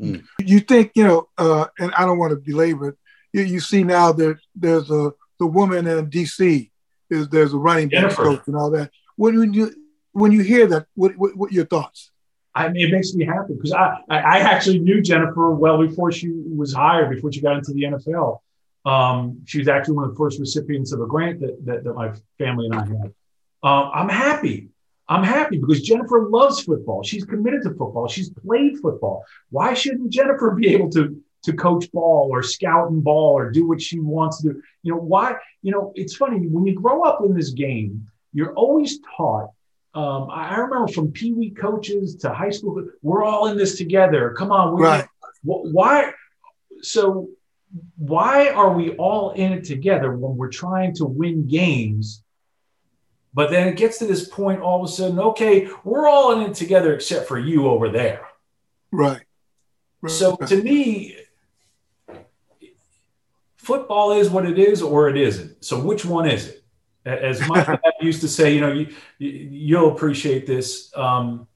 Mm. 0.00 0.24
You 0.40 0.60
think, 0.60 0.92
you 0.94 1.04
know, 1.04 1.28
uh, 1.38 1.66
and 1.78 1.92
I 1.94 2.04
don't 2.04 2.18
want 2.18 2.30
to 2.30 2.36
belabor 2.36 2.90
it, 2.90 2.98
you, 3.32 3.42
you 3.42 3.60
see 3.60 3.82
now 3.82 4.12
that 4.12 4.38
there's 4.54 4.90
a 4.90 5.12
the 5.38 5.46
woman 5.46 5.86
in 5.86 6.10
DC 6.10 6.70
is 7.10 7.28
there's 7.28 7.52
a 7.52 7.58
running 7.58 7.88
back 7.88 8.12
coach 8.12 8.42
and 8.46 8.56
all 8.56 8.70
that. 8.70 8.90
When 9.16 9.52
you 9.52 9.74
when 10.12 10.32
you 10.32 10.42
hear 10.42 10.66
that, 10.68 10.86
what 10.94 11.16
what, 11.16 11.36
what 11.36 11.52
your 11.52 11.66
thoughts? 11.66 12.10
I 12.54 12.66
it 12.66 12.90
makes 12.90 13.14
me 13.14 13.24
happy 13.24 13.54
because 13.54 13.72
I, 13.72 13.98
I 14.08 14.38
actually 14.40 14.80
knew 14.80 15.00
Jennifer 15.00 15.50
well 15.50 15.78
before 15.78 16.10
she 16.12 16.30
was 16.30 16.72
hired, 16.72 17.10
before 17.14 17.32
she 17.32 17.40
got 17.40 17.56
into 17.56 17.72
the 17.72 17.84
NFL. 17.84 18.40
Um, 18.84 19.42
she 19.44 19.58
was 19.58 19.68
actually 19.68 19.96
one 19.96 20.04
of 20.04 20.10
the 20.10 20.16
first 20.16 20.40
recipients 20.40 20.92
of 20.92 21.00
a 21.00 21.06
grant 21.06 21.40
that, 21.40 21.64
that, 21.66 21.84
that 21.84 21.92
my 21.92 22.12
family 22.38 22.66
and 22.66 22.74
I 22.74 22.84
had. 22.86 23.14
Um, 23.62 23.90
I'm 23.92 24.08
happy 24.08 24.70
I'm 25.08 25.24
happy 25.24 25.58
because 25.58 25.82
Jennifer 25.82 26.28
loves 26.28 26.62
football. 26.62 27.02
She's 27.02 27.24
committed 27.24 27.62
to 27.62 27.70
football. 27.70 28.08
She's 28.08 28.30
played 28.30 28.78
football. 28.78 29.24
Why 29.50 29.72
shouldn't 29.72 30.10
Jennifer 30.10 30.50
be 30.50 30.68
able 30.68 30.90
to 30.90 31.22
to 31.44 31.52
coach 31.52 31.90
ball 31.92 32.28
or 32.32 32.42
scout 32.42 32.90
and 32.90 33.02
ball 33.02 33.38
or 33.38 33.50
do 33.50 33.66
what 33.66 33.80
she 33.80 34.00
wants 34.00 34.42
to 34.42 34.52
do? 34.52 34.62
You 34.82 34.92
know 34.92 35.00
why? 35.00 35.36
You 35.62 35.72
know 35.72 35.92
it's 35.94 36.14
funny 36.14 36.46
when 36.46 36.66
you 36.66 36.74
grow 36.74 37.02
up 37.02 37.24
in 37.24 37.34
this 37.34 37.50
game, 37.50 38.06
you're 38.32 38.52
always 38.54 39.00
taught. 39.16 39.50
Um, 39.94 40.28
I 40.30 40.56
remember 40.56 40.88
from 40.88 41.12
Pee 41.12 41.32
Wee 41.32 41.50
coaches 41.50 42.16
to 42.16 42.32
high 42.32 42.50
school, 42.50 42.86
we're 43.02 43.24
all 43.24 43.48
in 43.48 43.56
this 43.56 43.78
together. 43.78 44.34
Come 44.36 44.52
on, 44.52 44.74
right? 44.74 45.06
Why? 45.42 46.12
So 46.82 47.30
why 47.96 48.48
are 48.48 48.72
we 48.72 48.90
all 48.92 49.32
in 49.32 49.52
it 49.52 49.64
together 49.64 50.16
when 50.16 50.36
we're 50.36 50.50
trying 50.50 50.94
to 50.96 51.04
win 51.04 51.46
games? 51.46 52.22
But 53.34 53.50
then 53.50 53.68
it 53.68 53.76
gets 53.76 53.98
to 53.98 54.06
this 54.06 54.28
point 54.28 54.60
all 54.60 54.82
of 54.82 54.88
a 54.88 54.92
sudden, 54.92 55.18
okay, 55.20 55.68
we're 55.84 56.08
all 56.08 56.32
in 56.32 56.50
it 56.50 56.54
together 56.54 56.94
except 56.94 57.28
for 57.28 57.38
you 57.38 57.68
over 57.68 57.88
there. 57.88 58.26
Right. 58.90 59.22
right. 60.00 60.10
So 60.10 60.36
to 60.36 60.62
me, 60.62 61.16
football 63.56 64.12
is 64.12 64.30
what 64.30 64.46
it 64.46 64.58
is 64.58 64.82
or 64.82 65.08
it 65.08 65.16
isn't. 65.16 65.62
So 65.64 65.78
which 65.80 66.04
one 66.04 66.28
is 66.28 66.48
it? 66.48 66.64
As 67.08 67.46
my 67.48 67.64
dad 67.64 67.80
used 68.00 68.20
to 68.20 68.28
say, 68.28 68.54
you 68.54 68.60
know, 68.60 68.72
you, 68.72 68.94
you'll 69.18 69.92
appreciate 69.92 70.46
this. 70.46 70.94
Um, 70.96 71.48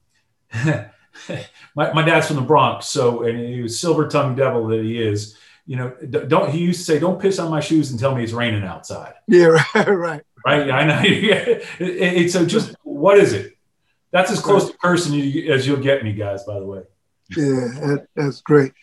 my, 0.53 1.93
my 1.93 2.01
dad's 2.01 2.27
from 2.27 2.37
the 2.37 2.41
Bronx, 2.41 2.87
so 2.87 3.23
and 3.23 3.37
he 3.37 3.61
was 3.61 3.79
silver 3.79 4.07
tongued 4.07 4.37
devil 4.37 4.67
that 4.67 4.81
he 4.81 5.01
is. 5.01 5.37
You 5.65 5.77
know, 5.77 5.95
don't 6.27 6.51
he 6.51 6.59
used 6.59 6.79
to 6.79 6.85
say, 6.85 6.99
"Don't 6.99 7.21
piss 7.21 7.39
on 7.39 7.49
my 7.49 7.61
shoes 7.61 7.91
and 7.91 7.99
tell 7.99 8.15
me 8.15 8.23
it's 8.23 8.33
raining 8.33 8.63
outside." 8.63 9.13
Yeah, 9.27 9.45
right, 9.75 9.87
right 9.87 10.23
right? 10.45 10.69
I 10.69 10.85
know. 10.85 11.01
it, 11.03 11.65
it, 11.79 12.31
so 12.31 12.45
just 12.45 12.75
what 12.83 13.17
is 13.17 13.33
it? 13.33 13.57
That's 14.11 14.31
as 14.31 14.39
close 14.39 14.69
to 14.69 14.77
cursing 14.77 15.13
you, 15.13 15.51
as 15.51 15.65
you'll 15.65 15.77
get 15.77 16.03
me, 16.03 16.13
guys. 16.13 16.43
By 16.43 16.59
the 16.59 16.65
way. 16.65 16.81
Yeah, 17.35 17.45
that, 17.45 18.07
that's 18.15 18.41
great. 18.41 18.73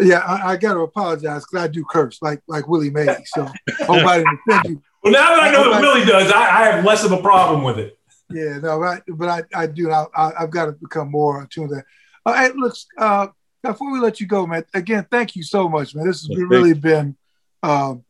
Yeah, 0.00 0.18
I, 0.18 0.52
I 0.52 0.56
got 0.56 0.74
to 0.74 0.80
apologize 0.80 1.44
because 1.44 1.64
I 1.64 1.68
do 1.68 1.84
curse 1.84 2.20
like 2.22 2.42
like 2.46 2.68
Willie 2.68 2.90
May. 2.90 3.06
So 3.26 3.44
hope 3.80 4.06
I 4.06 4.18
didn't 4.18 4.38
offend 4.48 4.68
you. 4.68 4.82
Well, 5.02 5.12
now 5.12 5.36
that 5.36 5.42
I 5.42 5.52
know 5.52 5.70
that 5.70 5.80
Willie 5.80 6.04
does, 6.04 6.30
I, 6.32 6.40
I, 6.40 6.70
have 6.70 6.84
less 6.84 7.04
of 7.04 7.12
a 7.12 7.18
problem 7.18 7.62
with 7.62 7.78
it. 7.78 7.98
Yeah, 8.30 8.58
no, 8.58 8.82
I, 8.82 9.00
but 9.08 9.28
I, 9.28 9.42
I 9.54 9.66
do. 9.66 9.90
I, 9.90 10.32
have 10.38 10.50
got 10.50 10.66
to 10.66 10.72
become 10.72 11.10
more 11.10 11.42
attuned 11.42 11.70
to 11.70 11.76
that. 11.76 11.84
Uh, 12.26 12.48
looks. 12.56 12.86
uh, 12.98 13.28
before 13.62 13.92
we 13.92 14.00
let 14.00 14.20
you 14.20 14.26
go, 14.26 14.46
man, 14.46 14.64
again, 14.74 15.06
thank 15.10 15.36
you 15.36 15.42
so 15.42 15.68
much, 15.68 15.94
man. 15.94 16.06
This 16.06 16.26
has 16.26 16.36
really 16.36 16.74
been 16.74 17.16
um, 17.62 18.04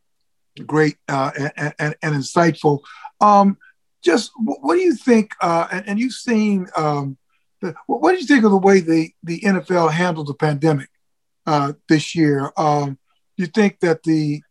great 0.66 0.96
uh, 1.08 1.30
and, 1.38 1.74
and, 1.78 1.94
and, 2.02 2.14
insightful. 2.14 2.80
Um, 3.20 3.56
just 4.02 4.30
what 4.36 4.74
do 4.74 4.80
you 4.80 4.94
think? 4.94 5.32
Uh, 5.40 5.68
and, 5.72 5.88
and, 5.88 6.00
you've 6.00 6.12
seen 6.12 6.66
um, 6.76 7.16
the, 7.60 7.74
what 7.86 8.12
do 8.12 8.18
you 8.18 8.26
think 8.26 8.44
of 8.44 8.50
the 8.50 8.58
way 8.58 8.80
the 8.80 9.12
the 9.22 9.40
NFL 9.40 9.90
handled 9.90 10.28
the 10.28 10.34
pandemic 10.34 10.88
uh, 11.46 11.72
this 11.88 12.14
year? 12.14 12.52
Um, 12.56 12.98
do 13.36 13.44
you 13.44 13.46
think 13.46 13.80
that 13.80 14.02
the 14.02 14.42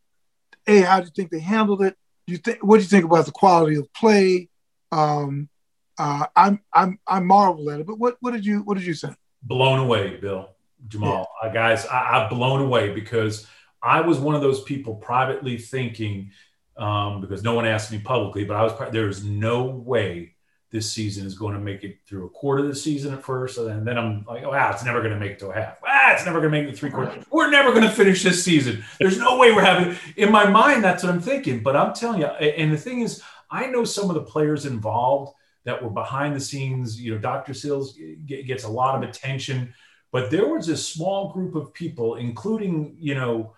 a 0.68 0.82
how 0.82 1.00
do 1.00 1.06
you 1.06 1.12
think 1.16 1.32
they 1.32 1.40
handled 1.40 1.82
it? 1.84 1.96
You 2.28 2.38
think 2.38 2.59
what 2.61 2.78
do 2.78 2.84
you 2.84 2.89
think 2.89 3.05
about 3.05 3.25
the 3.25 3.32
quality 3.32 3.75
of 3.75 3.91
play? 3.93 4.49
Um, 4.91 5.49
uh, 5.97 6.28
I'm 6.36 6.59
I'm 6.73 6.99
I 7.07 7.19
marvel 7.19 7.69
at 7.71 7.80
it, 7.80 7.88
but 7.88 7.97
what 7.97 8.17
what 8.19 8.32
did 8.32 8.45
you 8.45 8.59
what 8.59 8.78
did 8.78 8.86
you 8.86 8.93
say? 8.93 9.09
Blown 9.43 9.80
away, 9.80 10.17
Bill 10.17 10.49
Jamal, 10.88 11.28
yeah. 11.41 11.49
uh, 11.49 11.53
guys. 11.53 11.86
I, 11.86 12.23
I've 12.23 12.30
blown 12.30 12.61
away 12.61 12.93
because 12.93 13.47
I 13.82 14.01
was 14.01 14.19
one 14.19 14.36
of 14.36 14.41
those 14.41 14.63
people 14.63 14.95
privately 14.95 15.57
thinking 15.57 16.32
um, 16.78 17.21
because 17.21 17.43
no 17.43 17.53
one 17.55 17.65
asked 17.65 17.91
me 17.91 17.99
publicly, 17.99 18.43
but 18.43 18.55
I 18.55 18.63
was 18.63 18.73
there's 18.91 19.23
no 19.23 19.65
way 19.65 20.36
this 20.70 20.91
season 20.91 21.26
is 21.26 21.36
going 21.36 21.53
to 21.53 21.59
make 21.59 21.84
it 21.84 21.99
through 22.05 22.26
a 22.26 22.30
quarter 22.30 22.63
of 22.63 22.70
the 22.70 22.76
season 22.76 23.13
at 23.13 23.24
first, 23.24 23.57
and 23.57 23.88
then 23.88 23.97
I'm 23.97 24.26
like, 24.28 24.45
wow, 24.45 24.72
it's 24.72 24.84
never 24.84 24.99
going 24.99 25.13
to 25.13 25.20
make 25.20 25.32
it 25.32 25.39
to 25.39 25.47
a 25.47 25.53
half. 25.53 25.80
Ah, 25.86 26.13
it's 26.13 26.26
never 26.26 26.41
going 26.41 26.51
to 26.51 26.57
make 26.59 26.68
it 26.68 26.72
to 26.72 26.78
three 26.78 26.89
quarters. 26.89 27.24
We're 27.32 27.49
never 27.49 27.72
going 27.72 27.84
to 27.84 27.89
finish 27.89 28.22
this 28.22 28.43
season. 28.43 28.84
There's 28.99 29.18
no 29.18 29.38
way 29.38 29.53
we're 29.53 29.63
having. 29.63 29.97
In 30.18 30.32
my 30.32 30.49
mind, 30.49 30.84
that's 30.84 31.03
what 31.03 31.13
I'm 31.13 31.22
thinking. 31.22 31.63
But 31.63 31.78
I'm 31.78 31.93
telling 31.93 32.20
you, 32.20 32.28
and 32.28 32.72
the 32.72 32.78
thing 32.78 33.01
is, 33.01 33.22
I 33.49 33.68
know 33.68 33.86
some 33.86 34.09
of 34.09 34.15
the 34.15 34.24
players 34.24 34.65
involved 34.65 35.34
that 35.63 35.82
were 35.82 35.89
behind 35.89 36.36
the 36.36 36.39
scenes. 36.39 36.99
You 36.99 37.13
know, 37.13 37.18
Dr. 37.18 37.53
Sills 37.53 37.97
gets 38.26 38.65
a 38.65 38.70
lot 38.70 39.01
of 39.01 39.09
attention, 39.09 39.74
but 40.11 40.32
there 40.32 40.47
was 40.47 40.68
a 40.68 40.78
small 40.78 41.32
group 41.32 41.55
of 41.55 41.74
people, 41.74 42.15
including 42.15 42.97
you 42.99 43.15
know, 43.15 43.53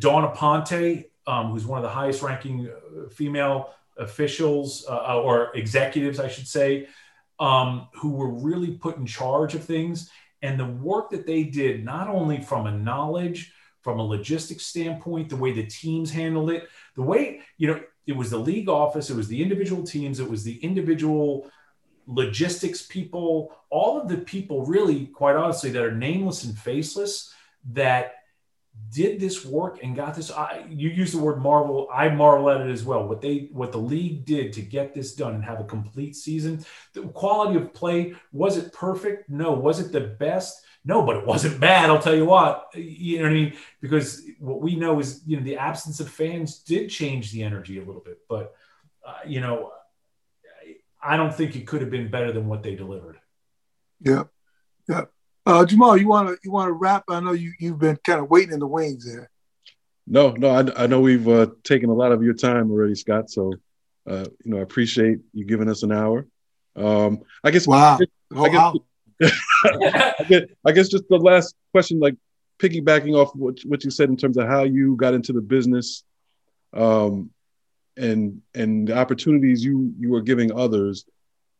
Dawn 0.00 0.34
Aponte, 0.34 1.06
um, 1.28 1.52
who's 1.52 1.66
one 1.66 1.78
of 1.78 1.84
the 1.84 1.90
highest 1.90 2.22
ranking 2.22 2.68
uh, 2.68 3.08
female 3.08 3.74
officials 4.00 4.84
uh, 4.88 5.20
or 5.20 5.54
executives, 5.54 6.18
I 6.18 6.28
should 6.28 6.48
say, 6.48 6.88
um, 7.38 7.88
who 7.94 8.10
were 8.10 8.30
really 8.30 8.72
put 8.72 8.96
in 8.96 9.06
charge 9.06 9.54
of 9.54 9.64
things. 9.64 10.10
And 10.42 10.58
the 10.58 10.66
work 10.66 11.10
that 11.10 11.26
they 11.26 11.44
did, 11.44 11.84
not 11.84 12.08
only 12.08 12.40
from 12.40 12.66
a 12.66 12.72
knowledge, 12.72 13.52
from 13.82 13.98
a 13.98 14.06
logistics 14.06 14.66
standpoint, 14.66 15.28
the 15.28 15.36
way 15.36 15.52
the 15.52 15.66
teams 15.66 16.10
handled 16.10 16.50
it, 16.50 16.68
the 16.96 17.02
way, 17.02 17.40
you 17.58 17.68
know, 17.68 17.80
it 18.06 18.16
was 18.16 18.30
the 18.30 18.38
league 18.38 18.68
office, 18.68 19.10
it 19.10 19.16
was 19.16 19.28
the 19.28 19.42
individual 19.42 19.82
teams, 19.84 20.20
it 20.20 20.28
was 20.28 20.42
the 20.42 20.58
individual 20.58 21.50
logistics 22.06 22.86
people, 22.86 23.54
all 23.70 24.00
of 24.00 24.08
the 24.08 24.18
people, 24.18 24.66
really, 24.66 25.06
quite 25.06 25.36
honestly, 25.36 25.70
that 25.70 25.82
are 25.82 25.92
nameless 25.92 26.44
and 26.44 26.58
faceless 26.58 27.32
that 27.72 28.14
did 28.90 29.20
this 29.20 29.44
work 29.44 29.78
and 29.82 29.94
got 29.94 30.14
this 30.14 30.30
I, 30.30 30.64
you 30.68 30.88
use 30.88 31.12
the 31.12 31.18
word 31.18 31.40
marvel 31.40 31.88
i 31.92 32.08
marvel 32.08 32.50
at 32.50 32.60
it 32.60 32.70
as 32.70 32.84
well. 32.84 33.06
What 33.06 33.20
they 33.20 33.48
what 33.52 33.72
the 33.72 33.78
league 33.78 34.24
did 34.24 34.52
to 34.54 34.62
get 34.62 34.94
this 34.94 35.14
done 35.14 35.34
and 35.34 35.44
have 35.44 35.60
a 35.60 35.64
complete 35.64 36.16
season 36.16 36.64
the 36.92 37.02
quality 37.08 37.58
of 37.58 37.72
play 37.72 38.14
was 38.32 38.56
it 38.56 38.72
perfect? 38.72 39.28
No. 39.28 39.52
Was 39.52 39.80
it 39.80 39.92
the 39.92 40.00
best? 40.00 40.64
No 40.84 41.02
but 41.02 41.16
it 41.16 41.26
wasn't 41.26 41.60
bad 41.60 41.90
i'll 41.90 42.02
tell 42.02 42.14
you 42.14 42.24
what. 42.24 42.68
You 42.74 43.18
know 43.18 43.24
what 43.24 43.30
i 43.30 43.34
mean? 43.34 43.52
Because 43.80 44.22
what 44.38 44.60
we 44.60 44.76
know 44.76 44.98
is 44.98 45.22
you 45.26 45.36
know 45.36 45.44
the 45.44 45.56
absence 45.56 46.00
of 46.00 46.08
fans 46.08 46.58
did 46.58 46.90
change 46.90 47.32
the 47.32 47.42
energy 47.42 47.78
a 47.78 47.84
little 47.84 48.02
bit 48.02 48.18
but 48.28 48.54
uh, 49.06 49.18
you 49.26 49.40
know 49.40 49.72
i 51.02 51.16
don't 51.16 51.34
think 51.34 51.54
it 51.54 51.66
could 51.66 51.80
have 51.80 51.90
been 51.90 52.10
better 52.10 52.32
than 52.32 52.48
what 52.48 52.62
they 52.62 52.74
delivered. 52.74 53.18
Yeah. 54.00 54.24
Yeah 54.88 55.04
uh, 55.46 55.64
Jamal, 55.64 55.96
you 55.96 56.08
want 56.08 56.28
to 56.28 56.38
you 56.44 56.50
want 56.50 56.68
to 56.68 56.72
wrap? 56.72 57.04
I 57.08 57.20
know 57.20 57.32
you 57.32 57.52
you've 57.58 57.78
been 57.78 57.98
kind 58.04 58.20
of 58.20 58.30
waiting 58.30 58.52
in 58.52 58.60
the 58.60 58.66
wings 58.66 59.04
there. 59.04 59.30
No, 60.06 60.32
no, 60.32 60.50
I, 60.50 60.84
I 60.84 60.86
know 60.86 61.00
we've 61.00 61.28
uh, 61.28 61.46
taken 61.62 61.88
a 61.88 61.94
lot 61.94 62.12
of 62.12 62.22
your 62.22 62.34
time 62.34 62.70
already, 62.70 62.94
Scott. 62.94 63.30
So, 63.30 63.52
uh, 64.08 64.24
you 64.44 64.50
know, 64.50 64.58
I 64.58 64.62
appreciate 64.62 65.20
you 65.32 65.44
giving 65.44 65.68
us 65.68 65.82
an 65.82 65.92
hour. 65.92 66.26
Um, 66.76 67.20
I 67.44 67.50
guess. 67.50 67.66
Wow. 67.66 67.98
I 68.34 68.48
guess, 68.48 68.52
wow. 68.52 68.74
I, 69.22 70.24
guess, 70.28 70.42
I 70.66 70.72
guess 70.72 70.88
just 70.88 71.08
the 71.08 71.16
last 71.16 71.54
question, 71.72 72.00
like 72.00 72.16
piggybacking 72.58 73.14
off 73.14 73.34
what 73.34 73.58
what 73.64 73.84
you 73.84 73.90
said 73.90 74.08
in 74.08 74.16
terms 74.16 74.36
of 74.36 74.46
how 74.46 74.64
you 74.64 74.96
got 74.96 75.14
into 75.14 75.32
the 75.32 75.40
business, 75.40 76.04
um, 76.74 77.30
and 77.96 78.42
and 78.54 78.88
the 78.88 78.96
opportunities 78.96 79.64
you 79.64 79.94
you 79.98 80.10
were 80.10 80.22
giving 80.22 80.52
others. 80.52 81.04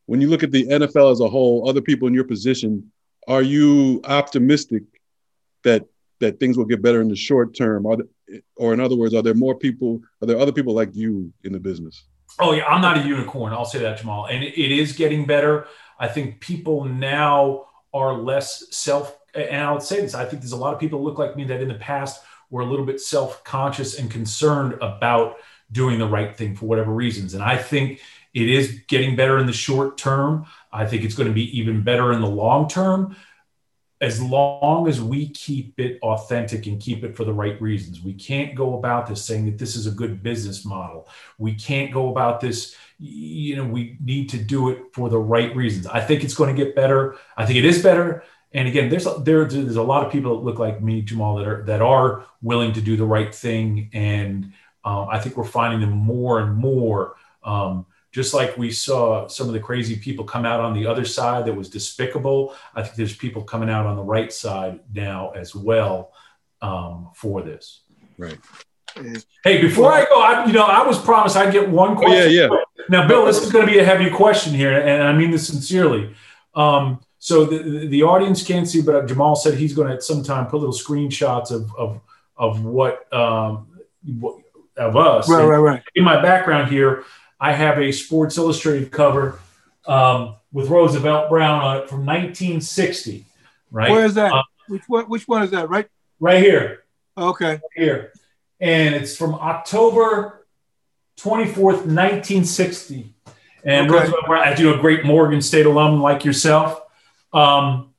When 0.06 0.20
you 0.20 0.28
look 0.28 0.42
at 0.42 0.50
the 0.50 0.66
NFL 0.66 1.12
as 1.12 1.20
a 1.20 1.28
whole, 1.28 1.68
other 1.68 1.80
people 1.80 2.08
in 2.08 2.14
your 2.14 2.24
position 2.24 2.90
are 3.28 3.42
you 3.42 4.00
optimistic 4.04 4.82
that 5.64 5.86
that 6.20 6.38
things 6.38 6.56
will 6.56 6.66
get 6.66 6.82
better 6.82 7.00
in 7.00 7.08
the 7.08 7.16
short 7.16 7.54
term? 7.56 7.86
Are 7.86 7.96
there, 7.96 8.40
or 8.56 8.72
in 8.72 8.80
other 8.80 8.96
words, 8.96 9.14
are 9.14 9.22
there 9.22 9.34
more 9.34 9.54
people? 9.54 10.00
Are 10.22 10.26
there 10.26 10.38
other 10.38 10.52
people 10.52 10.74
like 10.74 10.94
you 10.94 11.32
in 11.44 11.52
the 11.52 11.60
business? 11.60 12.04
Oh 12.38 12.52
yeah, 12.52 12.64
I'm 12.66 12.80
not 12.80 12.98
a 12.98 13.06
unicorn. 13.06 13.52
I'll 13.52 13.64
say 13.64 13.80
that, 13.80 13.98
Jamal. 13.98 14.26
And 14.26 14.44
it 14.44 14.70
is 14.70 14.92
getting 14.92 15.26
better. 15.26 15.66
I 15.98 16.08
think 16.08 16.40
people 16.40 16.84
now 16.84 17.66
are 17.92 18.12
less 18.12 18.64
self. 18.70 19.18
And 19.34 19.62
I 19.62 19.72
would 19.72 19.82
say 19.82 20.00
this: 20.00 20.14
I 20.14 20.24
think 20.24 20.42
there's 20.42 20.52
a 20.52 20.56
lot 20.56 20.74
of 20.74 20.80
people 20.80 21.02
look 21.02 21.18
like 21.18 21.36
me 21.36 21.44
that 21.44 21.60
in 21.60 21.68
the 21.68 21.74
past 21.74 22.22
were 22.50 22.62
a 22.62 22.66
little 22.66 22.86
bit 22.86 23.00
self-conscious 23.00 23.98
and 23.98 24.10
concerned 24.10 24.74
about 24.80 25.36
doing 25.72 25.98
the 25.98 26.06
right 26.06 26.36
thing 26.36 26.56
for 26.56 26.66
whatever 26.66 26.92
reasons. 26.92 27.34
And 27.34 27.42
I 27.42 27.56
think 27.56 28.00
it 28.32 28.48
is 28.48 28.80
getting 28.88 29.16
better 29.16 29.38
in 29.38 29.46
the 29.46 29.52
short 29.52 29.98
term. 29.98 30.46
I 30.72 30.86
think 30.86 31.04
it's 31.04 31.14
going 31.14 31.28
to 31.28 31.34
be 31.34 31.58
even 31.58 31.82
better 31.82 32.12
in 32.12 32.20
the 32.20 32.28
long 32.28 32.68
term 32.68 33.16
as 34.00 34.20
long 34.20 34.88
as 34.88 35.00
we 35.00 35.28
keep 35.28 35.78
it 35.78 35.98
authentic 36.00 36.66
and 36.66 36.80
keep 36.80 37.04
it 37.04 37.14
for 37.14 37.24
the 37.24 37.32
right 37.32 37.60
reasons. 37.60 38.00
We 38.00 38.14
can't 38.14 38.54
go 38.54 38.78
about 38.78 39.06
this 39.06 39.22
saying 39.22 39.44
that 39.44 39.58
this 39.58 39.76
is 39.76 39.86
a 39.86 39.90
good 39.90 40.22
business 40.22 40.64
model. 40.64 41.06
We 41.36 41.54
can't 41.54 41.92
go 41.92 42.08
about 42.08 42.40
this, 42.40 42.74
you 42.98 43.56
know, 43.56 43.64
we 43.64 43.98
need 44.02 44.30
to 44.30 44.38
do 44.38 44.70
it 44.70 44.84
for 44.94 45.10
the 45.10 45.18
right 45.18 45.54
reasons. 45.54 45.86
I 45.86 46.00
think 46.00 46.24
it's 46.24 46.34
going 46.34 46.54
to 46.54 46.64
get 46.64 46.74
better. 46.74 47.16
I 47.36 47.44
think 47.44 47.58
it 47.58 47.66
is 47.66 47.82
better. 47.82 48.24
And 48.52 48.66
again, 48.66 48.88
there's 48.88 49.06
there, 49.22 49.44
there's 49.44 49.76
a 49.76 49.82
lot 49.82 50.04
of 50.04 50.10
people 50.10 50.36
that 50.36 50.44
look 50.44 50.58
like 50.58 50.82
me, 50.82 51.02
Jamal, 51.02 51.36
that 51.36 51.46
are 51.46 51.62
that 51.64 51.82
are 51.82 52.24
willing 52.42 52.72
to 52.72 52.80
do 52.80 52.96
the 52.96 53.04
right 53.04 53.32
thing, 53.32 53.90
and 53.92 54.52
um, 54.84 55.06
I 55.08 55.20
think 55.20 55.36
we're 55.36 55.44
finding 55.44 55.80
them 55.80 55.96
more 55.96 56.40
and 56.40 56.56
more. 56.56 57.14
Um, 57.44 57.86
just 58.12 58.34
like 58.34 58.56
we 58.56 58.70
saw 58.70 59.28
some 59.28 59.46
of 59.46 59.52
the 59.52 59.60
crazy 59.60 59.96
people 59.96 60.24
come 60.24 60.44
out 60.44 60.60
on 60.60 60.74
the 60.74 60.86
other 60.86 61.04
side 61.04 61.44
that 61.44 61.54
was 61.54 61.68
despicable 61.68 62.54
i 62.74 62.82
think 62.82 62.94
there's 62.96 63.16
people 63.16 63.42
coming 63.42 63.70
out 63.70 63.86
on 63.86 63.96
the 63.96 64.02
right 64.02 64.32
side 64.32 64.80
now 64.92 65.30
as 65.30 65.54
well 65.54 66.12
um, 66.62 67.10
for 67.14 67.42
this. 67.42 67.80
Right. 68.18 68.38
Hey 69.44 69.62
before 69.62 69.92
i 69.92 70.04
go 70.04 70.20
I, 70.20 70.46
you 70.46 70.52
know 70.52 70.64
i 70.64 70.84
was 70.84 70.98
promised 70.98 71.36
i'd 71.36 71.52
get 71.52 71.68
one 71.68 71.94
question 71.94 72.22
oh, 72.22 72.26
yeah 72.26 72.48
yeah. 72.50 72.84
Now 72.88 73.06
bill 73.06 73.24
this 73.24 73.40
is 73.40 73.52
going 73.52 73.64
to 73.64 73.72
be 73.72 73.78
a 73.78 73.84
heavy 73.84 74.10
question 74.10 74.52
here 74.52 74.72
and 74.80 75.04
i 75.04 75.12
mean 75.12 75.30
this 75.30 75.46
sincerely. 75.46 76.14
Um, 76.54 77.00
so 77.20 77.44
the, 77.44 77.86
the 77.86 78.02
audience 78.02 78.44
can't 78.44 78.66
see 78.66 78.82
but 78.82 79.06
jamal 79.06 79.36
said 79.36 79.54
he's 79.54 79.74
going 79.74 79.86
to 79.86 79.94
at 79.94 80.02
some 80.02 80.24
time 80.24 80.46
put 80.48 80.58
little 80.58 80.74
screenshots 80.74 81.52
of 81.52 81.72
of 81.76 82.00
of 82.36 82.64
what 82.64 83.10
um, 83.14 83.68
of 84.76 84.96
us 84.96 85.30
right, 85.30 85.44
right, 85.44 85.58
right. 85.58 85.82
in 85.94 86.02
my 86.02 86.20
background 86.20 86.68
here 86.68 87.04
I 87.40 87.52
have 87.52 87.78
a 87.78 87.90
Sports 87.90 88.36
Illustrated 88.36 88.92
cover 88.92 89.40
um, 89.86 90.36
with 90.52 90.68
Roosevelt 90.68 91.30
Brown 91.30 91.62
on 91.62 91.76
it 91.78 91.88
from 91.88 92.04
1960. 92.04 93.24
Right. 93.70 93.90
Where 93.90 94.04
is 94.04 94.14
that? 94.14 94.32
Uh, 94.32 94.42
which 94.68 94.82
one? 94.88 95.06
Which 95.06 95.26
one 95.26 95.42
is 95.42 95.50
that? 95.52 95.68
Right. 95.68 95.88
Right 96.18 96.42
here. 96.42 96.84
Okay. 97.16 97.52
Right 97.52 97.60
here, 97.74 98.12
and 98.60 98.94
it's 98.94 99.16
from 99.16 99.34
October 99.34 100.46
24th, 101.18 101.86
1960. 101.86 103.14
And 103.62 103.90
okay. 103.90 104.00
Roosevelt 104.00 104.26
Brown, 104.26 104.48
as 104.48 104.58
you 104.58 104.70
know, 104.70 104.78
a 104.78 104.80
great 104.80 105.04
Morgan 105.04 105.42
State 105.42 105.66
alum 105.66 106.00
like 106.00 106.24
yourself. 106.24 106.80
Um, 107.32 107.92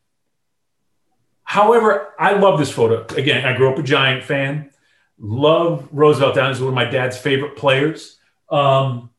however, 1.44 2.14
I 2.20 2.34
love 2.34 2.58
this 2.58 2.72
photo. 2.72 3.06
Again, 3.16 3.46
I 3.46 3.56
grew 3.56 3.72
up 3.72 3.78
a 3.78 3.84
Giant 3.84 4.24
fan. 4.24 4.72
Love 5.20 5.88
Roosevelt 5.92 6.34
Brown. 6.34 6.52
is 6.52 6.60
one 6.60 6.70
of 6.70 6.74
my 6.74 6.86
dad's 6.86 7.16
favorite 7.18 7.56
players. 7.56 8.18
Um, 8.50 9.11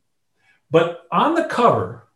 but 0.72 1.06
on 1.12 1.34
the 1.34 1.44
cover, 1.44 2.08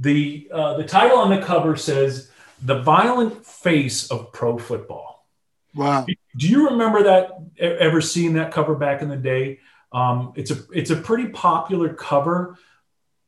the 0.00 0.48
uh, 0.52 0.76
the 0.76 0.84
title 0.84 1.18
on 1.18 1.30
the 1.30 1.40
cover 1.40 1.76
says 1.76 2.30
"The 2.60 2.82
Violent 2.82 3.46
Face 3.46 4.10
of 4.10 4.32
Pro 4.32 4.58
Football." 4.58 5.26
Wow. 5.74 6.04
Do 6.36 6.48
you 6.48 6.68
remember 6.70 7.04
that? 7.04 7.30
Ever 7.58 8.00
seen 8.00 8.34
that 8.34 8.52
cover 8.52 8.74
back 8.74 9.00
in 9.00 9.08
the 9.08 9.16
day? 9.16 9.60
Um, 9.92 10.32
it's 10.34 10.50
a 10.50 10.56
it's 10.72 10.90
a 10.90 10.96
pretty 10.96 11.28
popular 11.28 11.94
cover, 11.94 12.58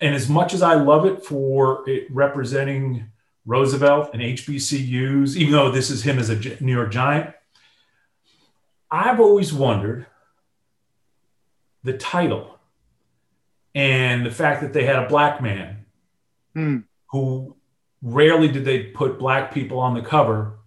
and 0.00 0.14
as 0.14 0.28
much 0.28 0.52
as 0.52 0.62
I 0.62 0.74
love 0.74 1.06
it 1.06 1.24
for 1.24 1.88
it 1.88 2.08
representing 2.10 3.06
Roosevelt 3.46 4.10
and 4.12 4.20
HBCUs, 4.20 5.36
even 5.36 5.52
though 5.52 5.70
this 5.70 5.90
is 5.90 6.02
him 6.02 6.18
as 6.18 6.28
a 6.28 6.36
New 6.62 6.72
York 6.72 6.90
Giant, 6.90 7.34
I've 8.90 9.20
always 9.20 9.52
wondered 9.52 10.06
the 11.84 11.96
title 11.96 12.59
and 13.74 14.26
the 14.26 14.30
fact 14.30 14.62
that 14.62 14.72
they 14.72 14.84
had 14.84 14.96
a 14.96 15.08
black 15.08 15.40
man 15.40 15.84
mm. 16.56 16.84
who 17.10 17.56
rarely 18.02 18.48
did 18.48 18.64
they 18.64 18.84
put 18.84 19.18
black 19.18 19.52
people 19.52 19.78
on 19.78 19.94
the 19.94 20.02
cover 20.02 20.58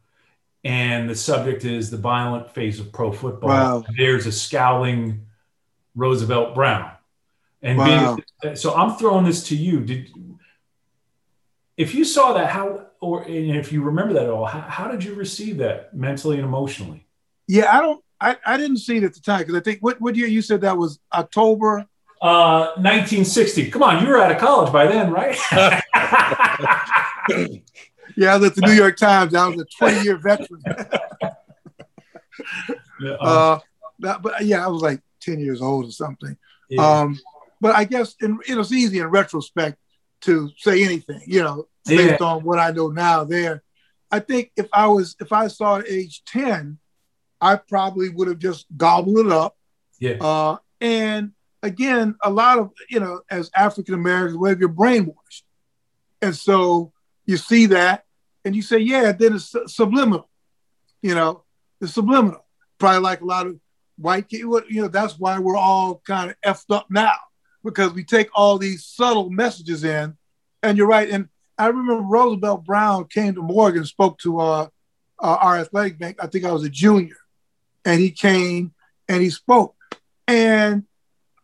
and 0.63 1.09
the 1.09 1.15
subject 1.15 1.65
is 1.65 1.89
the 1.89 1.97
violent 1.97 2.49
face 2.49 2.79
of 2.79 2.91
pro 2.91 3.11
football 3.11 3.49
wow. 3.49 3.83
there's 3.97 4.25
a 4.25 4.31
scowling 4.31 5.25
roosevelt 5.95 6.55
brown 6.55 6.91
and 7.61 7.77
wow. 7.77 8.17
being, 8.41 8.55
so 8.55 8.73
i'm 8.75 8.95
throwing 8.97 9.25
this 9.25 9.43
to 9.43 9.55
you 9.55 9.81
did 9.81 10.09
if 11.75 11.95
you 11.95 12.05
saw 12.05 12.33
that 12.33 12.49
how 12.49 12.85
or 13.01 13.27
if 13.27 13.71
you 13.71 13.81
remember 13.81 14.13
that 14.13 14.23
at 14.23 14.29
all 14.29 14.45
how, 14.45 14.61
how 14.61 14.87
did 14.91 15.03
you 15.03 15.15
receive 15.15 15.57
that 15.57 15.93
mentally 15.93 16.37
and 16.37 16.45
emotionally 16.45 17.05
yeah 17.47 17.75
i 17.75 17.81
don't 17.81 18.03
i, 18.21 18.37
I 18.45 18.57
didn't 18.57 18.77
see 18.77 18.97
it 18.97 19.03
at 19.03 19.13
the 19.13 19.19
time 19.19 19.39
because 19.39 19.55
i 19.55 19.59
think 19.59 19.79
what, 19.81 19.99
what 19.99 20.15
year 20.15 20.27
you 20.27 20.41
said 20.41 20.61
that 20.61 20.77
was 20.77 20.99
october 21.11 21.87
1960. 22.23 23.67
Uh, 23.67 23.71
Come 23.71 23.83
on, 23.83 24.03
you 24.03 24.09
were 24.09 24.17
out 24.17 24.31
of 24.31 24.37
college 24.37 24.71
by 24.71 24.87
then, 24.87 25.11
right? 25.11 25.37
yeah, 28.15 28.33
I 28.33 28.37
was 28.37 28.47
at 28.47 28.55
the 28.55 28.61
New 28.65 28.73
York 28.73 28.97
Times. 28.97 29.35
I 29.35 29.47
was 29.47 29.59
a 29.59 29.65
20 29.65 30.03
year 30.03 30.17
veteran. 30.17 30.61
yeah, 33.01 33.11
uh, 33.19 33.59
that, 33.99 34.21
but 34.21 34.45
yeah, 34.45 34.63
I 34.63 34.69
was 34.69 34.81
like 34.81 35.01
10 35.21 35.39
years 35.39 35.61
old 35.61 35.87
or 35.87 35.91
something. 35.91 36.37
Yeah. 36.69 37.01
Um, 37.01 37.19
but 37.59 37.75
I 37.75 37.83
guess 37.83 38.15
in, 38.21 38.39
it 38.47 38.55
was 38.55 38.71
easy 38.71 38.99
in 38.99 39.07
retrospect 39.07 39.77
to 40.21 40.49
say 40.57 40.83
anything, 40.83 41.21
you 41.25 41.43
know, 41.43 41.67
based 41.85 42.21
yeah. 42.21 42.25
on 42.25 42.43
what 42.43 42.59
I 42.59 42.71
know 42.71 42.87
now 42.87 43.25
there. 43.25 43.63
I 44.09 44.19
think 44.19 44.51
if 44.55 44.67
I 44.71 44.87
was, 44.87 45.15
if 45.19 45.33
I 45.33 45.47
saw 45.47 45.77
at 45.77 45.89
age 45.89 46.23
10, 46.27 46.77
I 47.41 47.57
probably 47.57 48.09
would 48.09 48.27
have 48.29 48.39
just 48.39 48.65
gobbled 48.77 49.25
it 49.25 49.31
up. 49.31 49.57
Yeah. 49.99 50.17
Uh, 50.21 50.57
and 50.79 51.33
again, 51.63 52.15
a 52.21 52.29
lot 52.29 52.59
of, 52.59 52.71
you 52.89 52.99
know, 52.99 53.21
as 53.31 53.49
African 53.55 53.95
Americans, 53.95 54.37
we 54.37 54.49
have 54.49 54.59
your 54.59 54.69
brainwashed. 54.69 55.43
And 56.21 56.35
so 56.35 56.91
you 57.25 57.37
see 57.37 57.67
that 57.67 58.03
and 58.45 58.55
you 58.55 58.61
say, 58.61 58.77
yeah, 58.77 59.13
then 59.13 59.35
it's 59.35 59.55
subliminal. 59.67 60.29
You 61.01 61.15
know, 61.15 61.43
it's 61.81 61.93
subliminal. 61.93 62.45
Probably 62.77 62.99
like 62.99 63.21
a 63.21 63.25
lot 63.25 63.47
of 63.47 63.59
white 63.97 64.27
kids, 64.27 64.43
you 64.69 64.81
know, 64.81 64.87
that's 64.89 65.17
why 65.17 65.39
we're 65.39 65.57
all 65.57 66.01
kind 66.05 66.31
of 66.31 66.37
effed 66.45 66.75
up 66.75 66.87
now 66.89 67.15
because 67.63 67.93
we 67.93 68.03
take 68.03 68.29
all 68.35 68.57
these 68.57 68.85
subtle 68.85 69.29
messages 69.29 69.83
in. 69.83 70.17
And 70.61 70.77
you're 70.77 70.87
right. 70.87 71.09
And 71.09 71.29
I 71.57 71.67
remember 71.67 72.01
Roosevelt 72.01 72.65
Brown 72.65 73.05
came 73.05 73.35
to 73.35 73.41
Morgan, 73.41 73.85
spoke 73.85 74.17
to 74.19 74.39
uh, 74.39 74.67
uh, 75.21 75.37
our 75.41 75.57
athletic 75.57 75.97
bank. 75.97 76.17
I 76.19 76.27
think 76.27 76.43
I 76.43 76.51
was 76.51 76.63
a 76.63 76.69
junior. 76.69 77.15
And 77.85 78.01
he 78.01 78.11
came 78.11 78.73
and 79.07 79.21
he 79.21 79.29
spoke. 79.29 79.75
And 80.27 80.85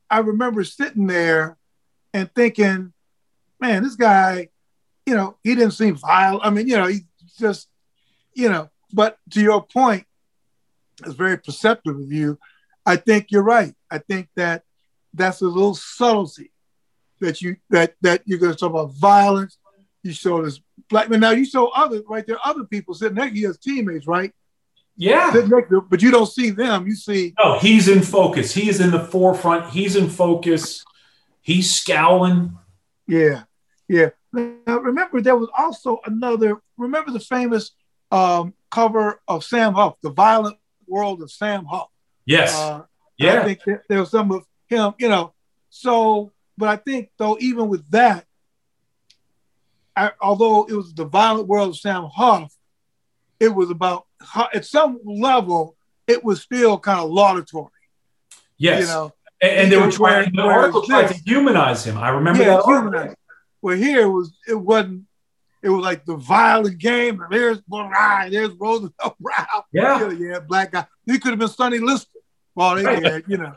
I 0.09 0.19
remember 0.19 0.63
sitting 0.63 1.07
there 1.07 1.57
and 2.13 2.33
thinking, 2.33 2.93
man, 3.59 3.83
this 3.83 3.95
guy, 3.95 4.49
you 5.05 5.15
know, 5.15 5.37
he 5.43 5.55
didn't 5.55 5.73
seem 5.73 5.95
vile. 5.95 6.39
I 6.43 6.49
mean, 6.49 6.67
you 6.67 6.77
know, 6.77 6.87
he 6.87 7.01
just, 7.37 7.67
you 8.33 8.49
know, 8.49 8.69
but 8.93 9.17
to 9.31 9.41
your 9.41 9.63
point, 9.63 10.05
it's 11.05 11.15
very 11.15 11.37
perceptive 11.37 11.95
of 11.95 12.11
you. 12.11 12.37
I 12.85 12.95
think 12.95 13.27
you're 13.29 13.43
right. 13.43 13.73
I 13.89 13.99
think 13.99 14.29
that 14.35 14.63
that's 15.13 15.41
a 15.41 15.45
little 15.45 15.75
subtlety 15.75 16.51
that 17.19 17.41
you 17.41 17.57
that 17.69 17.95
that 18.01 18.21
you're 18.25 18.39
going 18.39 18.53
to 18.53 18.57
talk 18.57 18.71
about 18.71 18.93
violence. 18.93 19.57
You 20.03 20.13
show 20.13 20.43
this 20.43 20.61
black 20.89 21.09
man. 21.09 21.19
Now 21.19 21.31
you 21.31 21.45
show 21.45 21.67
other 21.67 22.01
right 22.07 22.25
there, 22.25 22.37
other 22.43 22.63
people 22.63 22.93
sitting 22.93 23.15
next 23.15 23.33
to 23.33 23.39
you 23.39 23.53
teammates, 23.61 24.07
right? 24.07 24.33
Yeah. 24.99 25.31
but 25.89 26.01
you 26.01 26.11
don't 26.11 26.27
see 26.27 26.49
them. 26.49 26.85
You 26.85 26.93
see. 26.93 27.33
No, 27.39 27.57
he's 27.57 27.87
in 27.87 28.01
focus. 28.01 28.53
He 28.53 28.67
is 28.67 28.81
in 28.81 28.91
the 28.91 28.99
forefront. 28.99 29.69
He's 29.71 29.95
in 29.95 30.09
focus. 30.09 30.83
He's 31.41 31.71
scowling. 31.71 32.57
Yeah. 33.07 33.43
Yeah. 33.87 34.09
Now, 34.33 34.79
remember, 34.79 35.21
there 35.21 35.37
was 35.37 35.49
also 35.57 35.99
another. 36.05 36.57
Remember 36.77 37.11
the 37.11 37.19
famous 37.21 37.71
um, 38.11 38.53
cover 38.69 39.21
of 39.25 39.45
Sam 39.45 39.73
Huff, 39.73 39.95
The 40.03 40.11
Violent 40.11 40.57
World 40.85 41.21
of 41.21 41.31
Sam 41.31 41.63
Huff. 41.63 41.87
Yes. 42.25 42.53
Uh, 42.53 42.83
yeah. 43.17 43.41
I 43.41 43.55
think 43.55 43.79
there 43.87 44.01
was 44.01 44.11
some 44.11 44.33
of 44.33 44.45
him, 44.67 44.93
you 44.97 45.07
know. 45.07 45.33
So, 45.69 46.33
but 46.57 46.67
I 46.67 46.75
think, 46.75 47.09
though, 47.17 47.37
even 47.39 47.69
with 47.69 47.89
that, 47.91 48.25
I, 49.95 50.11
although 50.21 50.65
it 50.65 50.73
was 50.73 50.93
The 50.93 51.05
Violent 51.05 51.47
World 51.47 51.69
of 51.69 51.77
Sam 51.77 52.03
Huff, 52.13 52.53
it 53.39 53.55
was 53.55 53.69
about 53.69 54.05
at 54.53 54.65
some 54.65 54.99
level 55.05 55.75
it 56.07 56.23
was 56.23 56.41
still 56.41 56.77
kind 56.79 56.99
of 56.99 57.09
laudatory. 57.11 57.71
Yes, 58.57 58.81
you 58.81 58.87
know, 58.87 59.13
and, 59.41 59.51
and 59.51 59.71
they 59.71 59.77
were 59.77 59.91
trying. 59.91 60.35
The 60.35 60.41
article 60.41 60.81
tried 60.81 61.07
to 61.07 61.13
humanize 61.25 61.85
him. 61.85 61.97
I 61.97 62.09
remember 62.09 62.43
yeah, 62.43 62.57
that. 62.57 62.65
Humanize. 62.65 63.15
Well, 63.61 63.77
here 63.77 64.01
it 64.01 64.09
was. 64.09 64.33
It 64.47 64.55
wasn't. 64.55 65.05
It 65.61 65.69
was 65.69 65.83
like 65.83 66.05
the 66.05 66.15
violent 66.15 66.77
game. 66.77 67.21
And 67.21 67.31
there's. 67.31 67.59
There's 68.29 68.51
Roosevelt 68.59 69.17
Brown. 69.19 69.63
Yeah, 69.71 70.11
yeah, 70.11 70.39
black 70.39 70.71
guy. 70.71 70.85
He 71.05 71.19
could 71.19 71.31
have 71.31 71.39
been 71.39 71.47
Sonny 71.47 71.79
Liston. 71.79 72.21
Well, 72.55 72.75
they 72.75 72.83
right. 72.83 73.03
had, 73.03 73.23
you 73.27 73.37
know. 73.37 73.53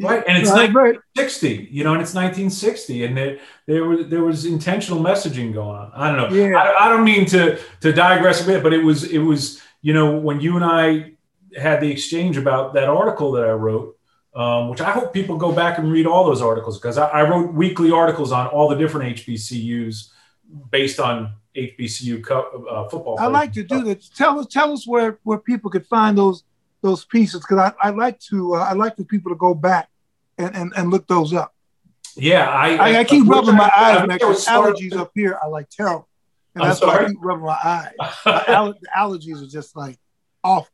Right, 0.00 0.24
and 0.26 0.38
it's 0.38 0.50
right, 0.50 0.72
1960, 0.72 1.68
you 1.70 1.84
know, 1.84 1.92
and 1.92 2.02
it's 2.02 2.14
1960, 2.14 3.04
and 3.04 3.16
there, 3.16 3.38
there 3.66 3.84
was 3.84 4.08
there 4.08 4.22
was 4.22 4.44
intentional 4.44 5.00
messaging 5.00 5.52
going 5.52 5.76
on. 5.76 5.92
I 5.94 6.10
don't 6.10 6.30
know. 6.30 6.36
Yeah. 6.36 6.56
I, 6.56 6.86
I 6.86 6.88
don't 6.88 7.04
mean 7.04 7.26
to 7.26 7.58
to 7.80 7.92
digress 7.92 8.42
a 8.42 8.46
bit, 8.46 8.62
but 8.62 8.72
it 8.72 8.82
was 8.82 9.04
it 9.04 9.18
was 9.18 9.60
you 9.82 9.92
know 9.92 10.16
when 10.16 10.40
you 10.40 10.56
and 10.56 10.64
I 10.64 11.12
had 11.56 11.80
the 11.80 11.90
exchange 11.90 12.36
about 12.36 12.74
that 12.74 12.88
article 12.88 13.32
that 13.32 13.44
I 13.44 13.52
wrote, 13.52 13.96
um, 14.34 14.68
which 14.68 14.80
I 14.80 14.90
hope 14.90 15.12
people 15.12 15.36
go 15.36 15.52
back 15.52 15.78
and 15.78 15.90
read 15.90 16.06
all 16.06 16.24
those 16.24 16.42
articles 16.42 16.78
because 16.78 16.98
I, 16.98 17.08
I, 17.08 17.22
wrote 17.28 17.54
weekly 17.54 17.90
articles 17.90 18.32
on 18.32 18.46
all 18.48 18.68
the 18.68 18.76
different 18.76 19.16
HBCUs 19.16 20.10
based 20.70 21.00
on 21.00 21.32
HBCU 21.56 22.30
uh, 22.30 22.88
football. 22.88 23.18
I 23.18 23.26
like 23.26 23.52
to 23.54 23.62
do 23.62 23.82
that. 23.84 24.02
Tell 24.14 24.38
us 24.38 24.46
tell 24.46 24.72
us 24.72 24.86
where 24.86 25.18
where 25.22 25.38
people 25.38 25.70
could 25.70 25.86
find 25.86 26.16
those 26.16 26.44
those 26.82 27.04
pieces 27.04 27.40
because 27.40 27.58
I, 27.58 27.88
I 27.88 27.90
like 27.90 28.18
to 28.20 28.54
uh, 28.54 28.58
I 28.58 28.72
like 28.72 28.96
for 28.96 29.04
people 29.04 29.30
to 29.32 29.36
go 29.36 29.54
back 29.54 29.88
and, 30.36 30.54
and, 30.54 30.72
and 30.76 30.90
look 30.90 31.06
those 31.06 31.32
up. 31.34 31.54
Yeah, 32.16 32.48
I 32.48 32.76
I, 32.76 32.98
I 33.00 33.04
keep 33.04 33.26
rubbing 33.26 33.56
my 33.56 33.70
eyes. 33.74 34.06
Man, 34.06 34.18
allergies 34.18 34.96
up 34.96 35.12
here 35.14 35.38
are 35.40 35.50
like 35.50 35.68
terrible, 35.70 36.08
and 36.54 36.62
I'm 36.62 36.70
that's 36.70 36.80
sorry? 36.80 37.04
why 37.04 37.04
I 37.04 37.08
keep 37.08 37.18
rubbing 37.20 37.44
my 37.44 37.58
eyes. 37.62 37.92
the 38.24 38.88
allergies 38.96 39.42
are 39.42 39.50
just 39.50 39.76
like 39.76 39.98
awful. 40.42 40.72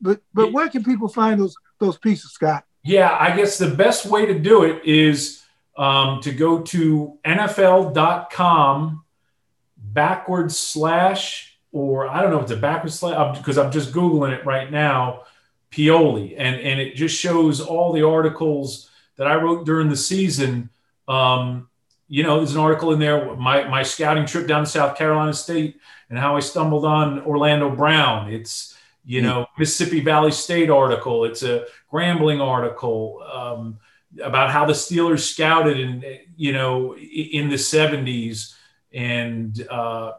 But 0.00 0.20
but 0.34 0.52
where 0.52 0.68
can 0.68 0.84
people 0.84 1.08
find 1.08 1.40
those 1.40 1.54
those 1.78 1.98
pieces, 1.98 2.32
Scott? 2.32 2.64
Yeah, 2.84 3.16
I 3.18 3.34
guess 3.36 3.58
the 3.58 3.68
best 3.70 4.06
way 4.06 4.26
to 4.26 4.38
do 4.38 4.64
it 4.64 4.84
is 4.84 5.42
um, 5.76 6.20
to 6.22 6.32
go 6.32 6.62
to 6.62 7.18
NFL.com 7.24 9.04
backwards 9.76 10.58
slash, 10.58 11.58
or 11.70 12.08
I 12.08 12.20
don't 12.20 12.30
know 12.30 12.38
if 12.38 12.44
it's 12.44 12.52
a 12.52 12.56
backwards 12.56 12.98
slash 12.98 13.38
because 13.38 13.56
I'm 13.56 13.70
just 13.70 13.92
googling 13.92 14.32
it 14.32 14.44
right 14.44 14.70
now 14.70 15.22
Pioli, 15.72 16.34
and 16.36 16.60
and 16.60 16.80
it 16.80 16.94
just 16.94 17.18
shows 17.18 17.60
all 17.60 17.92
the 17.92 18.06
articles 18.06 18.90
that 19.16 19.26
I 19.26 19.34
wrote 19.36 19.66
during 19.66 19.88
the 19.88 19.96
season. 19.96 20.70
Um, 21.08 21.68
you 22.08 22.22
know, 22.22 22.36
there's 22.36 22.54
an 22.54 22.60
article 22.60 22.92
in 22.92 22.98
there 22.98 23.34
my 23.36 23.64
my 23.68 23.82
scouting 23.82 24.26
trip 24.26 24.46
down 24.46 24.64
to 24.64 24.70
South 24.70 24.96
Carolina 24.96 25.32
State 25.32 25.80
and 26.10 26.18
how 26.18 26.36
I 26.36 26.40
stumbled 26.40 26.84
on 26.84 27.20
Orlando 27.20 27.74
Brown. 27.74 28.30
It's 28.30 28.76
you 29.04 29.22
know 29.22 29.46
Mississippi 29.58 30.00
Valley 30.00 30.30
State 30.30 30.68
article. 30.68 31.24
It's 31.24 31.42
a 31.42 31.64
Grambling 31.90 32.40
article 32.40 33.22
um, 33.32 33.78
about 34.22 34.50
how 34.50 34.66
the 34.66 34.74
Steelers 34.74 35.20
scouted 35.20 35.80
in 35.80 36.04
you 36.36 36.52
know 36.52 36.94
in 36.96 37.48
the 37.48 37.56
70s 37.56 38.54
and 38.92 39.66
uh, 39.70 40.12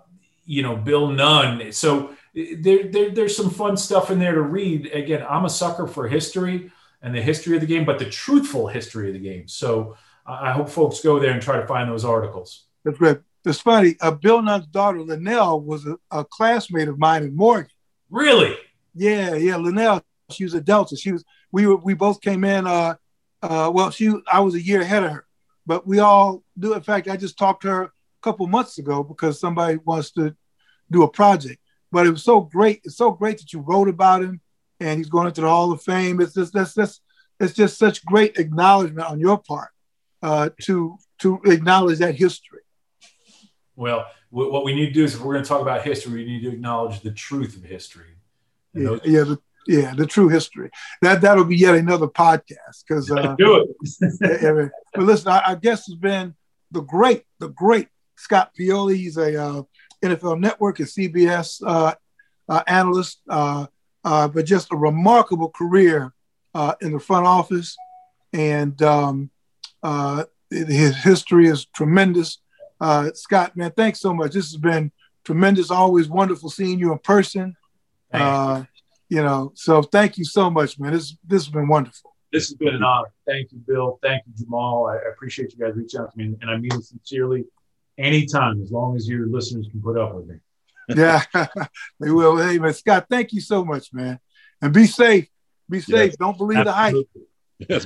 you 0.46 0.64
know 0.64 0.76
Bill 0.76 1.10
Nunn. 1.10 1.72
So 1.72 2.16
there, 2.34 2.84
there, 2.88 3.12
there's 3.12 3.36
some 3.36 3.50
fun 3.50 3.78
stuff 3.78 4.10
in 4.12 4.20
there 4.20 4.34
to 4.34 4.42
read. 4.42 4.88
Again, 4.88 5.26
I'm 5.30 5.46
a 5.46 5.50
sucker 5.50 5.88
for 5.88 6.08
history 6.08 6.72
and 7.02 7.14
the 7.14 7.22
history 7.22 7.56
of 7.56 7.62
the 7.62 7.68
game, 7.68 7.86
but 7.86 8.00
the 8.00 8.10
truthful 8.10 8.68
history 8.68 9.08
of 9.08 9.14
the 9.14 9.20
game. 9.20 9.48
So 9.48 9.96
I 10.26 10.52
hope 10.52 10.70
folks 10.70 11.02
go 11.02 11.20
there 11.20 11.32
and 11.32 11.42
try 11.42 11.60
to 11.60 11.68
find 11.68 11.90
those 11.90 12.06
articles. 12.06 12.66
That's 12.84 12.98
great. 12.98 13.20
It's 13.46 13.60
funny. 13.60 13.98
Uh, 14.00 14.12
Bill 14.12 14.42
Nunn's 14.42 14.68
daughter, 14.68 15.02
Linnell, 15.02 15.62
was 15.62 15.86
a, 15.86 15.98
a, 16.12 16.24
classmate 16.24 16.88
of 16.88 16.98
mine 16.98 17.24
in 17.24 17.36
Morgan. 17.36 17.70
Really? 18.10 18.56
Yeah, 18.96 19.36
yeah. 19.36 19.58
Linnell, 19.58 20.02
she 20.32 20.46
was 20.46 20.54
a 20.54 20.62
Delta. 20.62 20.96
She 20.96 21.12
was. 21.12 21.26
We 21.52 21.68
were. 21.68 21.76
We 21.76 21.94
both 21.94 22.22
came 22.22 22.46
in. 22.46 22.66
Uh, 22.66 22.96
uh, 23.42 23.70
well, 23.74 23.92
she. 23.92 24.14
I 24.32 24.40
was 24.40 24.56
a 24.56 24.62
year 24.62 24.82
ahead 24.82 25.04
of 25.04 25.12
her, 25.12 25.26
but 25.66 25.86
we 25.86 26.00
all 26.00 26.44
do. 26.58 26.74
In 26.74 26.82
fact, 26.82 27.10
I 27.10 27.18
just 27.18 27.38
talked 27.38 27.64
to 27.64 27.70
her 27.70 27.84
a 27.84 27.92
couple 28.22 28.48
months 28.48 28.78
ago 28.78 29.04
because 29.04 29.42
somebody 29.42 29.78
wants 29.84 30.12
to 30.12 30.34
do 30.90 31.04
a 31.04 31.10
project. 31.10 31.60
But 31.94 32.08
it 32.08 32.10
was 32.10 32.24
so 32.24 32.42
great. 32.42 32.82
It's 32.84 32.98
so 32.98 33.12
great 33.12 33.38
that 33.38 33.54
you 33.54 33.60
wrote 33.60 33.88
about 33.88 34.24
him, 34.24 34.42
and 34.80 34.98
he's 34.98 35.10
going 35.10 35.28
into 35.28 35.42
the 35.42 35.48
Hall 35.48 35.72
of 35.72 35.82
Fame. 35.82 36.20
It's 36.20 36.34
just 36.34 36.52
that's 36.52 36.74
that's 36.74 37.00
it's 37.40 37.54
just 37.54 37.78
such 37.78 38.04
great 38.04 38.38
acknowledgement 38.38 39.08
on 39.08 39.20
your 39.20 39.38
part 39.38 39.70
uh, 40.24 40.50
to 40.64 40.98
to 41.20 41.40
acknowledge 41.46 42.00
that 42.00 42.16
history. 42.16 42.62
Well, 43.76 44.08
what 44.32 44.64
we 44.64 44.74
need 44.74 44.88
to 44.88 44.94
do 44.94 45.04
is 45.04 45.14
if 45.14 45.22
we're 45.22 45.34
going 45.34 45.44
to 45.44 45.48
talk 45.48 45.62
about 45.62 45.84
history, 45.84 46.14
we 46.14 46.26
need 46.26 46.42
to 46.42 46.50
acknowledge 46.50 47.02
the 47.02 47.12
truth 47.12 47.56
of 47.56 47.64
history. 47.64 48.18
Yeah, 48.74 48.84
those- 48.84 49.02
yeah, 49.06 49.24
the, 49.24 49.40
yeah, 49.68 49.94
the 49.96 50.08
true 50.08 50.30
history. 50.30 50.72
That 51.04 51.22
that'll 51.22 51.46
be 51.46 51.58
yet 51.58 51.76
another 51.76 52.08
podcast 52.08 52.84
because 52.88 53.12
uh, 53.12 53.36
do 53.38 53.68
it. 53.82 54.72
but 54.94 55.04
listen, 55.04 55.32
I 55.32 55.42
our, 55.42 55.56
guest 55.56 55.86
has 55.88 55.96
been 55.96 56.34
the 56.72 56.82
great, 56.82 57.24
the 57.40 57.50
great 57.50 57.90
Scott 58.16 58.52
Pioli. 58.60 58.96
He's 58.96 59.18
a 59.18 59.40
uh, 59.40 59.64
NFL 60.04 60.40
Network 60.40 60.80
and 60.80 60.88
CBS 60.88 61.62
uh, 61.66 61.96
uh, 62.50 62.64
analyst, 62.68 63.22
uh, 63.30 63.66
uh, 64.04 64.28
but 64.28 64.46
just 64.46 64.72
a 64.72 64.76
remarkable 64.76 65.50
career 65.50 66.14
uh, 66.54 66.76
in 66.82 66.92
the 66.92 67.00
front 67.00 67.26
office. 67.26 67.76
And 68.34 68.80
um, 68.82 69.32
his 70.50 70.96
history 70.98 71.48
is 71.48 71.66
tremendous. 71.66 72.40
Scott, 73.14 73.56
man, 73.56 73.72
thanks 73.72 74.00
so 74.00 74.14
much. 74.14 74.34
This 74.34 74.52
has 74.52 74.58
been 74.58 74.92
tremendous. 75.24 75.72
Always 75.72 76.10
wonderful 76.10 76.50
seeing 76.50 76.80
you 76.80 76.92
in 76.92 77.00
person. 77.00 77.56
you 78.14 79.22
know, 79.22 79.52
so 79.56 79.84
thank 79.84 80.18
you 80.18 80.26
so 80.26 80.50
much, 80.50 80.80
man. 80.80 80.94
This 80.94 81.16
this 81.26 81.46
has 81.46 81.54
been 81.54 81.68
wonderful. 81.68 82.12
This 82.32 82.48
has 82.48 82.58
been 82.58 82.74
an 82.74 82.84
honor. 82.84 83.10
Thank 83.28 83.52
you, 83.52 83.60
Bill. 83.60 84.00
Thank 84.02 84.24
you, 84.26 84.34
Jamal. 84.44 84.88
I, 84.88 84.96
I 84.96 85.12
appreciate 85.14 85.54
you 85.54 85.60
guys 85.60 85.76
reaching 85.76 86.00
out 86.00 86.12
to 86.12 86.18
me, 86.18 86.36
and 86.42 86.50
I 86.50 86.58
mean 86.58 86.74
it 86.74 86.84
sincerely 86.84 87.46
anytime, 87.98 88.62
as 88.62 88.72
long 88.72 88.96
as 88.96 89.08
your 89.08 89.28
listeners 89.28 89.68
can 89.70 89.82
put 89.82 89.98
up 89.98 90.16
with 90.16 90.28
me. 90.28 90.36
yeah, 90.90 91.22
they 92.00 92.12
will. 92.12 92.38
Hey, 92.38 92.60
man, 92.60 92.74
Scott, 92.74 93.08
thank 93.10 93.34
you 93.34 93.42
so 93.42 93.64
much, 93.64 93.94
man. 93.94 94.20
And 94.62 94.74
be 94.74 94.86
safe. 94.86 95.28
Be 95.70 95.80
safe. 95.80 96.12
Yes, 96.12 96.16
Don't 96.18 96.38
believe 96.38 96.60
absolutely. 96.60 97.08
the 97.68 97.86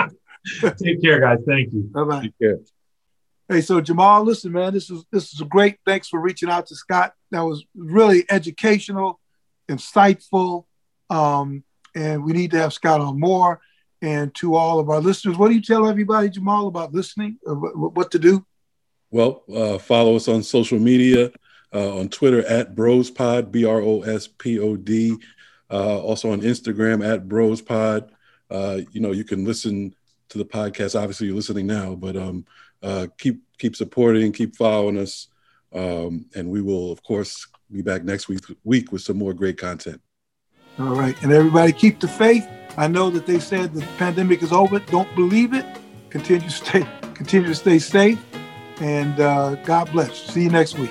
Yes. 0.00 0.74
Take 0.78 1.02
care, 1.02 1.20
guys. 1.20 1.38
Thank 1.46 1.72
you. 1.72 1.90
Bye 1.92 2.04
bye. 2.04 2.22
Take 2.22 2.38
care. 2.40 2.58
Hey, 3.48 3.60
so 3.60 3.80
Jamal, 3.80 4.24
listen, 4.24 4.52
man, 4.52 4.72
this 4.72 4.90
is 4.90 5.04
this 5.12 5.32
is 5.32 5.40
great. 5.42 5.78
Thanks 5.84 6.08
for 6.08 6.20
reaching 6.20 6.48
out 6.48 6.66
to 6.66 6.74
Scott. 6.74 7.12
That 7.30 7.42
was 7.42 7.64
really 7.76 8.24
educational, 8.28 9.20
insightful, 9.68 10.64
um, 11.10 11.62
and 11.94 12.24
we 12.24 12.32
need 12.32 12.50
to 12.52 12.58
have 12.58 12.72
Scott 12.72 13.00
on 13.00 13.20
more. 13.20 13.60
And 14.02 14.34
to 14.36 14.54
all 14.56 14.78
of 14.78 14.90
our 14.90 15.00
listeners, 15.00 15.38
what 15.38 15.48
do 15.48 15.54
you 15.54 15.62
tell 15.62 15.88
everybody, 15.88 16.28
Jamal, 16.28 16.66
about 16.66 16.92
listening? 16.92 17.38
Or 17.46 17.54
what, 17.54 17.94
what 17.94 18.10
to 18.10 18.18
do? 18.18 18.44
Well, 19.10 19.44
uh, 19.54 19.78
follow 19.78 20.16
us 20.16 20.28
on 20.28 20.42
social 20.42 20.78
media 20.78 21.30
uh, 21.74 21.98
on 21.98 22.08
Twitter 22.08 22.44
at 22.46 22.74
BrosPod, 22.74 23.50
B 23.50 23.64
R 23.64 23.80
O 23.80 24.02
S 24.02 24.26
P 24.26 24.58
O 24.58 24.76
D. 24.76 25.16
Uh, 25.70 25.98
also 25.98 26.30
on 26.30 26.40
Instagram 26.42 27.04
at 27.06 27.26
BrosPod. 27.28 28.08
Uh, 28.50 28.80
you 28.92 29.00
know, 29.00 29.12
you 29.12 29.24
can 29.24 29.44
listen 29.44 29.94
to 30.28 30.38
the 30.38 30.44
podcast. 30.44 30.98
Obviously, 30.98 31.26
you're 31.26 31.36
listening 31.36 31.66
now, 31.66 31.94
but 31.94 32.16
um, 32.16 32.46
uh, 32.82 33.06
keep 33.18 33.42
keep 33.58 33.74
supporting, 33.74 34.32
keep 34.32 34.56
following 34.56 34.98
us, 34.98 35.28
um, 35.72 36.26
and 36.34 36.48
we 36.48 36.62
will, 36.62 36.92
of 36.92 37.02
course, 37.02 37.46
be 37.72 37.82
back 37.82 38.04
next 38.04 38.28
week 38.28 38.40
week 38.64 38.92
with 38.92 39.02
some 39.02 39.16
more 39.16 39.34
great 39.34 39.58
content. 39.58 40.00
All 40.78 40.94
right, 40.94 41.20
and 41.22 41.32
everybody 41.32 41.72
keep 41.72 42.00
the 42.00 42.08
faith. 42.08 42.46
I 42.76 42.86
know 42.86 43.10
that 43.10 43.26
they 43.26 43.40
said 43.40 43.72
the 43.72 43.84
pandemic 43.96 44.42
is 44.42 44.52
over. 44.52 44.78
Don't 44.78 45.12
believe 45.14 45.54
it. 45.54 45.64
Continue 46.10 46.48
to 46.48 46.50
stay 46.50 46.86
continue 47.14 47.48
to 47.48 47.54
stay 47.54 47.78
safe, 47.78 48.22
and 48.80 49.20
uh, 49.20 49.56
God 49.56 49.90
bless. 49.92 50.16
See 50.16 50.44
you 50.44 50.50
next 50.50 50.78
week. 50.78 50.90